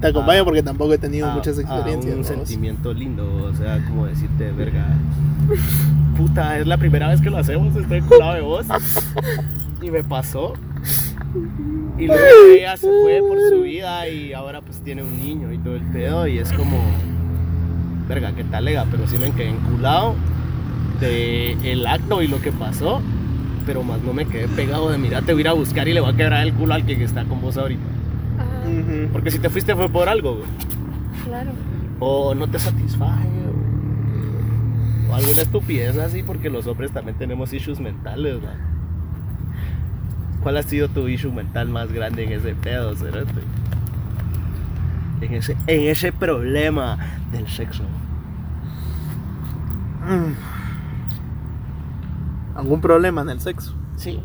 Te 0.00 0.08
acompaño 0.08 0.44
porque 0.44 0.62
tampoco 0.62 0.92
he 0.92 0.98
tenido 0.98 1.26
a- 1.26 1.34
muchas 1.34 1.56
a 1.58 1.62
experiencias. 1.62 2.14
un 2.14 2.20
¿no? 2.20 2.26
sentimiento 2.26 2.92
lindo, 2.92 3.44
o 3.50 3.54
sea, 3.54 3.82
como 3.86 4.04
decirte, 4.06 4.52
verga, 4.52 4.84
puta, 6.18 6.58
es 6.58 6.66
la 6.66 6.76
primera 6.76 7.08
vez 7.08 7.20
que 7.22 7.30
lo 7.30 7.38
hacemos, 7.38 7.74
estoy 7.76 8.02
colado 8.02 8.34
de 8.34 8.40
vos 8.42 8.66
y 9.80 9.90
me 9.90 10.04
pasó. 10.04 10.52
Y 11.98 12.06
luego 12.08 12.22
ella 12.54 12.76
se 12.76 12.88
fue 12.88 13.20
por 13.26 13.38
su 13.48 13.62
vida 13.62 14.06
y 14.08 14.34
ahora 14.34 14.60
pues 14.60 14.80
tiene 14.80 15.02
un 15.02 15.16
niño 15.18 15.50
y 15.50 15.56
todo 15.58 15.76
el 15.76 15.82
pedo 15.84 16.26
y 16.26 16.38
es 16.38 16.52
como, 16.52 16.78
verga, 18.08 18.32
qué 18.32 18.44
talega, 18.44 18.86
pero 18.90 19.06
sí 19.06 19.18
me 19.18 19.30
quedé 19.32 19.48
enculado 19.48 20.14
de 21.00 21.52
el 21.72 21.86
acto 21.86 22.22
y 22.22 22.28
lo 22.28 22.40
que 22.40 22.52
pasó, 22.52 23.00
pero 23.66 23.82
más 23.82 24.00
no 24.02 24.12
me 24.12 24.26
quedé 24.26 24.48
pegado 24.48 24.90
de 24.90 24.98
mira, 24.98 25.22
te 25.22 25.32
voy 25.32 25.40
a 25.40 25.42
ir 25.42 25.48
a 25.48 25.52
buscar 25.52 25.88
y 25.88 25.92
le 25.92 26.00
voy 26.00 26.12
a 26.12 26.16
quebrar 26.16 26.46
el 26.46 26.54
culo 26.54 26.74
al 26.74 26.84
que 26.84 27.02
está 27.02 27.24
con 27.24 27.40
vos 27.40 27.56
ahorita. 27.56 27.82
Porque 29.12 29.30
si 29.30 29.38
te 29.38 29.48
fuiste 29.48 29.74
fue 29.74 29.88
por 29.88 30.08
algo, 30.08 30.36
güey. 30.36 30.48
claro. 31.24 31.50
o 32.00 32.34
no 32.34 32.48
te 32.48 32.58
satisfaje 32.58 33.28
o, 35.08 35.12
o 35.12 35.14
alguna 35.14 35.42
estupidez 35.42 35.96
así 35.98 36.22
porque 36.22 36.50
los 36.50 36.66
hombres 36.66 36.90
también 36.90 37.16
tenemos 37.16 37.52
issues 37.52 37.78
mentales 37.78 38.40
¿no? 38.42 38.48
¿cuál 40.42 40.56
ha 40.58 40.62
sido 40.62 40.88
tu 40.88 41.08
issue 41.08 41.32
mental 41.32 41.68
más 41.68 41.92
grande 41.92 42.24
en 42.24 42.32
ese 42.32 42.54
pedo 42.54 42.94
cerote? 42.94 43.32
En 45.20 45.34
ese, 45.34 45.56
en 45.66 45.80
ese 45.90 46.12
problema 46.12 46.98
del 47.32 47.48
sexo 47.48 47.82
Mm. 50.06 50.34
¿Algún 52.56 52.80
problema 52.80 53.22
en 53.22 53.30
el 53.30 53.40
sexo? 53.40 53.74
sí 53.96 54.22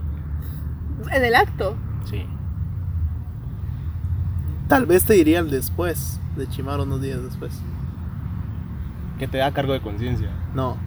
En 1.12 1.24
el 1.26 1.34
acto. 1.36 1.76
sí 2.06 2.26
Tal 4.68 4.86
vez 4.86 5.04
te 5.06 5.14
diría 5.14 5.40
el 5.40 5.50
después 5.50 6.20
de 6.38 6.48
chimar 6.48 6.80
unos 6.80 7.02
días 7.02 7.22
después. 7.24 7.60
que 9.20 9.28
te 9.28 9.38
da 9.40 9.52
cargo 9.52 9.74
de 9.74 9.82
conciencia 9.82 10.30
No. 10.56 10.78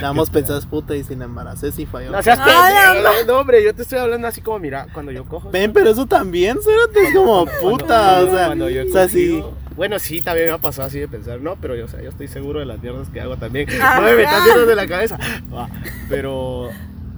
Nada 0.00 0.12
más 0.12 0.30
pensás 0.30 0.64
puta 0.66 0.94
y 0.94 1.02
si 1.02 1.16
la 1.16 1.24
embaracé 1.24 1.72
si 1.72 1.84
falló. 1.84 2.12
no 2.12 2.22
seas 2.22 2.38
Ah, 2.40 2.94
la 3.02 3.24
no, 3.26 3.40
hombre 3.40 3.62
yo 3.64 3.74
te 3.74 3.82
estoy 3.82 3.98
hablando 3.98 4.28
así 4.28 4.40
como 4.40 4.58
mira 4.60 4.86
cuando 4.92 5.10
yo 5.10 5.24
cojo 5.24 5.50
Ven, 5.50 5.72
pero 5.72 5.90
eso 5.90 6.06
también, 6.06 6.58
cerote, 6.62 7.08
es 7.08 7.14
como 7.14 7.46
puta, 7.60 8.20
o 8.22 8.30
sea, 8.30 8.46
cuando 8.46 8.70
yo 8.70 8.82
he 8.82 8.88
o 8.88 8.92
sea, 8.92 9.08
sí. 9.08 9.42
Bueno, 9.76 9.98
sí, 9.98 10.20
también 10.20 10.48
me 10.48 10.52
ha 10.52 10.58
pasado 10.58 10.88
así 10.88 10.98
de 11.00 11.08
pensar, 11.08 11.40
no, 11.40 11.56
pero 11.56 11.74
yo, 11.74 11.86
o 11.86 11.88
sea, 11.88 12.02
yo 12.02 12.10
estoy 12.10 12.28
seguro 12.28 12.60
de 12.60 12.66
las 12.66 12.80
mierdas 12.82 13.08
que 13.08 13.20
hago 13.20 13.36
también. 13.36 13.68
Ah, 13.82 13.96
no 14.00 14.02
me 14.06 14.14
metas 14.14 14.44
mierdas 14.44 14.66
de 14.66 14.76
la 14.76 14.86
cabeza. 14.86 15.18
Va, 15.52 15.68
Pero 16.08 16.68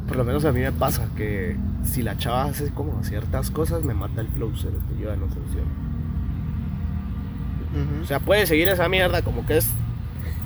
por 0.07 0.17
lo 0.17 0.25
menos 0.25 0.45
a 0.45 0.53
mí 0.53 0.61
me 0.61 0.73
pasa 0.73 1.09
que 1.17 1.57
si 1.85 2.03
la 2.03 2.17
chava 2.17 2.45
hace 2.45 2.71
como 2.71 3.03
ciertas 3.05 3.51
cosas, 3.51 3.83
me 3.85 3.95
mata 3.95 4.21
el 4.21 4.29
flow, 4.29 4.53
que 4.53 5.03
yo 5.03 5.11
ya 5.11 5.17
no 5.17 5.27
funciona. 5.29 5.67
Ujú. 7.73 8.03
O 8.03 8.07
sea, 8.07 8.21
puede 8.21 8.47
seguir 8.47 8.69
esa 8.69 8.89
mierda 8.89 9.23
como 9.23 9.45
que 9.47 9.57
es 9.59 9.67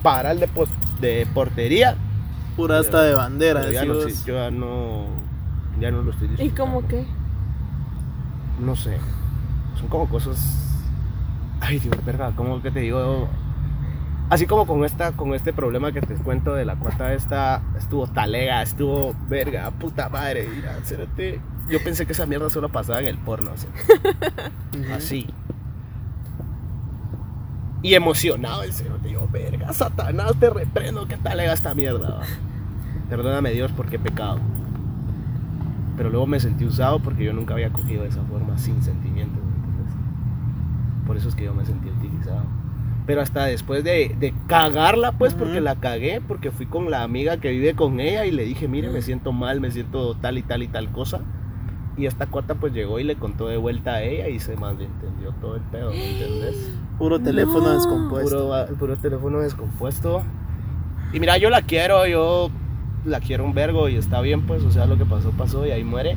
paral 0.07 0.39
de, 0.39 0.47
pos- 0.47 0.71
de 1.01 1.27
portería. 1.35 1.97
Pura 2.57 2.79
hasta 2.79 3.03
de 3.03 3.13
bandera, 3.15 3.69
ya 3.73 3.85
no, 3.85 3.95
yo 4.09 4.09
ya 4.25 4.51
no, 4.53 5.07
ya 5.81 5.91
no 5.91 6.03
lo 6.03 6.13
estoy 6.13 6.29
¿Y 6.29 6.31
disfrutando. 6.31 6.73
como 6.77 6.89
que? 6.89 7.05
no 8.61 8.77
sé, 8.77 8.99
son 9.79 9.89
como 9.89 10.09
cosas. 10.09 10.63
Ay, 11.61 11.81
Dios, 11.81 11.97
verga, 12.05 12.31
¿cómo 12.37 12.63
que 12.63 12.71
te 12.71 12.81
digo? 12.81 13.29
Así 14.31 14.47
como 14.47 14.67
con 14.67 14.85
esta, 14.85 15.13
con 15.13 15.35
este 15.35 15.53
problema 15.53 15.91
que 15.93 16.01
te 16.01 16.15
cuento 16.15 16.55
de 16.55 16.65
la 16.65 16.77
cuata 16.77 17.13
esta, 17.13 17.63
estuvo 17.77 18.07
talega, 18.07 18.63
estuvo 18.63 19.15
verga, 19.29 19.71
puta 19.73 20.09
madre, 20.09 20.49
mira, 20.55 20.79
cérate. 20.85 21.41
Yo 21.69 21.83
pensé 21.83 22.07
que 22.07 22.13
esa 22.13 22.27
mierda 22.27 22.49
solo 22.49 22.69
pasaba 22.69 23.01
en 23.01 23.07
el 23.07 23.19
porno, 23.19 23.51
Ujú. 23.51 24.95
así. 24.95 25.27
Y 27.87 27.95
emocionado 27.95 28.65
el 28.65 28.73
cerote, 28.73 29.13
yo, 29.13 29.29
verga, 29.31 29.73
Satanás, 29.73 30.33
te 30.41 30.51
reprendo, 30.51 31.07
¿qué 31.07 31.17
talega 31.19 31.53
esta 31.53 31.73
mierda? 31.73 32.21
Perdóname 33.09 33.53
Dios 33.53 33.71
porque 33.77 33.95
he 33.95 33.99
pecado. 34.01 34.41
Pero 35.97 36.11
luego 36.11 36.27
me 36.27 36.41
sentí 36.41 36.65
usado 36.65 36.99
porque 36.99 37.23
yo 37.23 37.33
nunca 37.33 37.55
había 37.55 37.71
cogido 37.71 38.03
de 38.03 38.09
esa 38.09 38.25
forma 38.25 38.59
sin 38.59 38.83
sentimientos. 38.83 39.39
¿me 39.41 39.55
entiendes? 39.55 39.95
Por 41.07 41.17
eso 41.17 41.29
es 41.29 41.37
que 41.37 41.45
yo 41.45 41.55
me 41.55 41.65
sentí 41.65 41.89
utilizado. 41.89 42.43
Pero 43.07 43.21
hasta 43.21 43.45
después 43.45 43.85
de, 43.85 44.17
de 44.19 44.35
cagarla, 44.49 45.13
pues, 45.13 45.35
porque 45.35 45.61
la 45.61 45.77
cagué, 45.77 46.21
porque 46.21 46.51
fui 46.51 46.67
con 46.67 46.91
la 46.91 47.05
amiga 47.05 47.37
que 47.37 47.53
vive 47.53 47.75
con 47.75 48.01
ella 48.01 48.27
y 48.27 48.33
le 48.33 48.45
dije, 48.45 48.67
mire, 48.67 48.91
me 48.91 49.01
siento 49.01 49.31
mal, 49.31 49.61
me 49.61 49.71
siento 49.71 50.17
tal 50.17 50.39
y 50.39 50.43
tal 50.43 50.65
y 50.65 50.67
tal 50.67 50.91
cosa. 50.91 51.21
Y 51.97 52.07
esta 52.07 52.27
cuata 52.27 52.57
pues 52.57 52.73
llegó 52.73 52.99
y 52.99 53.05
le 53.05 53.15
contó 53.15 53.47
de 53.47 53.59
vuelta 53.59 53.93
a 53.95 54.03
ella 54.03 54.27
y 54.27 54.41
se 54.41 54.57
malentendió 54.57 55.31
todo 55.41 55.55
el 55.55 55.63
pedo, 55.63 55.91
¿me 55.91 56.11
entiendes? 56.11 56.73
Puro 56.99 57.19
teléfono 57.21 57.61
No. 57.69 57.75
descompuesto. 57.75 58.37
Puro, 58.67 58.77
puro 58.79 58.97
teléfono 58.97 59.39
descompuesto. 59.41 60.23
Y 61.13 61.21
mira, 61.21 61.37
yo 61.39 61.51
la 61.51 61.63
quiero, 61.63 62.07
yo 62.07 62.51
la 63.05 63.21
quiero 63.21 63.45
un 63.45 63.55
vergo 63.55 63.89
y 63.89 63.97
está 63.97 64.21
bien, 64.21 64.43
pues, 64.47 64.63
o 64.65 64.71
sea, 64.71 64.87
lo 64.87 64.97
que 64.99 65.05
pasó, 65.05 65.31
pasó 65.31 65.67
y 65.67 65.71
ahí 65.71 65.85
muere. 65.85 66.17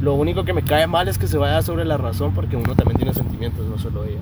Lo 0.00 0.14
único 0.14 0.44
que 0.44 0.52
me 0.54 0.62
cae 0.62 0.86
mal 0.86 1.08
es 1.08 1.18
que 1.18 1.26
se 1.26 1.36
vaya 1.36 1.60
sobre 1.62 1.84
la 1.84 1.98
razón 1.98 2.32
porque 2.34 2.56
uno 2.56 2.74
también 2.74 2.96
tiene 2.96 3.12
sentimientos, 3.12 3.66
no 3.66 3.78
solo 3.78 4.04
ella. 4.04 4.20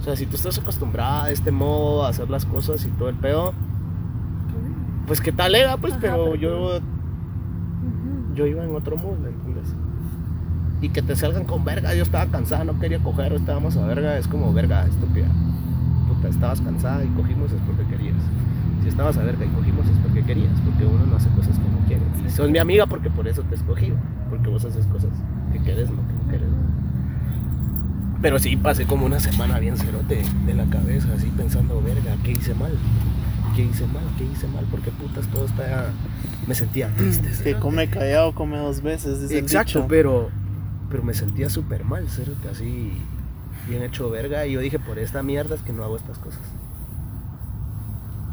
O 0.00 0.04
sea, 0.04 0.14
si 0.16 0.26
tú 0.26 0.36
estás 0.36 0.56
acostumbrada 0.58 1.24
a 1.24 1.30
este 1.30 1.50
modo, 1.50 2.04
a 2.04 2.08
hacer 2.10 2.30
las 2.30 2.46
cosas 2.46 2.84
y 2.84 2.88
todo 2.90 3.08
el 3.08 3.16
pedo, 3.16 3.52
pues 5.08 5.20
qué 5.20 5.32
tal 5.32 5.54
era, 5.56 5.76
pues, 5.76 5.92
Ajá, 5.94 6.02
pero 6.02 6.16
pero- 6.30 6.34
yo, 6.36 6.78
yo 8.34 8.46
iba 8.46 8.64
en 8.64 8.74
otro 8.74 8.96
modo, 8.96 9.16
¿me 9.20 9.28
entiendes? 9.28 9.43
Y 10.84 10.90
que 10.90 11.00
te 11.00 11.16
salgan 11.16 11.44
con 11.44 11.64
verga, 11.64 11.94
yo 11.94 12.02
estaba 12.02 12.26
cansada, 12.26 12.62
no 12.64 12.78
quería 12.78 12.98
coger, 12.98 13.32
estábamos 13.32 13.74
a 13.78 13.86
verga, 13.86 14.18
es 14.18 14.28
como 14.28 14.52
verga, 14.52 14.84
estúpida. 14.84 15.28
Puta, 16.06 16.28
estabas 16.28 16.60
cansada 16.60 17.02
y 17.02 17.08
cogimos 17.08 17.50
es 17.52 17.60
porque 17.66 17.86
querías. 17.86 18.16
Si 18.82 18.90
estabas 18.90 19.16
a 19.16 19.22
verga 19.22 19.46
y 19.46 19.48
cogimos 19.48 19.86
es 19.88 19.96
porque 20.00 20.22
querías, 20.22 20.52
porque 20.62 20.84
uno 20.84 21.06
no 21.06 21.16
hace 21.16 21.30
cosas 21.30 21.56
que 21.56 21.64
no 21.64 21.86
quiere. 21.86 22.02
Y 22.26 22.30
sos 22.30 22.50
mi 22.50 22.58
amiga 22.58 22.84
porque 22.84 23.08
por 23.08 23.26
eso 23.26 23.40
te 23.44 23.54
escogí, 23.54 23.94
porque 24.28 24.50
vos 24.50 24.62
haces 24.62 24.84
cosas 24.88 25.08
que 25.54 25.58
quieres, 25.60 25.88
no 25.88 26.06
que 26.06 26.12
no 26.12 26.28
quieres. 26.28 26.48
Pero 28.20 28.38
sí, 28.38 28.54
pasé 28.56 28.84
como 28.84 29.06
una 29.06 29.20
semana 29.20 29.58
bien 29.60 29.78
cerote 29.78 30.22
de 30.44 30.52
la 30.52 30.66
cabeza, 30.66 31.08
así 31.16 31.32
pensando, 31.34 31.80
verga, 31.80 32.14
¿qué 32.24 32.32
hice 32.32 32.52
mal? 32.52 32.72
¿Qué 33.56 33.62
hice 33.62 33.86
mal? 33.86 34.04
¿Qué 34.18 34.24
hice 34.24 34.46
mal? 34.48 34.66
Porque 34.70 34.90
putas 34.90 35.26
todo 35.28 35.46
está... 35.46 35.86
Me 36.46 36.54
sentía 36.54 36.88
triste. 36.94 37.30
Que 37.42 37.54
come 37.54 37.88
callado, 37.88 38.34
come 38.34 38.58
dos 38.58 38.82
veces. 38.82 39.30
Exacto, 39.30 39.86
pero, 39.88 40.28
pero 40.94 41.02
me 41.02 41.12
sentía 41.12 41.50
súper 41.50 41.84
mal, 41.84 42.08
cerote, 42.08 42.48
así 42.48 42.92
bien 43.66 43.82
hecho 43.82 44.08
verga. 44.10 44.46
Y 44.46 44.52
yo 44.52 44.60
dije, 44.60 44.78
por 44.78 45.00
esta 45.00 45.24
mierda 45.24 45.56
es 45.56 45.62
que 45.62 45.72
no 45.72 45.82
hago 45.82 45.96
estas 45.96 46.18
cosas. 46.18 46.38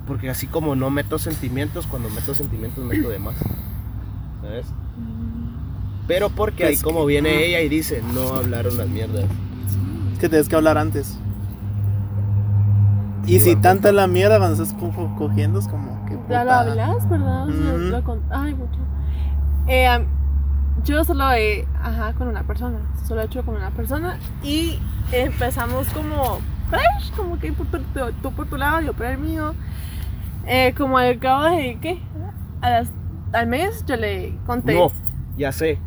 Porque 0.05 0.29
así 0.29 0.45
como 0.45 0.75
no 0.75 0.91
meto 0.91 1.17
sentimientos, 1.17 1.87
cuando 1.87 2.07
meto 2.11 2.35
sentimientos 2.35 2.85
meto 2.85 3.09
de 3.09 3.17
más. 3.17 3.33
¿Sabes? 4.43 4.67
Pero 6.07 6.29
porque 6.29 6.65
ahí 6.65 6.77
como 6.77 7.03
viene 7.07 7.43
ella 7.47 7.61
y 7.61 7.67
dice, 7.69 8.03
no 8.13 8.35
hablaron 8.35 8.77
las 8.77 8.87
mierdas. 8.87 9.23
Es 10.13 10.19
que 10.19 10.29
tienes 10.29 10.47
que 10.47 10.55
hablar 10.55 10.77
antes. 10.77 11.17
Sí, 13.25 13.37
Y 13.37 13.39
si 13.39 13.55
tanta 13.55 13.91
la 13.91 14.05
mierda 14.05 14.37
cuando 14.37 14.61
estás 14.61 14.79
co- 14.79 15.15
cogiendo 15.17 15.57
es 15.57 15.67
como 15.67 16.05
que 16.05 16.15
Ya 16.29 16.43
lo 16.43 16.51
hablas, 16.51 17.09
¿verdad? 17.09 17.47
Ay, 18.29 18.53
mucho. 18.53 18.77
Eh, 19.65 20.05
yo 20.85 21.03
solo 21.03 21.31
he, 21.31 21.67
ajá, 21.81 22.13
con 22.13 22.27
una 22.27 22.43
persona. 22.43 22.79
Solo 23.07 23.21
he 23.21 23.25
hecho 23.25 23.43
con 23.43 23.55
una 23.55 23.71
persona. 23.71 24.17
Y 24.43 24.79
empezamos 25.11 25.87
como 25.89 26.39
fresh, 26.69 27.11
como 27.15 27.37
que 27.39 27.51
por 27.53 27.67
tu- 27.67 27.79
tú 28.21 28.31
por 28.31 28.47
tu 28.47 28.57
lado, 28.57 28.81
yo 28.81 28.93
por 28.93 29.05
el 29.05 29.17
mío. 29.17 29.53
Eh, 30.47 30.73
como 30.77 30.97
al 30.97 31.19
cabo 31.19 31.43
de, 31.55 31.77
¿qué? 31.81 32.01
A 32.61 32.69
las- 32.69 32.89
al 33.33 33.47
mes 33.47 33.83
yo 33.85 33.95
le 33.95 34.35
conté. 34.45 34.73
No, 34.73 34.91
ya 35.37 35.51
sé. 35.51 35.77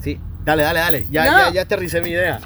Sí, 0.00 0.20
dale, 0.44 0.62
dale, 0.62 0.80
dale. 0.80 1.06
Ya, 1.10 1.24
No. 1.24 1.38
ya, 1.38 1.50
ya 1.52 1.62
aterricé 1.62 2.00
mi 2.02 2.10
idea. 2.10 2.40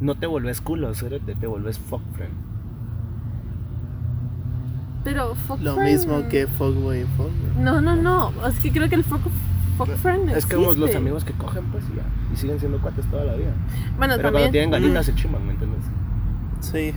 No 0.00 0.14
te 0.16 0.26
vuelves 0.26 0.60
culo, 0.60 0.92
te 0.92 1.46
vuelves 1.46 1.78
fuck 1.78 2.02
friend. 2.14 2.34
Pero 5.04 5.34
fuck 5.34 5.60
Lo 5.60 5.74
friend- 5.76 5.90
mismo 5.92 6.28
que 6.28 6.46
Fuckboy 6.46 7.00
y 7.00 7.04
Fuckboy. 7.04 7.62
No, 7.62 7.80
no, 7.80 7.96
no. 7.96 8.32
Es 8.46 8.58
que 8.60 8.70
creo 8.70 8.88
que 8.88 8.94
el 8.94 9.04
fuck, 9.04 9.20
fuck 9.76 9.94
friend 9.96 10.30
Es 10.30 10.46
que 10.46 10.54
somos 10.54 10.78
los 10.78 10.94
amigos 10.94 11.24
que 11.24 11.32
cogen, 11.32 11.64
pues, 11.66 11.84
y 11.92 11.96
ya. 11.96 12.02
Y 12.32 12.36
siguen 12.36 12.58
siendo 12.58 12.78
cuates 12.80 13.04
toda 13.06 13.24
la 13.24 13.34
vida. 13.34 13.52
Bueno, 13.98 14.14
Pero 14.16 14.30
cuando 14.30 14.40
también. 14.40 14.52
tienen 14.52 14.70
ganitas 14.70 15.06
se 15.06 15.14
chiman, 15.14 15.46
¿me 15.46 15.52
entiendes? 15.52 15.80
Sí. 16.60 16.94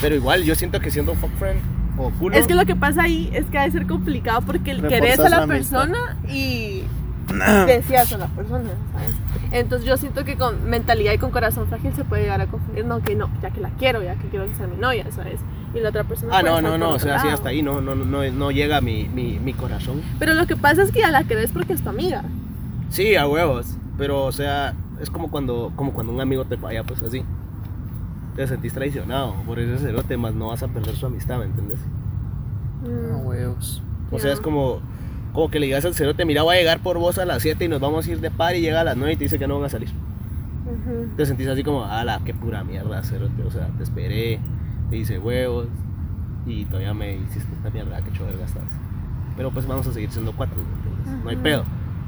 Pero 0.00 0.14
igual, 0.14 0.44
yo 0.44 0.54
siento 0.54 0.80
que 0.80 0.90
siendo 0.90 1.14
fuck 1.14 1.30
friend 1.38 1.60
o 1.96 2.10
culo. 2.10 2.36
Es 2.36 2.46
que 2.46 2.54
lo 2.54 2.64
que 2.66 2.76
pasa 2.76 3.02
ahí 3.02 3.30
es 3.32 3.46
que 3.46 3.58
ha 3.58 3.64
de 3.64 3.70
ser 3.70 3.86
complicado 3.86 4.42
porque 4.42 4.70
el 4.70 4.86
querés 4.86 5.18
a 5.18 5.28
la, 5.28 5.42
amistad. 5.42 5.86
persona 5.86 6.16
y 6.28 6.84
deseas 7.66 8.12
a 8.12 8.18
la 8.18 8.26
persona, 8.28 8.70
¿sabes? 8.92 9.14
Entonces 9.50 9.86
yo 9.86 9.96
siento 9.96 10.24
que 10.24 10.36
con 10.36 10.68
mentalidad 10.68 11.12
y 11.12 11.18
con 11.18 11.30
corazón 11.30 11.68
frágil 11.68 11.92
se 11.94 12.04
puede 12.04 12.22
llegar 12.22 12.40
a 12.40 12.46
confundir, 12.46 12.84
no, 12.84 13.02
que 13.02 13.14
no, 13.14 13.30
ya 13.42 13.50
que 13.50 13.60
la 13.60 13.70
quiero, 13.70 14.02
ya 14.02 14.14
que 14.14 14.28
quiero 14.28 14.46
que 14.46 14.54
sea 14.54 14.66
mi 14.66 14.76
novia, 14.76 15.06
¿sabes? 15.10 15.40
Y 15.74 15.80
la 15.80 15.90
otra 15.90 16.04
persona... 16.04 16.32
Ah, 16.36 16.42
no, 16.42 16.60
no, 16.62 16.78
no, 16.78 16.90
o 16.92 16.98
sea, 16.98 17.18
sí, 17.18 17.26
lado. 17.26 17.36
hasta 17.36 17.48
ahí 17.50 17.62
no, 17.62 17.80
no, 17.80 17.94
no, 17.94 18.30
no 18.30 18.50
llega 18.50 18.80
mi, 18.80 19.08
mi, 19.08 19.38
mi 19.38 19.52
corazón. 19.52 20.00
Pero 20.18 20.34
lo 20.34 20.46
que 20.46 20.56
pasa 20.56 20.82
es 20.82 20.90
que 20.92 21.00
ya 21.00 21.10
la 21.10 21.24
querés 21.24 21.50
porque 21.52 21.72
es 21.74 21.82
tu 21.82 21.90
amiga. 21.90 22.22
Sí, 22.90 23.16
a 23.16 23.26
huevos, 23.28 23.76
pero 23.98 24.24
o 24.24 24.32
sea, 24.32 24.74
es 25.00 25.10
como 25.10 25.30
cuando, 25.30 25.72
como 25.76 25.92
cuando 25.92 26.12
un 26.12 26.20
amigo 26.20 26.44
te 26.44 26.56
falla, 26.56 26.84
pues 26.84 27.02
así. 27.02 27.22
Te 28.34 28.46
sentís 28.46 28.72
traicionado 28.72 29.34
por 29.46 29.58
ese 29.58 29.78
cerote, 29.78 30.16
más 30.16 30.32
no 30.34 30.48
vas 30.48 30.62
a 30.62 30.68
perder 30.68 30.94
su 30.96 31.06
amistad, 31.06 31.38
¿me 31.38 31.44
entiendes? 31.46 31.78
Mm, 32.82 33.14
A 33.14 33.16
huevos. 33.18 33.82
O 34.10 34.18
sea, 34.18 34.32
es 34.32 34.40
como, 34.40 34.80
como 35.32 35.50
que 35.50 35.58
le 35.60 35.66
digas 35.66 35.84
al 35.84 35.94
cerote, 35.94 36.24
mira, 36.24 36.42
voy 36.44 36.56
a 36.56 36.58
llegar 36.60 36.78
por 36.80 36.98
vos 36.98 37.18
a 37.18 37.24
las 37.24 37.42
7 37.42 37.64
y 37.64 37.68
nos 37.68 37.80
vamos 37.80 38.06
a 38.06 38.10
ir 38.10 38.20
de 38.20 38.30
par 38.30 38.54
y 38.56 38.60
llega 38.60 38.80
a 38.80 38.84
las 38.84 38.96
9 38.96 39.12
y 39.12 39.16
te 39.16 39.24
dice 39.24 39.38
que 39.38 39.46
no 39.46 39.56
van 39.56 39.64
a 39.66 39.68
salir. 39.68 39.90
Te 41.16 41.26
sentís 41.26 41.48
así 41.48 41.62
como, 41.64 41.84
ala, 41.84 42.20
qué 42.24 42.32
pura 42.32 42.62
mierda, 42.64 43.02
cerote. 43.02 43.42
O 43.42 43.50
sea, 43.50 43.66
te 43.76 43.82
esperé, 43.82 44.38
te 44.90 44.96
hice 44.96 45.18
huevos 45.18 45.66
y 46.46 46.64
todavía 46.66 46.94
me 46.94 47.14
hiciste 47.16 47.52
esta 47.56 47.70
mierda, 47.70 48.00
que 48.02 48.10
hecho 48.10 48.24
verga 48.24 48.44
estás. 48.44 48.62
Pero 49.36 49.50
pues 49.50 49.66
vamos 49.66 49.86
a 49.86 49.92
seguir 49.92 50.10
siendo 50.10 50.32
cuatro. 50.32 50.56
No 51.24 51.30
hay 51.30 51.36
pedo. 51.36 51.64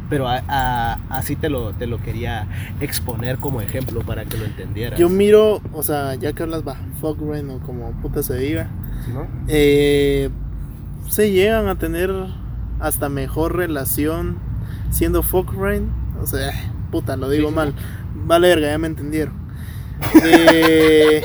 Pero 0.09 0.27
a- 0.29 0.43
a- 0.49 0.99
así 1.09 1.37
te 1.37 1.49
lo, 1.49 1.73
te 1.73 1.87
lo 1.87 1.99
quería 2.03 2.49
exponer 2.81 3.39
como 3.39 3.61
ejemplo 3.61 4.01
para 4.01 4.25
que 4.25 4.37
lo 4.37 4.45
entendieras. 4.45 4.99
Yo 4.99 5.09
miro, 5.09 5.61
o 5.73 5.83
sea, 5.85 6.15
ya 6.17 6.33
que 6.33 6.43
hablas, 6.43 6.67
va, 6.67 6.77
Fuckboy 7.01 7.41
o 7.49 7.59
como 7.61 7.93
puta 8.03 8.23
se 8.25 8.37
diga, 8.37 8.69
¿Sí, 9.05 9.13
no? 9.13 9.27
eh, 9.47 10.31
se 11.09 11.31
llegan 11.31 11.69
a 11.69 11.77
tener 11.77 12.11
hasta 12.81 13.09
mejor 13.09 13.57
relación 13.57 14.39
siendo 14.91 15.23
Fuckboy. 15.23 15.83
O 16.21 16.27
sea, 16.27 16.51
puta, 16.91 17.17
lo 17.17 17.29
digo 17.31 17.49
Sí, 17.49 17.51
sí. 17.53 17.57
mal. 17.57 17.75
Vale, 18.27 18.49
verga, 18.49 18.69
ya 18.69 18.79
me 18.79 18.89
entendieron. 18.89 19.35
Eh, 20.25 21.23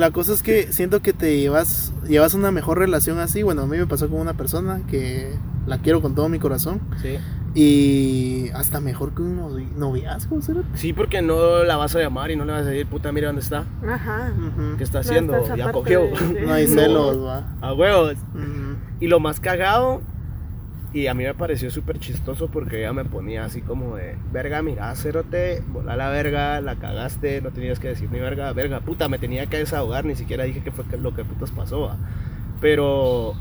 la 0.00 0.10
cosa 0.10 0.32
es 0.32 0.42
que 0.42 0.72
siento 0.72 1.00
que 1.00 1.12
te 1.12 1.38
llevas, 1.38 1.92
llevas 2.08 2.34
una 2.34 2.50
mejor 2.50 2.78
relación 2.78 3.18
así. 3.18 3.42
Bueno, 3.42 3.62
a 3.62 3.66
mí 3.66 3.76
me 3.78 3.86
pasó 3.86 4.08
con 4.08 4.20
una 4.20 4.34
persona 4.34 4.80
que 4.90 5.32
la 5.66 5.78
quiero 5.78 6.00
con 6.02 6.14
todo 6.14 6.28
mi 6.28 6.38
corazón. 6.38 6.80
Sí. 7.00 7.18
Y 7.64 8.48
hasta 8.54 8.80
mejor 8.80 9.12
que 9.14 9.22
un 9.22 9.38
novi- 9.38 9.70
noviazgo, 9.76 10.40
¿será? 10.40 10.62
Sí, 10.74 10.92
porque 10.92 11.20
no 11.20 11.64
la 11.64 11.76
vas 11.76 11.94
a 11.96 12.00
llamar 12.00 12.30
y 12.30 12.36
no 12.36 12.44
le 12.44 12.52
vas 12.52 12.62
a 12.62 12.70
decir, 12.70 12.86
puta, 12.86 13.10
mira 13.12 13.26
dónde 13.28 13.42
está. 13.42 13.64
Ajá. 13.86 14.32
¿Qué 14.78 14.84
está 14.84 14.98
No 14.98 15.08
haciendo? 15.08 15.36
esa 15.36 15.56
ya 15.56 15.72
cogió. 15.72 16.02
de- 16.32 16.42
No 16.46 16.52
hay 16.52 16.66
No. 16.68 16.74
celos, 16.74 17.24
va. 17.24 17.44
A 17.60 17.72
huevos. 17.74 18.14
Y 19.00 19.08
lo 19.08 19.18
más 19.20 19.40
cagado, 19.40 20.00
y 20.92 21.06
a 21.06 21.14
mí 21.14 21.22
me 21.22 21.34
pareció 21.34 21.70
súper 21.70 22.00
chistoso 22.00 22.48
porque 22.48 22.80
ella 22.80 22.92
me 22.92 23.04
ponía 23.04 23.44
así 23.44 23.60
como 23.60 23.96
de, 23.96 24.16
verga, 24.32 24.60
mira, 24.60 24.94
cerote, 24.96 25.62
volá 25.68 25.96
la 25.96 26.08
verga, 26.08 26.60
la 26.60 26.76
cagaste, 26.76 27.40
no 27.42 27.50
tenías 27.50 27.78
que 27.78 27.88
decir 27.88 28.10
ni 28.10 28.18
verga, 28.18 28.52
verga, 28.52 28.80
puta, 28.80 29.08
me 29.08 29.18
tenía 29.18 29.46
que 29.46 29.58
desahogar, 29.58 30.04
ni 30.04 30.16
siquiera 30.16 30.44
dije 30.44 30.62
que 30.62 30.72
fue 30.72 30.84
lo 30.98 31.14
que 31.14 31.24
putas 31.24 31.52
pasó. 31.52 31.96
Pero 32.60 33.34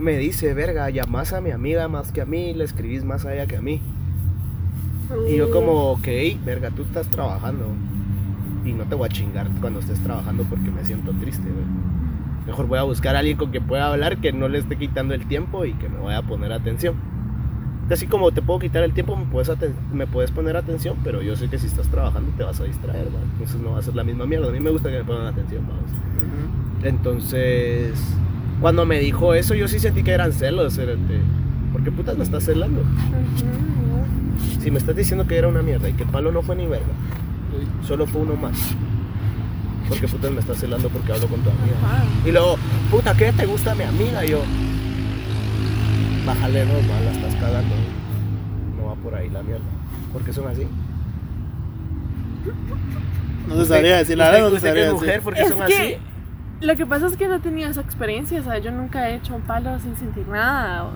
me 0.00 0.18
dice, 0.18 0.52
verga, 0.52 0.90
llamás 0.90 1.32
a 1.32 1.40
mi 1.40 1.52
amiga 1.52 1.86
más 1.86 2.10
que 2.10 2.22
a 2.22 2.26
mí, 2.26 2.54
le 2.54 2.64
escribís 2.64 3.04
más 3.04 3.24
a 3.24 3.32
ella 3.32 3.46
que 3.46 3.56
a 3.56 3.62
mí. 3.62 3.80
Y 5.28 5.36
yo 5.36 5.50
como, 5.52 5.92
ok, 5.92 6.08
verga, 6.44 6.70
tú 6.70 6.82
estás 6.82 7.08
trabajando. 7.08 7.66
Y 8.64 8.72
no 8.72 8.82
te 8.84 8.96
voy 8.96 9.06
a 9.06 9.12
chingar 9.12 9.48
cuando 9.60 9.78
estés 9.78 10.00
trabajando 10.00 10.42
porque 10.42 10.70
me 10.70 10.84
siento 10.84 11.12
triste, 11.12 11.44
güey. 11.48 11.85
Mejor 12.46 12.66
voy 12.66 12.78
a 12.78 12.82
buscar 12.82 13.16
a 13.16 13.18
alguien 13.20 13.36
con 13.36 13.50
quien 13.50 13.66
pueda 13.66 13.92
hablar, 13.92 14.18
que 14.18 14.32
no 14.32 14.48
le 14.48 14.58
esté 14.58 14.76
quitando 14.76 15.14
el 15.14 15.26
tiempo 15.26 15.64
y 15.64 15.72
que 15.74 15.88
me 15.88 15.98
vaya 15.98 16.18
a 16.18 16.22
poner 16.22 16.52
atención. 16.52 16.94
Así 17.90 18.06
como 18.06 18.32
te 18.32 18.42
puedo 18.42 18.58
quitar 18.58 18.82
el 18.82 18.92
tiempo, 18.92 19.16
me 19.16 19.26
puedes, 19.26 19.50
me 19.92 20.06
puedes 20.06 20.30
poner 20.32 20.56
atención, 20.56 20.96
pero 21.04 21.22
yo 21.22 21.36
sé 21.36 21.48
que 21.48 21.58
si 21.58 21.66
estás 21.66 21.88
trabajando 21.88 22.32
te 22.36 22.42
vas 22.42 22.60
a 22.60 22.64
distraer, 22.64 23.06
¿va? 23.06 23.20
Entonces 23.32 23.60
no 23.60 23.72
va 23.72 23.78
a 23.78 23.82
ser 23.82 23.94
la 23.94 24.04
misma 24.04 24.26
mierda. 24.26 24.48
A 24.48 24.50
mí 24.50 24.60
me 24.60 24.70
gusta 24.70 24.90
que 24.90 24.98
me 24.98 25.04
pongan 25.04 25.26
atención, 25.26 25.64
vamos. 25.66 25.90
Entonces, 26.82 27.92
cuando 28.60 28.86
me 28.86 28.98
dijo 28.98 29.34
eso, 29.34 29.54
yo 29.54 29.68
sí 29.68 29.78
sentí 29.78 30.02
que 30.02 30.12
eran 30.12 30.32
celos. 30.32 30.80
¿Por 31.72 31.82
qué 31.84 31.92
putas 31.92 32.16
me 32.16 32.24
estás 32.24 32.44
celando? 32.44 32.82
Si 34.60 34.70
me 34.70 34.78
estás 34.78 34.96
diciendo 34.96 35.26
que 35.26 35.36
era 35.36 35.46
una 35.46 35.62
mierda 35.62 35.88
y 35.88 35.92
que 35.92 36.04
Palo 36.04 36.32
no 36.32 36.42
fue 36.42 36.56
ni 36.56 36.66
verga, 36.66 36.86
solo 37.86 38.06
fue 38.06 38.22
uno 38.22 38.34
más. 38.34 38.74
Porque 39.88 40.08
putas 40.08 40.30
me 40.32 40.40
estás 40.40 40.58
celando 40.58 40.88
porque 40.88 41.12
hablo 41.12 41.26
con 41.28 41.40
tu 41.40 41.50
amiga. 41.50 41.76
Ajá. 41.84 42.04
Y 42.24 42.32
luego, 42.32 42.56
puta, 42.90 43.14
¿qué 43.16 43.32
te 43.32 43.46
gusta 43.46 43.74
mi 43.74 43.84
amiga? 43.84 44.24
Y 44.24 44.30
yo, 44.30 44.40
bájale 46.26 46.64
dos, 46.64 46.82
va, 46.90 47.00
la 47.00 47.10
estás 47.12 47.34
cagando. 47.36 47.74
No 48.78 48.86
va 48.86 48.94
por 48.96 49.14
ahí 49.14 49.30
la 49.30 49.42
mierda. 49.42 49.64
Porque 50.12 50.32
son 50.32 50.48
así. 50.48 50.66
No 53.48 53.56
se 53.56 53.66
sabría 53.66 53.98
decir, 53.98 54.18
la 54.18 54.30
verdad 54.30 54.48
no 54.48 54.54
que 54.54 54.60
sabría 54.60 54.92
mujer, 54.92 55.20
porque 55.22 55.40
Es 55.42 55.48
son 55.48 55.58
que 55.66 55.74
así. 55.74 55.96
lo 56.60 56.76
que 56.76 56.86
pasa 56.86 57.06
es 57.06 57.16
que 57.16 57.28
no 57.28 57.34
he 57.36 57.40
tenido 57.40 57.68
esa 57.70 57.80
experiencia, 57.80 58.40
o 58.40 58.44
sea, 58.44 58.58
yo 58.58 58.72
nunca 58.72 59.08
he 59.08 59.16
hecho 59.16 59.36
un 59.36 59.42
palo 59.42 59.78
sin 59.80 59.96
sentir 59.96 60.26
nada, 60.26 60.84
o- 60.84 60.92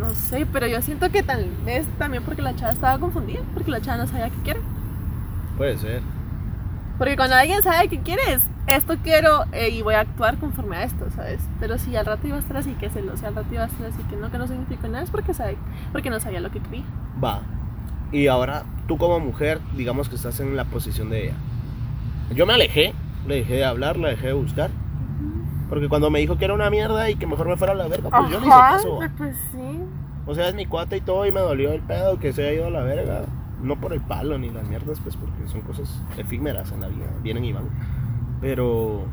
no 0.00 0.12
sé, 0.14 0.46
pero 0.52 0.66
yo 0.66 0.80
siento 0.82 1.10
que 1.10 1.22
tal 1.22 1.46
vez 1.64 1.86
también 1.98 2.22
porque 2.24 2.42
la 2.42 2.54
chava 2.56 2.72
estaba 2.72 2.98
confundida, 2.98 3.40
porque 3.54 3.70
la 3.70 3.80
chava 3.80 3.98
no 3.98 4.06
sabía 4.08 4.30
qué 4.30 4.42
quiere. 4.44 4.60
Puede 5.56 5.76
ser. 5.78 6.02
Porque 6.98 7.16
cuando 7.16 7.36
alguien 7.36 7.62
sabe 7.62 7.88
qué 7.88 8.00
quieres, 8.00 8.42
esto 8.66 8.96
quiero 9.02 9.44
eh, 9.52 9.70
y 9.70 9.82
voy 9.82 9.94
a 9.94 10.00
actuar 10.00 10.36
conforme 10.36 10.76
a 10.76 10.84
esto, 10.84 11.06
¿sabes? 11.14 11.40
Pero 11.60 11.78
si 11.78 11.94
al 11.96 12.04
rato 12.04 12.26
iba 12.26 12.36
a 12.36 12.40
estar 12.40 12.56
así, 12.56 12.72
que 12.72 12.90
se 12.90 13.02
lo, 13.02 13.16
si 13.16 13.24
al 13.24 13.34
rato 13.34 13.48
iba 13.52 13.62
a 13.62 13.66
estar 13.66 13.86
así, 13.86 14.02
que 14.10 14.16
no, 14.16 14.30
que 14.30 14.38
no 14.38 14.48
significa 14.48 14.88
nada, 14.88 15.04
es 15.04 15.10
porque, 15.10 15.32
sabe, 15.32 15.56
porque 15.92 16.10
no 16.10 16.18
sabía 16.18 16.40
lo 16.40 16.50
que 16.50 16.60
quería. 16.60 16.84
Va. 17.22 17.40
Y 18.10 18.26
ahora, 18.26 18.64
tú 18.88 18.98
como 18.98 19.20
mujer, 19.20 19.60
digamos 19.76 20.08
que 20.08 20.16
estás 20.16 20.40
en 20.40 20.56
la 20.56 20.64
posición 20.64 21.08
de 21.10 21.26
ella. 21.26 21.34
Yo 22.34 22.46
me 22.46 22.54
alejé, 22.54 22.94
le 23.26 23.36
dejé 23.36 23.54
de 23.54 23.64
hablar, 23.64 23.96
la 23.96 24.08
dejé 24.08 24.28
de 24.28 24.32
buscar. 24.32 24.70
Porque 25.68 25.88
cuando 25.88 26.10
me 26.10 26.18
dijo 26.18 26.36
que 26.36 26.46
era 26.46 26.54
una 26.54 26.70
mierda 26.70 27.10
y 27.10 27.16
que 27.16 27.26
mejor 27.26 27.46
me 27.46 27.56
fuera 27.56 27.74
a 27.74 27.76
la 27.76 27.88
verga, 27.88 28.10
pues 28.10 28.30
yo 28.30 28.40
le 28.40 28.46
hice 28.46 28.56
caso. 28.56 28.98
va. 28.98 29.10
pues 29.16 29.36
sí. 29.52 29.80
O 30.26 30.34
sea, 30.34 30.48
es 30.48 30.54
mi 30.54 30.66
cuate 30.66 30.96
y 30.96 31.00
todo, 31.00 31.26
y 31.26 31.30
me 31.30 31.40
dolió 31.40 31.72
el 31.72 31.80
pedo 31.80 32.18
que 32.18 32.32
se 32.32 32.42
haya 32.42 32.52
ido 32.54 32.66
a 32.66 32.70
la 32.70 32.82
verga. 32.82 33.22
No 33.62 33.80
por 33.80 33.92
el 33.92 34.00
palo 34.00 34.38
ni 34.38 34.50
las 34.50 34.66
mierdas, 34.66 35.00
pues 35.00 35.16
porque 35.16 35.48
son 35.48 35.62
cosas 35.62 36.00
efímeras 36.16 36.70
en 36.72 36.80
la 36.80 36.88
vida, 36.88 37.06
vienen 37.22 37.44
y 37.44 37.52
van. 37.52 37.68
Pero. 38.40 39.04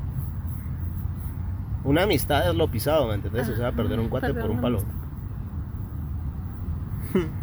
Una 1.83 2.03
amistad 2.03 2.49
es 2.49 2.55
lo 2.55 2.67
pisado, 2.69 3.07
¿me 3.07 3.15
entendés? 3.15 3.47
O 3.49 3.55
sea, 3.55 3.71
perder 3.71 3.99
un 3.99 4.09
cuate 4.09 4.27
Perder 4.27 4.41
por 4.41 4.51
un 4.51 4.61
palo. 4.61 4.81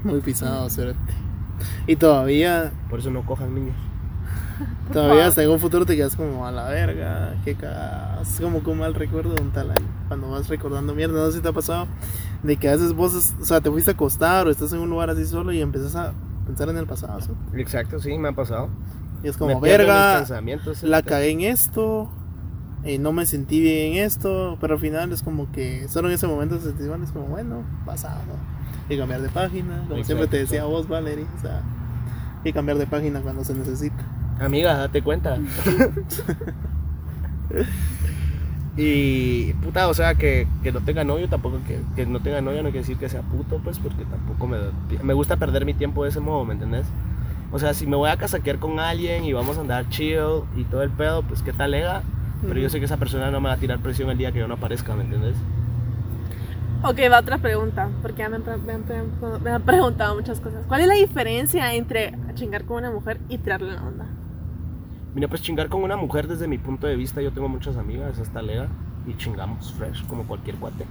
Muy 0.04 0.20
pisado, 0.20 0.68
cerote. 0.70 0.98
Y 1.86 1.96
todavía, 1.96 2.72
Por 2.90 2.98
eso 2.98 3.10
no 3.10 3.24
cojan 3.24 3.54
niños. 3.54 3.76
todavía 4.92 5.26
hasta 5.26 5.42
en 5.42 5.50
un 5.50 5.60
futuro 5.60 5.86
te 5.86 5.96
quedas 5.96 6.16
como 6.16 6.46
a 6.46 6.52
la 6.52 6.68
verga, 6.68 7.36
que 7.44 7.56
Es 8.20 8.40
como 8.40 8.62
con 8.62 8.78
mal 8.78 8.94
recuerdo 8.94 9.34
de 9.34 9.42
un 9.42 9.50
tal 9.50 9.70
año. 9.70 9.86
Cuando 10.08 10.30
vas 10.30 10.48
recordando 10.48 10.94
mierda, 10.94 11.20
no 11.20 11.26
sé 11.30 11.38
si 11.38 11.42
te 11.42 11.48
ha 11.48 11.52
pasado 11.52 11.86
de 12.42 12.56
que 12.56 12.68
a 12.68 12.72
veces 12.72 12.92
vos, 12.92 13.34
o 13.40 13.44
sea, 13.44 13.60
te 13.60 13.70
fuiste 13.70 13.90
a 13.92 13.94
acostar 13.94 14.46
o 14.46 14.50
estás 14.50 14.72
en 14.72 14.80
un 14.80 14.90
lugar 14.90 15.10
así 15.10 15.24
solo 15.24 15.52
y 15.52 15.60
empiezas 15.60 15.94
a 15.94 16.12
pensar 16.44 16.68
en 16.68 16.76
el 16.76 16.86
pasado. 16.86 17.20
¿sí? 17.20 17.30
Exacto, 17.54 18.00
sí, 18.00 18.16
me 18.18 18.28
ha 18.28 18.32
pasado. 18.32 18.68
Y 19.22 19.28
es 19.28 19.36
como, 19.36 19.60
verga, 19.60 20.24
la 20.82 21.02
cagué 21.02 21.30
en 21.30 21.42
esto, 21.42 22.10
eh, 22.82 22.98
no 22.98 23.12
me 23.12 23.24
sentí 23.24 23.60
bien 23.60 23.92
en 23.92 24.04
esto, 24.04 24.58
pero 24.60 24.74
al 24.74 24.80
final 24.80 25.12
es 25.12 25.22
como 25.22 25.52
que 25.52 25.86
solo 25.88 26.08
en 26.08 26.14
ese 26.14 26.26
momento 26.26 26.58
se 26.60 26.88
van, 26.88 27.04
es 27.04 27.12
como, 27.12 27.26
bueno, 27.26 27.62
pasado. 27.86 28.18
Y 28.88 28.98
cambiar 28.98 29.22
de 29.22 29.28
página, 29.28 29.84
como 29.86 29.96
Exacto, 29.96 30.04
siempre 30.04 30.26
te 30.26 30.38
decía 30.38 30.64
vos, 30.64 30.88
Valerie, 30.88 31.26
o 31.38 31.40
sea, 31.40 31.62
y 32.42 32.52
cambiar 32.52 32.78
de 32.78 32.86
página 32.86 33.20
cuando 33.20 33.44
se 33.44 33.54
necesita. 33.54 34.04
Amiga, 34.40 34.76
date 34.76 35.02
cuenta. 35.02 35.38
y 38.76 39.52
puta, 39.54 39.88
o 39.88 39.94
sea, 39.94 40.14
que, 40.14 40.46
que 40.62 40.72
no 40.72 40.80
tenga 40.80 41.04
novio 41.04 41.28
tampoco, 41.28 41.58
que, 41.66 41.80
que 41.94 42.06
no 42.06 42.20
tenga 42.20 42.40
novia 42.40 42.62
no 42.62 42.70
quiere 42.70 42.80
decir 42.80 42.96
que 42.96 43.08
sea 43.08 43.22
puto, 43.22 43.60
pues, 43.62 43.78
porque 43.78 44.04
tampoco 44.04 44.46
me, 44.46 44.58
me 45.02 45.12
gusta 45.12 45.36
perder 45.36 45.66
mi 45.66 45.74
tiempo 45.74 46.04
de 46.04 46.10
ese 46.10 46.20
modo, 46.20 46.44
¿me 46.44 46.54
entendés? 46.54 46.86
O 47.52 47.58
sea, 47.58 47.74
si 47.74 47.86
me 47.86 47.96
voy 47.96 48.08
a 48.08 48.16
casaquear 48.16 48.58
con 48.58 48.80
alguien 48.80 49.24
y 49.24 49.34
vamos 49.34 49.58
a 49.58 49.60
andar 49.60 49.88
chill 49.90 50.44
y 50.56 50.64
todo 50.64 50.82
el 50.82 50.90
pedo, 50.90 51.22
pues 51.22 51.42
qué 51.42 51.52
tal 51.52 51.72
lega. 51.72 52.02
Pero 52.40 52.58
yo 52.58 52.68
sé 52.70 52.80
que 52.80 52.86
esa 52.86 52.96
persona 52.96 53.30
no 53.30 53.40
me 53.40 53.48
va 53.48 53.54
a 53.54 53.58
tirar 53.58 53.78
presión 53.78 54.10
el 54.10 54.18
día 54.18 54.32
que 54.32 54.40
yo 54.40 54.48
no 54.48 54.54
aparezca, 54.54 54.96
¿me 54.96 55.04
entiendes? 55.04 55.36
Ok, 56.82 56.98
va 57.12 57.20
otra 57.20 57.38
pregunta, 57.38 57.88
porque 58.00 58.18
ya 58.18 58.28
me 58.28 58.36
han, 58.36 58.42
me 59.44 59.50
han 59.50 59.62
preguntado 59.62 60.16
muchas 60.16 60.40
cosas. 60.40 60.64
¿Cuál 60.66 60.80
es 60.80 60.86
la 60.88 60.94
diferencia 60.94 61.72
entre 61.74 62.14
chingar 62.34 62.64
con 62.64 62.78
una 62.78 62.90
mujer 62.90 63.20
y 63.28 63.38
tirarle 63.38 63.72
la 63.74 63.82
onda? 63.82 64.06
Mira, 65.14 65.28
pues 65.28 65.42
chingar 65.42 65.68
con 65.68 65.82
una 65.82 65.96
mujer 65.96 66.26
desde 66.26 66.48
mi 66.48 66.58
punto 66.58 66.86
de 66.86 66.96
vista, 66.96 67.20
yo 67.20 67.32
tengo 67.32 67.48
muchas 67.48 67.76
amigas, 67.76 68.18
hasta 68.18 68.40
lega, 68.40 68.68
y 69.06 69.14
chingamos 69.16 69.72
fresh 69.74 70.06
como 70.06 70.24
cualquier 70.24 70.56
cuate. 70.56 70.86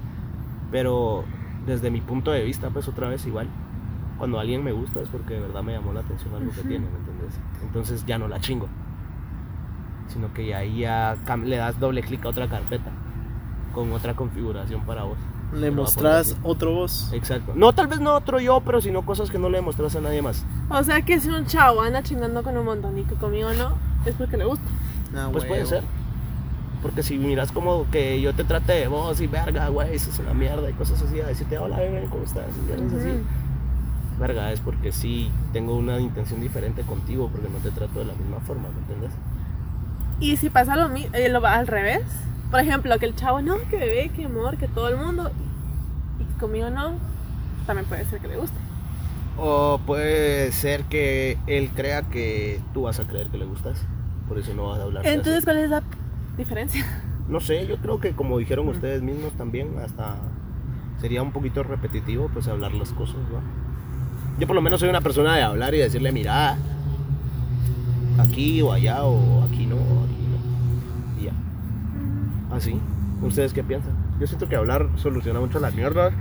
Pero 0.72 1.24
desde 1.66 1.90
mi 1.90 2.02
punto 2.02 2.32
de 2.32 2.44
vista, 2.44 2.70
pues 2.70 2.88
otra 2.88 3.10
vez 3.10 3.26
igual. 3.26 3.48
Cuando 4.18 4.40
alguien 4.40 4.64
me 4.64 4.72
gusta 4.72 5.02
es 5.02 5.10
porque 5.10 5.34
de 5.34 5.40
verdad 5.40 5.64
me 5.64 5.74
llamó 5.74 5.94
la 5.94 6.02
atención 6.02 6.34
algo 6.36 6.52
que 6.52 6.62
tiene, 6.62 6.86
¿me 6.86 6.98
entiendes? 6.98 7.40
Entonces 7.64 8.06
ya 8.06 8.20
no 8.20 8.28
la 8.28 8.40
chingo. 8.40 8.68
Sino 10.08 10.32
que 10.34 10.46
ya 10.46 10.60
ahí 10.60 10.80
ya 10.80 11.18
le 11.44 11.58
das 11.58 11.80
doble 11.80 12.04
clic 12.04 12.24
a 12.26 12.30
otra 12.30 12.48
carpeta 12.48 12.92
con 13.74 13.92
otra 13.94 14.14
configuración 14.14 14.86
para 14.86 15.04
vos. 15.04 15.18
Le 15.54 15.72
mostrás 15.72 16.38
otro 16.44 16.74
voz. 16.74 17.12
Exacto. 17.14 17.54
No, 17.56 17.74
tal 17.74 17.88
vez 17.88 18.00
no 18.00 18.14
otro 18.14 18.40
yo, 18.40 18.62
pero 18.62 18.80
sino 18.80 19.04
cosas 19.04 19.32
que 19.32 19.40
no 19.40 19.50
le 19.50 19.58
demostras 19.58 19.96
a 19.96 20.02
nadie 20.02 20.22
más. 20.22 20.46
O 20.70 20.84
sea 20.84 21.02
que 21.02 21.20
si 21.20 21.30
un 21.30 21.46
chavo 21.46 21.82
anda 21.82 22.04
chingando 22.04 22.44
con 22.44 22.56
un 22.58 22.66
montón 22.66 22.98
y 22.98 23.04
que 23.04 23.16
conmigo 23.16 23.50
no, 23.54 23.76
es 24.06 24.16
porque 24.16 24.38
le 24.38 24.46
gusta. 24.46 24.66
Ah, 25.16 25.30
Pues 25.32 25.46
puede 25.46 25.66
ser. 25.66 25.84
Porque 26.82 27.04
si 27.04 27.18
miras 27.18 27.52
como 27.52 27.90
que 27.92 28.20
yo 28.22 28.34
te 28.34 28.44
trate 28.44 28.74
de 28.74 28.88
vos 28.88 29.22
y 29.22 29.28
verga, 29.28 29.68
güey, 29.70 29.94
eso 29.96 30.10
es 30.10 30.18
una 30.20 30.34
mierda 30.34 30.68
y 30.70 30.74
cosas 30.74 31.02
así, 31.02 31.20
a 31.22 31.28
decirte, 31.28 31.58
hola, 31.60 31.78
bebé, 31.78 32.08
¿cómo 32.10 32.24
estás? 32.24 32.46
Y 32.58 32.62
mierdas 32.66 32.94
así. 33.00 33.10
Ujú. 33.10 33.20
Verga, 34.20 34.52
es 34.52 34.60
porque 34.60 34.92
sí 34.92 35.32
tengo 35.54 35.76
una 35.76 36.00
intención 36.00 36.42
diferente 36.42 36.82
contigo, 36.84 37.30
porque 37.32 37.50
no 37.50 37.58
te 37.60 37.70
trato 37.72 38.00
de 38.00 38.06
la 38.06 38.14
misma 38.14 38.40
forma, 38.40 38.70
¿me 38.70 38.80
entiendes? 38.80 39.12
Y 40.20 40.38
si 40.38 40.50
pasa 40.50 40.76
lo 40.76 40.90
mismo, 40.90 41.12
lo 41.30 41.42
va 41.42 41.56
al 41.56 41.68
revés. 41.68 42.04
Por 42.50 42.60
ejemplo, 42.60 42.98
que 43.00 43.06
el 43.06 43.16
chavo 43.16 43.42
no, 43.42 43.58
que 43.70 43.78
bebé, 43.78 44.10
que 44.10 44.26
amor, 44.26 44.58
que 44.58 44.68
todo 44.68 44.90
el 44.90 44.98
mundo. 44.98 45.32
Y 46.20 46.40
conmigo 46.40 46.70
no, 46.70 46.94
también 47.66 47.88
puede 47.88 48.06
ser 48.06 48.20
que 48.20 48.28
le 48.28 48.38
guste. 48.38 48.58
O 49.44 49.80
puede 49.88 50.52
ser 50.52 50.84
que 50.84 51.40
él 51.48 51.72
crea 51.76 52.04
que 52.04 52.60
tú 52.76 52.84
vas 52.84 53.00
a 53.00 53.08
creer 53.08 53.28
que 53.28 53.40
le 53.40 53.46
gustas, 53.46 53.88
por 54.28 54.38
eso 54.38 54.54
no 54.54 54.68
vas 54.68 54.80
a 54.80 54.84
hablar. 54.84 55.06
Entonces, 55.06 55.44
¿cuál 55.44 55.58
es 55.58 55.70
la 55.72 55.82
diferencia? 56.38 56.86
No 57.28 57.40
sé, 57.40 57.66
yo 57.66 57.78
creo 57.78 58.00
que 58.00 58.12
como 58.12 58.38
dijeron 58.38 58.68
ustedes 58.68 59.02
mismos 59.02 59.34
también, 59.34 59.80
hasta 59.84 60.18
sería 61.00 61.24
un 61.24 61.32
poquito 61.32 61.64
repetitivo 61.64 62.30
pues 62.32 62.48
hablar 62.48 62.74
las 62.74 62.94
cosas. 62.94 63.18
Yo 64.38 64.46
por 64.46 64.56
lo 64.56 64.62
menos 64.62 64.80
soy 64.80 64.90
una 64.90 65.02
persona 65.02 65.36
de 65.36 65.42
hablar 65.42 65.74
y 65.74 65.80
decirle, 65.80 66.12
mira, 66.12 66.58
aquí 68.20 68.62
o 68.62 68.72
allá 68.72 69.04
o 69.06 69.44
aquí 69.44 69.66
no, 69.66 69.78
o 69.78 70.04
aquí 70.04 70.28
no. 70.30 71.22
Y 71.22 71.26
ya. 71.26 72.56
Así. 72.56 72.80
¿Ustedes 73.24 73.54
qué 73.54 73.64
piensan? 73.64 73.94
Yo 74.20 74.28
siento 74.28 74.48
que 74.48 74.56
hablar 74.56 74.88
soluciona 74.98 75.40
mucho 75.40 75.60
las 75.60 75.74
mierdas. 75.74 76.14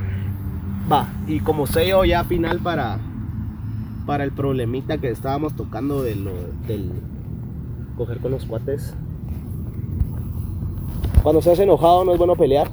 Va, 0.90 1.06
y 1.26 1.40
como 1.40 1.66
sello 1.66 2.04
ya 2.04 2.24
final 2.24 2.60
para, 2.60 2.98
para 4.10 4.24
el 4.24 4.32
problemita 4.32 4.98
que 4.98 5.08
estábamos 5.08 5.54
tocando 5.54 6.02
de 6.02 6.16
lo, 6.16 6.32
del 6.66 6.90
coger 7.96 8.18
con 8.18 8.32
los 8.32 8.44
cuates. 8.44 8.92
Cuando 11.22 11.38
estás 11.38 11.60
enojado 11.60 12.04
no 12.04 12.10
es 12.10 12.18
bueno 12.18 12.34
pelear. 12.34 12.68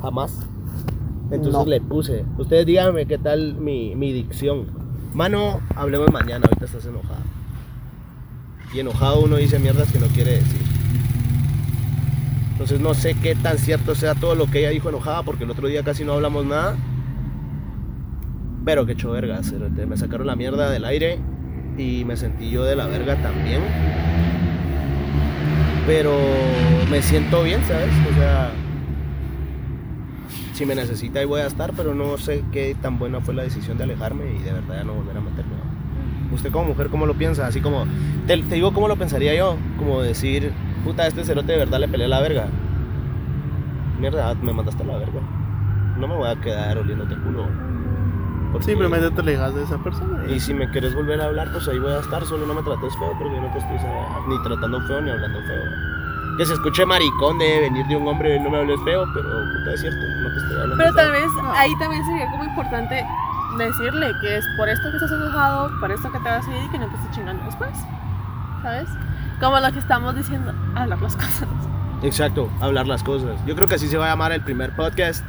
Jamás. 0.00 0.46
Entonces 1.32 1.52
No. 1.54 1.64
le 1.64 1.80
puse. 1.80 2.24
Ustedes 2.38 2.64
díganme 2.64 3.06
qué 3.06 3.18
tal 3.18 3.56
mi, 3.56 3.96
mi 3.96 4.12
dicción. 4.12 4.66
Mano, 5.14 5.58
hablemos 5.74 6.12
mañana, 6.12 6.44
ahorita 6.46 6.66
estás 6.66 6.86
enojado. 6.86 7.18
Y 8.72 8.78
enojado 8.78 9.24
uno 9.24 9.34
dice 9.34 9.58
mierdas 9.58 9.90
que 9.90 9.98
no 9.98 10.06
quiere 10.06 10.34
decir. 10.34 10.62
Entonces 12.52 12.78
no 12.78 12.94
sé 12.94 13.16
qué 13.20 13.34
tan 13.34 13.58
cierto 13.58 13.96
sea 13.96 14.14
todo 14.14 14.36
lo 14.36 14.46
que 14.46 14.60
ella 14.60 14.70
dijo 14.70 14.90
enojada, 14.90 15.24
porque 15.24 15.42
el 15.42 15.50
otro 15.50 15.66
día 15.66 15.82
casi 15.82 16.04
no 16.04 16.12
hablamos 16.12 16.46
nada. 16.46 16.76
Pero 18.64 18.86
que 18.86 18.92
hecho 18.92 19.10
verga, 19.10 19.42
cerote. 19.42 19.86
me 19.86 19.96
sacaron 19.96 20.26
la 20.26 20.36
mierda 20.36 20.70
del 20.70 20.84
aire 20.84 21.18
y 21.76 22.04
me 22.04 22.16
sentí 22.16 22.50
yo 22.50 22.64
de 22.64 22.76
la 22.76 22.86
verga 22.86 23.16
también. 23.16 23.62
Pero 25.86 26.16
me 26.90 27.02
siento 27.02 27.42
bien, 27.42 27.60
¿sabes? 27.64 27.90
O 28.10 28.14
sea, 28.14 28.52
si 30.52 30.64
me 30.64 30.74
necesita 30.74 31.18
ahí 31.18 31.26
voy 31.26 31.40
a 31.40 31.46
estar, 31.46 31.72
pero 31.72 31.94
no 31.94 32.18
sé 32.18 32.44
qué 32.52 32.76
tan 32.80 32.98
buena 32.98 33.20
fue 33.20 33.34
la 33.34 33.42
decisión 33.42 33.78
de 33.78 33.84
alejarme 33.84 34.32
y 34.34 34.42
de 34.42 34.52
verdad 34.52 34.76
ya 34.76 34.84
no 34.84 34.94
volver 34.94 35.16
a 35.16 35.20
meterme. 35.20 35.52
Usted 36.32 36.52
como 36.52 36.68
mujer, 36.68 36.88
¿cómo 36.88 37.04
lo 37.04 37.14
piensa? 37.14 37.46
Así 37.46 37.60
como, 37.60 37.84
te, 38.26 38.36
te 38.38 38.54
digo 38.54 38.72
cómo 38.72 38.86
lo 38.86 38.96
pensaría 38.96 39.34
yo, 39.34 39.56
como 39.76 40.00
decir, 40.00 40.52
puta, 40.84 41.06
este 41.06 41.24
cerote 41.24 41.52
de 41.52 41.58
verdad 41.58 41.80
le 41.80 41.88
peleé 41.88 42.08
la 42.08 42.20
verga. 42.20 42.46
Mierda, 43.98 44.34
me 44.34 44.52
mandaste 44.52 44.82
a 44.82 44.86
la 44.86 44.98
verga. 44.98 45.20
No 45.98 46.08
me 46.08 46.16
voy 46.16 46.28
a 46.28 46.40
quedar 46.40 46.78
oliéndote 46.78 47.14
el 47.14 47.20
culo. 47.20 47.71
Porque- 48.52 48.66
Simplemente 48.66 49.10
te 49.10 49.20
alejas 49.22 49.54
de 49.54 49.62
esa 49.64 49.78
persona. 49.78 50.24
y 50.26 50.38
si 50.38 50.52
me 50.54 50.68
quieres 50.70 50.94
volver 50.94 51.20
a 51.20 51.24
hablar, 51.26 51.48
pues 51.52 51.66
ahí 51.68 51.78
voy 51.78 51.92
a 51.92 51.98
estar. 52.00 52.24
Solo 52.26 52.46
no 52.46 52.54
me 52.54 52.62
trates 52.62 52.94
feo 52.98 53.12
porque 53.18 53.34
yo 53.34 53.40
no 53.40 53.50
te 53.52 53.58
estoy 53.58 53.78
¿sabes? 53.78 53.94
ni 54.28 54.42
tratando 54.42 54.80
feo 54.86 55.00
ni 55.00 55.10
hablando 55.10 55.40
feo. 55.42 55.62
Que 56.38 56.46
se 56.46 56.54
escuche 56.54 56.84
maricón 56.86 57.38
de 57.38 57.60
venir 57.60 57.86
de 57.86 57.96
un 57.96 58.06
hombre, 58.08 58.38
no 58.40 58.50
me 58.50 58.58
hables 58.58 58.80
feo, 58.84 59.04
pero 59.14 59.28
puta 59.28 59.74
es 59.74 59.80
cierto, 59.80 59.98
no 60.00 60.30
te 60.30 60.36
estoy 60.38 60.52
hablando 60.60 60.76
Pero 60.78 60.92
feo. 60.94 61.02
tal 61.02 61.12
vez 61.12 61.30
ahí 61.56 61.78
también 61.78 62.04
sería 62.06 62.30
como 62.30 62.44
importante 62.44 63.06
decirle 63.58 64.12
que 64.22 64.36
es 64.38 64.44
por 64.56 64.68
esto 64.68 64.90
que 64.90 64.96
estás 64.96 65.12
enojado, 65.12 65.70
por 65.80 65.90
esto 65.92 66.10
que 66.10 66.18
te 66.18 66.28
vas 66.28 66.46
a 66.46 66.50
ir 66.56 66.64
y 66.64 66.68
que 66.70 66.78
no 66.78 66.86
te 66.88 66.96
estés 66.96 67.10
chingando 67.10 67.44
después. 67.44 67.70
¿Sabes? 68.62 68.88
Como 69.40 69.58
lo 69.60 69.72
que 69.72 69.78
estamos 69.78 70.14
diciendo, 70.14 70.52
hablar 70.74 71.00
las 71.02 71.16
cosas. 71.16 71.44
Exacto, 72.02 72.48
hablar 72.60 72.86
las 72.86 73.02
cosas. 73.02 73.36
Yo 73.46 73.54
creo 73.54 73.68
que 73.68 73.74
así 73.76 73.88
se 73.88 73.96
va 73.98 74.06
a 74.06 74.08
llamar 74.10 74.32
el 74.32 74.40
primer 74.42 74.74
podcast, 74.74 75.24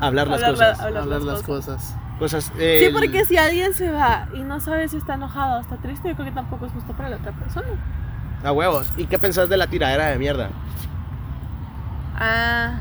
hablar 0.00 0.26
las 0.28 0.42
Hablar 0.42 0.58
la- 0.58 0.70
cosas. 0.72 0.80
hablar 0.86 1.02
hablar 1.04 1.18
las 1.20 1.34
las 1.34 1.42
cosas. 1.42 1.76
Cosas. 1.76 1.96
Sí, 2.20 2.84
el- 2.86 2.92
porque 2.92 3.24
si 3.24 3.36
alguien 3.36 3.72
se 3.74 3.90
va 3.90 4.28
y 4.34 4.42
no 4.42 4.58
sabe 4.60 4.88
si 4.88 4.96
está 4.96 5.14
enojado 5.14 5.58
o 5.58 5.60
está 5.60 5.76
triste, 5.76 6.08
yo 6.08 6.14
creo 6.14 6.26
que 6.26 6.32
tampoco 6.34 6.66
es 6.66 6.72
justo 6.72 6.92
para 6.94 7.08
la 7.10 7.16
otra 7.16 7.32
persona. 7.32 7.68
A 8.44 8.52
huevos. 8.52 8.88
¿Y 8.96 9.06
qué 9.06 9.18
pensás 9.18 9.48
de 9.48 9.56
la 9.56 9.66
tiradera 9.68 10.06
de 10.08 10.18
mierda? 10.18 10.50
Ah. 12.16 12.80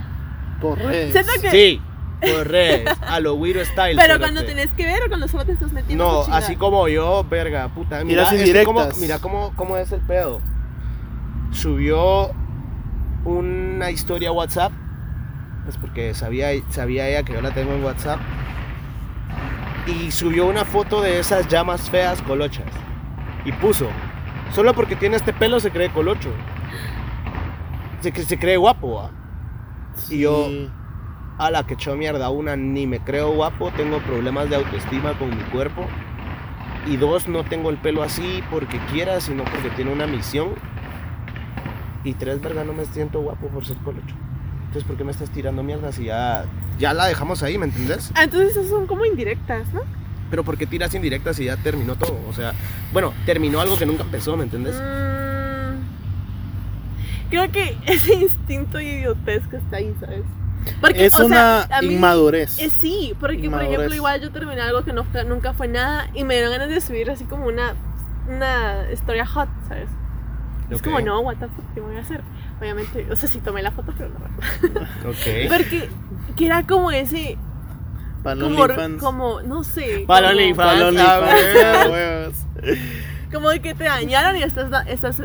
Por 0.62 0.78
redes. 0.80 1.12
Siento 1.14 1.32
que. 1.42 1.52
Sí, 1.52 1.82
por 2.22 2.48
redes, 2.48 2.90
a 3.08 3.20
lo 3.20 3.36
Wiro 3.36 3.64
Style. 3.64 3.96
Pero 3.96 4.18
cuando 4.20 4.44
tenés 4.44 4.72
que 4.72 4.86
ver 4.86 5.04
o 5.04 5.08
cuando 5.08 5.28
solo 5.28 5.46
te 5.46 5.52
estás 5.52 5.72
metiendo. 5.72 6.04
No, 6.04 6.24
tu 6.26 6.32
así 6.34 6.56
como 6.56 6.88
yo, 6.88 7.24
verga, 7.30 7.68
puta. 7.70 8.04
Mira, 8.04 8.24
indirectas. 8.34 8.66
cómo- 8.66 8.88
mira 9.00 9.20
cómo, 9.20 9.54
cómo 9.56 9.78
es 9.78 9.92
el 9.92 10.02
pedo. 10.02 10.42
Subió 11.52 12.32
una 13.26 13.92
historia 13.92 14.30
a 14.30 14.32
WhatsApp. 14.32 14.72
Es 15.68 15.78
porque 15.78 16.14
sabía, 16.14 16.50
sabía 16.70 17.08
ella 17.10 17.24
que 17.24 17.34
yo 17.34 17.42
la 17.42 17.52
tengo 17.52 17.74
en 17.74 17.84
WhatsApp. 17.84 18.20
Y 19.88 20.12
subió 20.12 20.46
una 20.48 20.66
foto 20.66 21.02
de 21.02 21.20
esas 21.20 21.48
llamas 21.48 21.90
feas 21.90 22.22
colochas. 22.22 22.66
Y 23.46 23.52
puso, 23.54 23.88
solo 24.54 24.74
porque 24.74 24.96
tiene 24.96 25.16
este 25.16 25.32
pelo 25.34 25.60
se 25.60 25.72
cree 25.72 25.90
colocho. 25.90 26.30
Se, 28.02 28.12
se 28.12 28.38
cree 28.38 28.58
guapo, 28.58 28.96
¿va? 28.96 29.12
Y 30.10 30.20
yo, 30.20 30.46
Sí. 30.48 30.70
a 31.38 31.50
la 31.52 31.66
que 31.66 31.76
echó 31.76 31.96
mierda. 31.96 32.30
Una, 32.30 32.56
ni 32.56 32.86
me 32.86 33.00
creo 33.00 33.32
guapo, 33.32 33.72
tengo 33.72 34.00
problemas 34.00 34.50
de 34.50 34.58
autoestima 34.58 35.14
con 35.14 35.30
mi 35.30 35.44
cuerpo. 35.46 35.86
Y 36.86 36.98
dos, 36.98 37.28
no 37.28 37.44
tengo 37.44 37.70
el 37.70 37.78
pelo 37.78 38.04
así 38.04 38.44
porque 38.52 38.80
quiera, 38.92 39.20
sino 39.22 39.44
porque 39.46 39.70
tiene 39.72 39.92
una 39.92 40.06
misión. 40.08 40.50
Y 42.04 42.14
tres, 42.14 42.42
verga, 42.42 42.64
no 42.64 42.74
me 42.74 42.86
siento 42.86 43.20
guapo 43.22 43.48
por 43.48 43.66
ser 43.66 43.78
colocho. 43.78 44.16
Entonces, 44.78 44.90
¿por 44.90 44.98
qué 44.98 45.04
me 45.06 45.12
estás 45.12 45.32
tirando 45.32 45.64
mierda 45.64 45.92
si 45.92 46.04
ya, 46.06 46.46
ya 46.78 46.94
la 46.94 47.08
dejamos 47.08 47.42
ahí, 47.42 47.58
¿me 47.58 47.66
entendés? 47.66 48.12
Ah, 48.14 48.26
entonces 48.26 48.52
esas 48.56 48.68
son 48.70 48.86
como 48.86 49.06
indirectas, 49.06 49.74
¿no? 49.74 49.82
Pero 50.30 50.44
¿por 50.44 50.56
qué 50.56 50.68
tiras 50.68 50.94
indirectas 50.94 51.36
si 51.38 51.46
ya 51.46 51.58
terminó 51.58 51.96
todo? 51.96 52.16
O 52.30 52.34
sea, 52.34 52.54
bueno, 52.94 53.12
terminó 53.26 53.60
algo 53.60 53.76
que 53.76 53.88
nunca 53.88 54.04
empezó, 54.04 54.38
¿me 54.38 54.44
entendés? 54.44 54.76
Mm, 54.76 55.80
creo 57.32 57.52
que 57.52 57.76
ese 57.88 58.14
instinto 58.14 58.80
idiotez 58.80 59.48
que 59.48 59.58
está 59.58 59.78
ahí, 59.78 59.96
¿sabes? 60.00 60.22
Porque, 60.80 61.06
Es 61.06 61.16
o 61.16 61.20
sea, 61.20 61.26
una 61.26 61.64
a 61.76 61.82
mí- 61.82 61.96
inmadurez. 61.96 62.60
eh, 62.60 62.70
sí, 62.80 63.16
porque 63.20 63.50
por 63.50 63.64
ejemplo 63.64 63.96
igual 63.96 64.22
yo 64.22 64.30
terminé 64.32 64.62
algo 64.62 64.84
que 64.84 64.94
no 64.94 65.06
nunca 65.28 65.54
fue 65.54 65.68
nada 65.68 66.08
y 66.14 66.24
me 66.24 66.36
dieron 66.36 66.52
ganas 66.52 66.70
de 66.70 66.82
subir 66.82 67.10
así 67.10 67.24
como 67.24 67.48
una, 67.48 67.74
una 68.30 68.92
historia 68.94 69.26
hot, 69.26 69.50
¿sabes? 69.68 69.90
Es 70.70 70.78
Ok. 70.78 70.84
como, 70.84 71.00
no, 71.02 71.22
what 71.22 71.38
the 71.38 71.48
fuck, 71.48 71.66
¿qué 71.74 71.82
voy 71.82 71.96
a 71.98 72.02
hacer? 72.02 72.22
Obviamente, 72.60 73.08
o 73.12 73.16
sea, 73.16 73.30
sí 73.30 73.40
tomé 73.40 73.62
la 73.62 73.72
foto, 73.72 73.94
pero 73.98 74.10
no. 74.10 75.10
Ok. 75.10 75.50
Porque 75.50 75.90
que 76.36 76.46
era 76.46 76.64
como 76.64 76.92
ese, 76.92 77.38
como, 78.46 78.56
como, 79.00 79.42
no 79.42 79.64
sé. 79.64 80.04
Para 80.08 80.30
como- 80.30 80.40
Ah. 81.00 82.28
Como 83.32 83.50
de 83.50 83.60
que 83.60 83.74
te 83.76 83.84
dañaron 83.84 84.38
y 84.38 84.44
estás, 84.44 84.70
da- 84.70 84.84
estás 84.84 85.22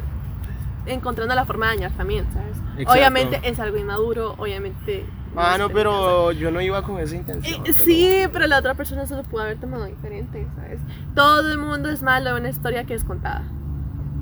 encontrando 0.87 1.35
la 1.37 1.45
forma 1.45 1.66
de 1.70 1.76
dañar 1.76 1.93
también, 1.93 2.26
¿sabes? 2.33 2.57
Exacto. 2.76 2.93
Obviamente 2.93 3.41
es 3.45 3.61
algo 3.61 3.76
inmaduro, 3.78 4.35
obviamente 4.39 5.07
Ah, 5.35 5.57
no, 5.59 5.70
pero 5.70 6.33
yo 6.33 6.51
no 6.51 6.61
iba 6.61 6.83
con 6.83 6.99
esa 7.01 7.14
intención. 7.16 7.61
Eh, 7.61 7.72
pero- 7.74 7.85
Sí, 7.85 8.24
pero 8.33 8.47
la 8.49 8.59
otra 8.59 8.74
persona 8.74 9.07
se 9.07 9.14
lo 9.16 9.22
pudo 9.22 9.43
haber 9.43 9.59
tomado 9.59 9.87
diferente, 9.87 10.47
¿sabes? 10.57 10.80
Todo 11.14 11.51
el 11.53 11.59
mundo 11.59 11.89
es 11.89 12.03
malo 12.03 12.30
en 12.30 12.37
una 12.43 12.51
historia 12.51 12.85
que 12.85 12.95
es 12.95 13.05
contada. 13.05 13.43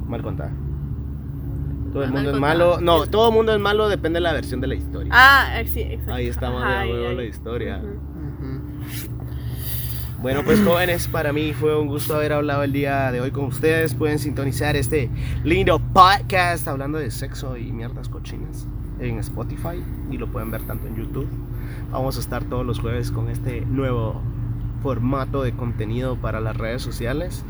Mal 0.06 0.22
contada. 0.22 0.52
Todo 1.92 2.04
el 2.04 2.10
mundo 2.12 2.30
es 2.30 2.38
malo. 2.38 2.80
No, 2.80 3.06
todo 3.06 3.28
el 3.28 3.34
mundo 3.34 3.54
es 3.54 3.60
malo, 3.60 3.88
depende 3.88 4.18
de 4.18 4.22
la 4.22 4.32
versión 4.32 4.60
de 4.60 4.66
la 4.68 4.74
historia. 4.74 5.12
Ah, 5.14 5.60
eh, 5.60 5.66
sí, 5.66 5.80
exacto. 5.80 6.14
Ahí 6.14 6.28
estamos 6.28 6.62
de 6.62 6.68
Ajá, 6.68 6.84
nuevo 6.84 7.08
ahí, 7.08 7.16
la 7.16 7.24
historia. 7.24 7.82
Bueno, 10.22 10.42
pues 10.44 10.62
jóvenes, 10.62 11.08
para 11.08 11.32
mí 11.32 11.54
fue 11.54 11.78
un 11.80 11.88
gusto 11.88 12.14
haber 12.14 12.34
hablado 12.34 12.62
el 12.62 12.72
día 12.72 13.10
de 13.10 13.22
hoy 13.22 13.30
con 13.30 13.46
ustedes. 13.46 13.94
Pueden 13.94 14.18
sintonizar 14.18 14.76
este 14.76 15.08
lindo 15.44 15.78
podcast 15.78 16.68
hablando 16.68 16.98
de 16.98 17.10
sexo 17.10 17.56
y 17.56 17.72
mierdas 17.72 18.10
cochinas 18.10 18.66
en 18.98 19.18
Spotify 19.18 19.82
y 20.10 20.18
lo 20.18 20.30
pueden 20.30 20.50
ver 20.50 20.62
tanto 20.62 20.86
en 20.86 20.96
YouTube. 20.96 21.26
Vamos 21.90 22.18
a 22.18 22.20
estar 22.20 22.44
todos 22.44 22.66
los 22.66 22.80
jueves 22.80 23.10
con 23.10 23.30
este 23.30 23.62
nuevo 23.62 24.20
formato 24.82 25.42
de 25.42 25.52
contenido 25.52 26.16
para 26.16 26.40
las 26.40 26.56
redes 26.56 26.82
sociales. 26.82 27.42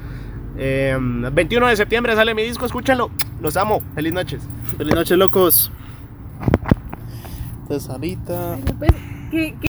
Eh, 0.57 0.97
21 1.01 1.67
de 1.69 1.77
septiembre 1.77 2.15
sale 2.15 2.35
mi 2.35 2.43
disco, 2.43 2.67
escúchenlo. 2.67 3.11
Los 3.41 3.57
amo. 3.57 3.81
Feliz 3.95 4.13
noches. 4.13 4.43
Feliz 4.77 4.95
noche, 4.95 5.17
locos. 5.17 5.71
Entonces 7.63 7.89
ahorita 7.89 8.59
Pues, 8.79 8.91
¿qué- 9.31 9.55
qué 9.61 9.69